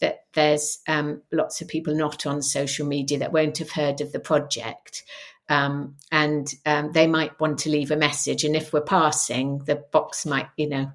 that 0.00 0.24
there's 0.34 0.78
um, 0.88 1.22
lots 1.32 1.60
of 1.60 1.68
people 1.68 1.94
not 1.94 2.26
on 2.26 2.42
social 2.42 2.86
media 2.86 3.18
that 3.18 3.32
won't 3.32 3.58
have 3.58 3.70
heard 3.70 4.00
of 4.00 4.12
the 4.12 4.20
project. 4.20 5.04
Um, 5.50 5.96
and 6.12 6.46
um, 6.66 6.92
they 6.92 7.06
might 7.06 7.40
want 7.40 7.60
to 7.60 7.70
leave 7.70 7.90
a 7.90 7.96
message. 7.96 8.44
And 8.44 8.54
if 8.54 8.72
we're 8.72 8.82
passing, 8.82 9.58
the 9.64 9.76
box 9.76 10.26
might, 10.26 10.48
you 10.56 10.68
know, 10.68 10.92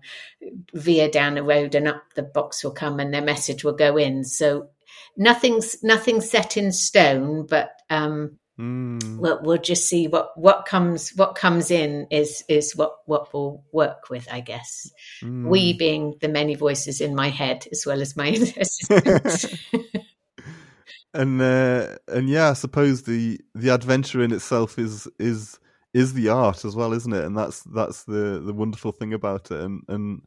veer 0.74 1.10
down 1.10 1.38
a 1.38 1.44
road 1.44 1.74
and 1.74 1.88
up 1.88 2.04
the 2.16 2.24
box 2.24 2.64
will 2.64 2.72
come 2.72 3.00
and 3.00 3.14
their 3.14 3.24
message 3.24 3.64
will 3.64 3.74
go 3.74 3.98
in. 3.98 4.24
So 4.24 4.70
nothing's 5.18 5.84
nothing's 5.84 6.30
set 6.30 6.56
in 6.56 6.72
stone, 6.72 7.48
but 7.48 7.72
um, 7.90 8.38
Mm. 8.60 9.18
We'll, 9.18 9.42
we'll 9.42 9.58
just 9.58 9.88
see 9.88 10.08
what, 10.08 10.38
what 10.38 10.66
comes 10.66 11.10
what 11.16 11.34
comes 11.36 11.72
in 11.72 12.08
is 12.12 12.44
is 12.48 12.76
what 12.76 12.98
what 13.06 13.34
we'll 13.34 13.64
work 13.72 14.10
with, 14.10 14.28
I 14.32 14.42
guess. 14.42 14.92
Mm. 15.22 15.48
We 15.48 15.74
being 15.74 16.16
the 16.22 16.30
many 16.30 16.54
voices 16.56 17.02
in 17.02 17.16
my 17.16 17.30
head 17.30 17.66
as 17.72 17.84
well 17.86 18.00
as 18.00 18.16
my 18.16 18.30
and 21.14 21.42
uh, 21.42 21.96
and 22.08 22.30
yeah, 22.30 22.52
I 22.52 22.54
suppose 22.54 23.04
the 23.04 23.40
the 23.56 23.70
adventure 23.70 24.22
in 24.22 24.32
itself 24.32 24.78
is 24.78 25.08
is 25.18 25.60
is 25.94 26.14
the 26.14 26.30
art 26.30 26.66
as 26.66 26.76
well, 26.76 26.94
isn't 26.94 27.14
it? 27.14 27.24
And 27.24 27.38
that's 27.38 27.62
that's 27.64 28.04
the 28.04 28.42
the 28.44 28.54
wonderful 28.54 28.92
thing 28.92 29.14
about 29.14 29.52
it. 29.52 29.60
And 29.60 29.82
and 29.88 30.22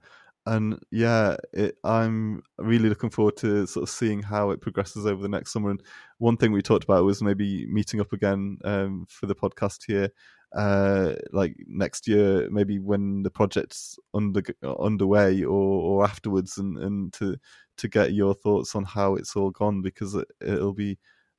and 0.47 0.79
yeah, 0.91 1.37
it, 1.53 1.77
I'm 1.85 2.43
really 2.59 2.89
looking 2.89 3.11
forward 3.11 3.37
to 3.39 3.67
sort 3.67 3.83
of 3.83 3.91
seeing 3.91 4.23
how 4.23 4.51
it 4.51 4.61
progresses 4.61 5.05
over 5.05 5.21
the 5.21 5.29
next 5.29 5.53
summer. 5.53 5.71
And 5.71 5.83
one 6.19 6.37
thing 6.37 6.53
we 6.53 6.63
talked 6.63 6.85
about 6.85 7.05
was 7.05 7.21
maybe 7.21 7.67
meeting 7.67 8.01
up 8.01 8.13
again 8.13 8.59
um, 8.65 9.07
for 9.09 9.27
the 9.27 9.35
podcast 9.35 9.85
here, 9.87 10.11
uh, 10.55 11.15
like 11.33 11.57
next 11.67 12.07
year, 12.07 12.49
maybe 12.51 12.79
when 12.79 13.23
the 13.23 13.31
project's 13.31 13.99
under 14.15 14.43
underway 14.79 15.43
or, 15.43 15.51
or 15.51 16.05
afterwards, 16.05 16.59
and, 16.59 16.79
and 16.79 17.13
to 17.15 17.37
to 17.79 17.89
get 17.89 18.15
your 18.15 18.35
thoughts 18.35 18.75
on 18.75 18.85
how 18.85 19.17
it's 19.17 19.37
all 19.37 19.51
gone 19.51 19.83
because 19.83 20.15
it, 20.15 20.27
will 20.41 20.73
be 20.73 20.97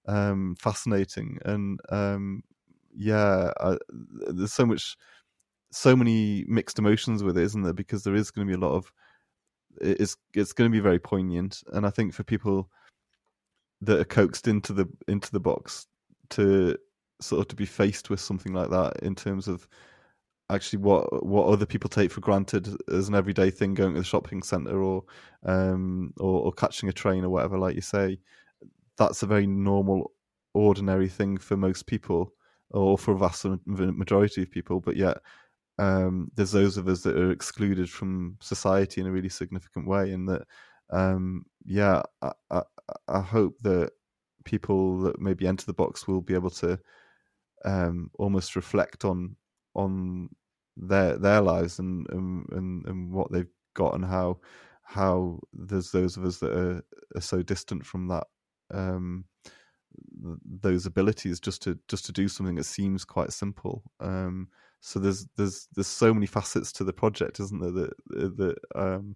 um, 0.08 0.56
fascinating. 0.60 1.40
And 1.46 1.80
um, 1.90 2.44
yeah, 2.96 3.52
I, 3.60 3.78
there's 3.90 4.54
so 4.54 4.66
much 4.66 4.98
so 5.72 5.96
many 5.96 6.46
mixed 6.48 6.80
emotions 6.80 7.24
with 7.24 7.38
it, 7.38 7.44
isn't 7.44 7.64
there? 7.64 7.74
Because 7.74 8.04
there 8.04 8.16
is 8.16 8.32
going 8.32 8.48
to 8.48 8.52
be 8.52 8.60
a 8.60 8.68
lot 8.68 8.76
of 8.76 8.92
it's 9.80 10.18
it's 10.34 10.54
going 10.54 10.70
to 10.72 10.76
be 10.76 10.82
very 10.82 11.00
poignant, 11.00 11.64
and 11.74 11.86
I 11.86 11.90
think 11.90 12.14
for 12.14 12.24
people 12.24 12.70
that 13.82 14.00
are 14.00 14.06
coaxed 14.06 14.48
into 14.48 14.74
the 14.74 14.88
into 15.08 15.32
the 15.32 15.40
box 15.40 15.88
to 16.32 16.76
sort 17.22 17.42
of 17.42 17.48
to 17.48 17.56
be 17.56 17.66
faced 17.66 18.10
with 18.10 18.20
something 18.20 18.54
like 18.54 18.70
that 18.70 18.98
in 19.04 19.16
terms 19.16 19.48
of 19.48 19.68
actually 20.50 20.80
what 20.80 21.26
what 21.26 21.48
other 21.48 21.66
people 21.66 21.90
take 21.90 22.12
for 22.12 22.22
granted 22.22 22.70
as 22.92 23.08
an 23.08 23.16
everyday 23.16 23.50
thing 23.50 23.74
going 23.74 23.94
to 23.94 24.00
the 24.00 24.06
shopping 24.06 24.42
center 24.42 24.82
or 24.82 25.04
um 25.46 26.14
or, 26.20 26.46
or 26.46 26.52
catching 26.54 26.90
a 26.90 26.94
train 26.94 27.24
or 27.24 27.30
whatever 27.30 27.58
like 27.58 27.76
you 27.76 27.82
say 27.82 28.18
that's 28.98 29.24
a 29.24 29.28
very 29.28 29.46
normal 29.46 30.12
ordinary 30.54 31.10
thing 31.10 31.38
for 31.38 31.58
most 31.58 31.86
people 31.86 32.34
or 32.72 32.98
for 32.98 33.14
a 33.14 33.18
vast 33.18 33.46
majority 33.66 34.42
of 34.42 34.52
people 34.52 34.80
but 34.80 34.96
yet 34.96 35.18
um, 35.80 36.32
there's 36.36 36.52
those 36.52 36.78
of 36.78 36.88
us 36.88 37.02
that 37.02 37.18
are 37.18 37.32
excluded 37.32 37.90
from 37.90 38.38
society 38.42 39.02
in 39.02 39.08
a 39.08 39.12
really 39.12 39.30
significant 39.30 39.88
way 39.88 40.12
and 40.12 40.28
that 40.28 40.44
um, 40.92 41.46
yeah 41.66 42.02
I, 42.22 42.32
I, 42.50 42.62
I 43.08 43.22
hope 43.22 43.58
that 43.62 43.92
people 44.44 45.00
that 45.02 45.20
maybe 45.20 45.48
enter 45.48 45.66
the 45.66 45.74
box 45.74 46.08
will 46.08 46.22
be 46.22 46.34
able 46.34 46.50
to 46.50 46.80
um, 47.66 48.10
almost 48.18 48.56
reflect 48.56 49.06
on 49.06 49.36
on 49.76 50.30
their 50.78 51.18
their 51.18 51.42
lives 51.42 51.80
and, 51.80 52.08
and 52.10 52.86
and 52.86 53.12
what 53.12 53.32
they've 53.32 53.52
got 53.74 53.94
and 53.94 54.06
how 54.06 54.40
how 54.84 55.40
there's 55.54 55.92
those 55.92 56.16
of 56.16 56.24
us 56.24 56.38
that 56.38 56.52
are, 56.52 56.82
are 57.16 57.22
so 57.22 57.42
distant 57.42 57.86
from 57.86 58.08
that 58.08 58.26
um, 58.74 59.26
those 60.62 60.86
abilities 60.86 61.40
just 61.40 61.62
to 61.62 61.78
just 61.88 62.06
to 62.06 62.12
do 62.12 62.28
something 62.28 62.56
that 62.56 62.64
seems 62.64 63.04
quite 63.04 63.34
simple 63.34 63.84
um, 64.00 64.48
so 64.82 65.00
there's 65.00 65.28
there's 65.38 65.68
there's 65.76 65.88
so 65.88 66.14
many 66.14 66.26
facets 66.26 66.72
to 66.72 66.84
the 66.84 66.94
project 66.94 67.40
isn't 67.40 67.62
there 67.62 67.72
that 67.72 68.38
that 68.38 68.58
um, 68.76 69.16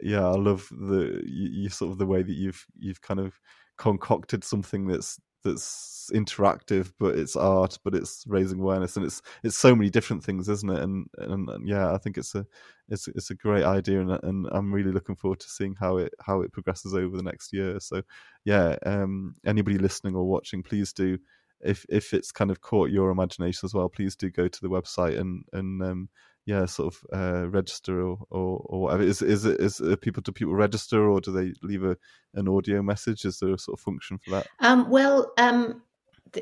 yeah 0.00 0.26
i 0.26 0.34
love 0.34 0.68
the 0.70 1.22
you, 1.26 1.62
you, 1.62 1.68
sort 1.68 1.92
of 1.92 1.98
the 1.98 2.06
way 2.06 2.22
that 2.22 2.34
you've 2.34 2.64
you've 2.78 3.02
kind 3.02 3.20
of 3.20 3.38
concocted 3.76 4.44
something 4.44 4.86
that's 4.86 5.18
that's 5.42 6.10
interactive 6.14 6.90
but 6.98 7.18
it's 7.18 7.36
art 7.36 7.78
but 7.84 7.94
it's 7.94 8.24
raising 8.26 8.60
awareness 8.60 8.96
and 8.96 9.04
it's 9.04 9.20
it's 9.42 9.58
so 9.58 9.76
many 9.76 9.90
different 9.90 10.24
things 10.24 10.48
isn't 10.48 10.70
it? 10.70 10.82
And 10.82 11.06
and, 11.18 11.48
and 11.50 11.68
yeah 11.68 11.92
i 11.92 11.98
think 11.98 12.16
it's 12.16 12.34
a 12.34 12.46
it's 12.88 13.08
it's 13.08 13.30
a 13.30 13.34
great 13.34 13.64
idea 13.64 14.00
and 14.00 14.18
and 14.22 14.48
i'm 14.52 14.72
really 14.72 14.90
looking 14.90 15.16
forward 15.16 15.40
to 15.40 15.48
seeing 15.48 15.74
how 15.78 15.98
it 15.98 16.14
how 16.20 16.40
it 16.40 16.52
progresses 16.52 16.94
over 16.94 17.16
the 17.16 17.22
next 17.22 17.52
year. 17.52 17.78
So 17.78 18.02
yeah 18.46 18.76
um 18.86 19.34
anybody 19.44 19.76
listening 19.76 20.14
or 20.14 20.24
watching 20.24 20.62
please 20.62 20.94
do 20.94 21.18
if 21.64 21.84
if 21.88 22.12
it's 22.12 22.32
kind 22.32 22.50
of 22.50 22.60
caught 22.60 22.90
your 22.90 23.10
imagination 23.10 23.66
as 23.66 23.74
well 23.74 23.88
please 23.88 24.14
do 24.16 24.30
go 24.30 24.48
to 24.48 24.60
the 24.60 24.68
website 24.68 25.18
and 25.18 25.44
and 25.52 25.82
um 25.82 26.08
yeah, 26.46 26.66
sort 26.66 26.94
of 26.94 27.00
uh, 27.12 27.48
register 27.48 28.02
or, 28.02 28.18
or, 28.30 28.62
or 28.66 28.82
whatever. 28.82 29.02
Is 29.02 29.22
is 29.22 29.44
it 29.44 29.60
is 29.60 29.80
people 30.02 30.22
do 30.22 30.32
people 30.32 30.54
register 30.54 31.08
or 31.08 31.20
do 31.20 31.32
they 31.32 31.54
leave 31.62 31.84
a 31.84 31.96
an 32.34 32.48
audio 32.48 32.82
message? 32.82 33.24
Is 33.24 33.38
there 33.38 33.54
a 33.54 33.58
sort 33.58 33.78
of 33.78 33.82
function 33.82 34.18
for 34.18 34.30
that? 34.32 34.46
Um, 34.60 34.90
well, 34.90 35.32
um, 35.38 35.82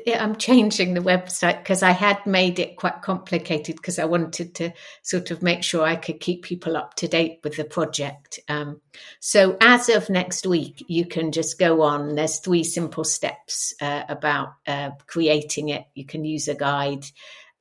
I'm 0.07 0.35
changing 0.35 0.93
the 0.93 1.01
website 1.01 1.59
because 1.59 1.83
I 1.83 1.91
had 1.91 2.25
made 2.25 2.59
it 2.59 2.77
quite 2.77 3.01
complicated 3.01 3.75
because 3.75 3.99
I 3.99 4.05
wanted 4.05 4.55
to 4.55 4.71
sort 5.01 5.31
of 5.31 5.41
make 5.41 5.63
sure 5.63 5.83
I 5.83 5.95
could 5.95 6.19
keep 6.19 6.43
people 6.43 6.77
up 6.77 6.95
to 6.95 7.07
date 7.07 7.39
with 7.43 7.57
the 7.57 7.63
project. 7.63 8.39
Um, 8.47 8.81
so 9.19 9.57
as 9.61 9.89
of 9.89 10.09
next 10.09 10.45
week, 10.45 10.83
you 10.87 11.05
can 11.05 11.31
just 11.31 11.59
go 11.59 11.81
on. 11.81 12.15
There's 12.15 12.39
three 12.39 12.63
simple 12.63 13.03
steps 13.03 13.73
uh, 13.81 14.03
about 14.09 14.53
uh, 14.67 14.91
creating 15.07 15.69
it. 15.69 15.85
You 15.93 16.05
can 16.05 16.25
use 16.25 16.47
a 16.47 16.55
guide. 16.55 17.05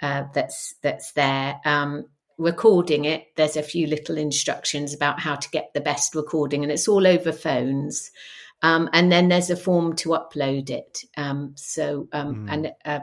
Uh, 0.00 0.24
that's 0.34 0.74
that's 0.82 1.12
there. 1.12 1.60
Um, 1.64 2.06
recording 2.38 3.04
it, 3.04 3.26
there's 3.36 3.56
a 3.56 3.62
few 3.62 3.86
little 3.86 4.18
instructions 4.18 4.92
about 4.92 5.20
how 5.20 5.36
to 5.36 5.50
get 5.50 5.72
the 5.74 5.80
best 5.80 6.14
recording, 6.14 6.62
and 6.62 6.72
it's 6.72 6.88
all 6.88 7.06
over 7.06 7.32
phones. 7.32 8.10
Um, 8.62 8.88
and 8.92 9.10
then 9.10 9.28
there's 9.28 9.50
a 9.50 9.56
form 9.56 9.96
to 9.96 10.10
upload 10.10 10.70
it. 10.70 11.04
Um, 11.16 11.52
so, 11.56 12.08
um, 12.12 12.46
mm. 12.46 12.52
and 12.52 12.72
uh, 12.84 13.00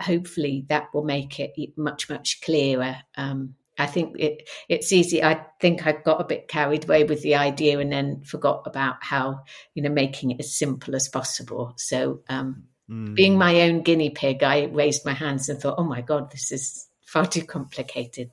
hopefully 0.00 0.64
that 0.68 0.88
will 0.94 1.04
make 1.04 1.38
it 1.38 1.52
much, 1.76 2.08
much 2.08 2.40
clearer. 2.40 2.96
Um, 3.16 3.54
I 3.78 3.86
think 3.86 4.16
it, 4.18 4.48
it's 4.68 4.92
easy. 4.92 5.22
I 5.22 5.44
think 5.60 5.86
I 5.86 5.92
got 5.92 6.20
a 6.20 6.24
bit 6.24 6.48
carried 6.48 6.84
away 6.84 7.04
with 7.04 7.20
the 7.22 7.34
idea 7.34 7.78
and 7.78 7.92
then 7.92 8.22
forgot 8.22 8.62
about 8.64 8.96
how, 9.02 9.40
you 9.74 9.82
know, 9.82 9.90
making 9.90 10.30
it 10.30 10.40
as 10.40 10.56
simple 10.56 10.96
as 10.96 11.08
possible. 11.08 11.74
So, 11.76 12.22
mm. 12.30 13.14
being 13.14 13.36
my 13.36 13.62
own 13.62 13.82
guinea 13.82 14.10
pig, 14.10 14.42
I 14.42 14.64
raised 14.64 15.04
my 15.04 15.12
hands 15.12 15.50
and 15.50 15.60
thought, 15.60 15.74
oh 15.76 15.84
my 15.84 16.00
God, 16.00 16.30
this 16.30 16.52
is 16.52 16.88
far 17.06 17.26
too 17.26 17.44
complicated. 17.44 18.30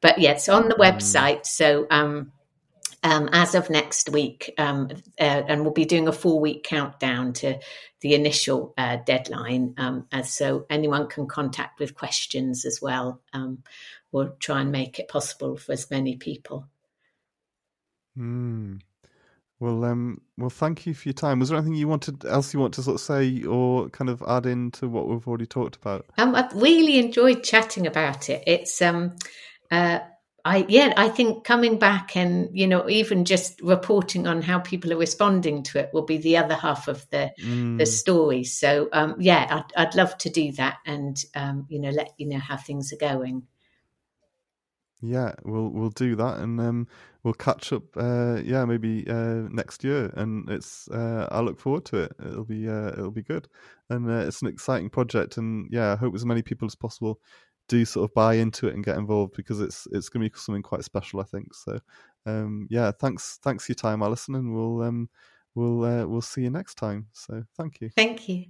But 0.00 0.18
yes, 0.18 0.48
on 0.48 0.68
the 0.68 0.74
mm. 0.74 0.80
website. 0.80 1.46
So 1.46 1.86
um, 1.90 2.32
um, 3.04 3.28
as 3.32 3.54
of 3.54 3.68
next 3.68 4.08
week, 4.08 4.52
um, 4.56 4.88
uh, 5.20 5.42
and 5.46 5.62
we'll 5.62 5.72
be 5.72 5.84
doing 5.84 6.08
a 6.08 6.12
four 6.12 6.40
week 6.40 6.64
countdown 6.64 7.34
to 7.34 7.60
the 8.00 8.14
initial 8.14 8.72
uh, 8.78 8.96
deadline. 9.04 9.74
Um, 9.76 10.06
as 10.10 10.32
so 10.32 10.64
anyone 10.70 11.06
can 11.08 11.28
contact 11.28 11.78
with 11.78 11.94
questions 11.94 12.64
as 12.64 12.80
well. 12.80 13.20
Um, 13.34 13.62
we'll 14.10 14.34
try 14.40 14.62
and 14.62 14.72
make 14.72 14.98
it 14.98 15.08
possible 15.08 15.58
for 15.58 15.72
as 15.72 15.90
many 15.90 16.16
people. 16.16 16.66
Mm. 18.18 18.80
Well, 19.60 19.84
um, 19.84 20.20
well, 20.38 20.50
thank 20.50 20.86
you 20.86 20.94
for 20.94 21.08
your 21.08 21.14
time. 21.14 21.40
Was 21.40 21.50
there 21.50 21.58
anything 21.58 21.74
you 21.74 21.88
wanted 21.88 22.24
else 22.24 22.54
you 22.54 22.60
want 22.60 22.74
to 22.74 22.82
sort 22.82 22.96
of 22.96 23.00
say 23.00 23.42
or 23.44 23.88
kind 23.90 24.08
of 24.08 24.22
add 24.26 24.46
into 24.46 24.88
what 24.88 25.08
we've 25.08 25.26
already 25.28 25.46
talked 25.46 25.76
about? 25.76 26.06
Um, 26.16 26.34
I've 26.34 26.52
really 26.54 26.98
enjoyed 26.98 27.44
chatting 27.44 27.86
about 27.86 28.30
it. 28.30 28.42
It's 28.46 28.80
um, 28.82 29.16
uh, 29.70 30.00
I 30.46 30.66
yeah, 30.68 30.92
I 30.96 31.08
think 31.08 31.44
coming 31.44 31.78
back 31.78 32.16
and 32.16 32.50
you 32.52 32.66
know 32.66 32.88
even 32.88 33.24
just 33.24 33.60
reporting 33.62 34.26
on 34.26 34.42
how 34.42 34.58
people 34.58 34.92
are 34.92 34.98
responding 34.98 35.62
to 35.64 35.78
it 35.78 35.90
will 35.94 36.04
be 36.04 36.18
the 36.18 36.36
other 36.36 36.54
half 36.54 36.86
of 36.86 37.08
the 37.10 37.32
mm. 37.40 37.78
the 37.78 37.86
story. 37.86 38.44
So 38.44 38.88
um, 38.92 39.16
yeah, 39.18 39.64
I'd, 39.76 39.86
I'd 39.86 39.94
love 39.94 40.18
to 40.18 40.30
do 40.30 40.52
that 40.52 40.78
and 40.84 41.22
um, 41.34 41.66
you 41.70 41.78
know 41.78 41.90
let 41.90 42.12
you 42.18 42.26
know 42.26 42.38
how 42.38 42.58
things 42.58 42.92
are 42.92 42.96
going. 42.96 43.44
Yeah, 45.00 45.32
we'll 45.44 45.68
we'll 45.68 45.90
do 45.90 46.14
that, 46.16 46.38
and 46.38 46.60
um, 46.60 46.88
we'll 47.22 47.34
catch 47.34 47.72
up. 47.72 47.84
Uh, 47.96 48.40
yeah, 48.42 48.64
maybe 48.66 49.06
uh, 49.08 49.48
next 49.50 49.82
year, 49.82 50.12
and 50.14 50.48
it's. 50.50 50.88
Uh, 50.88 51.26
I 51.30 51.40
look 51.40 51.58
forward 51.58 51.84
to 51.86 52.02
it. 52.02 52.12
It'll 52.24 52.44
be 52.44 52.68
uh, 52.68 52.88
it'll 52.88 53.10
be 53.10 53.22
good, 53.22 53.48
and 53.90 54.10
uh, 54.10 54.26
it's 54.26 54.42
an 54.42 54.48
exciting 54.48 54.90
project. 54.90 55.36
And 55.36 55.68
yeah, 55.70 55.92
I 55.92 55.96
hope 55.96 56.14
as 56.14 56.24
many 56.24 56.42
people 56.42 56.66
as 56.66 56.74
possible 56.74 57.20
do 57.68 57.84
sort 57.84 58.08
of 58.08 58.14
buy 58.14 58.34
into 58.34 58.68
it 58.68 58.74
and 58.74 58.84
get 58.84 58.96
involved 58.96 59.34
because 59.36 59.60
it's 59.60 59.86
it's 59.92 60.08
going 60.08 60.24
to 60.24 60.30
be 60.30 60.38
something 60.38 60.62
quite 60.62 60.84
special. 60.84 61.20
I 61.20 61.24
think 61.24 61.54
so. 61.54 61.78
Um, 62.26 62.66
yeah, 62.70 62.90
thanks 62.98 63.38
thanks 63.42 63.66
for 63.66 63.72
your 63.72 63.76
time, 63.76 64.02
Alison, 64.02 64.34
and 64.34 64.54
we'll 64.54 64.82
um, 64.82 65.08
we'll 65.54 65.84
uh, 65.84 66.06
we'll 66.06 66.20
see 66.20 66.42
you 66.42 66.50
next 66.50 66.74
time. 66.74 67.06
So 67.12 67.44
thank 67.56 67.80
you. 67.80 67.90
Thank 67.96 68.28
you. 68.28 68.46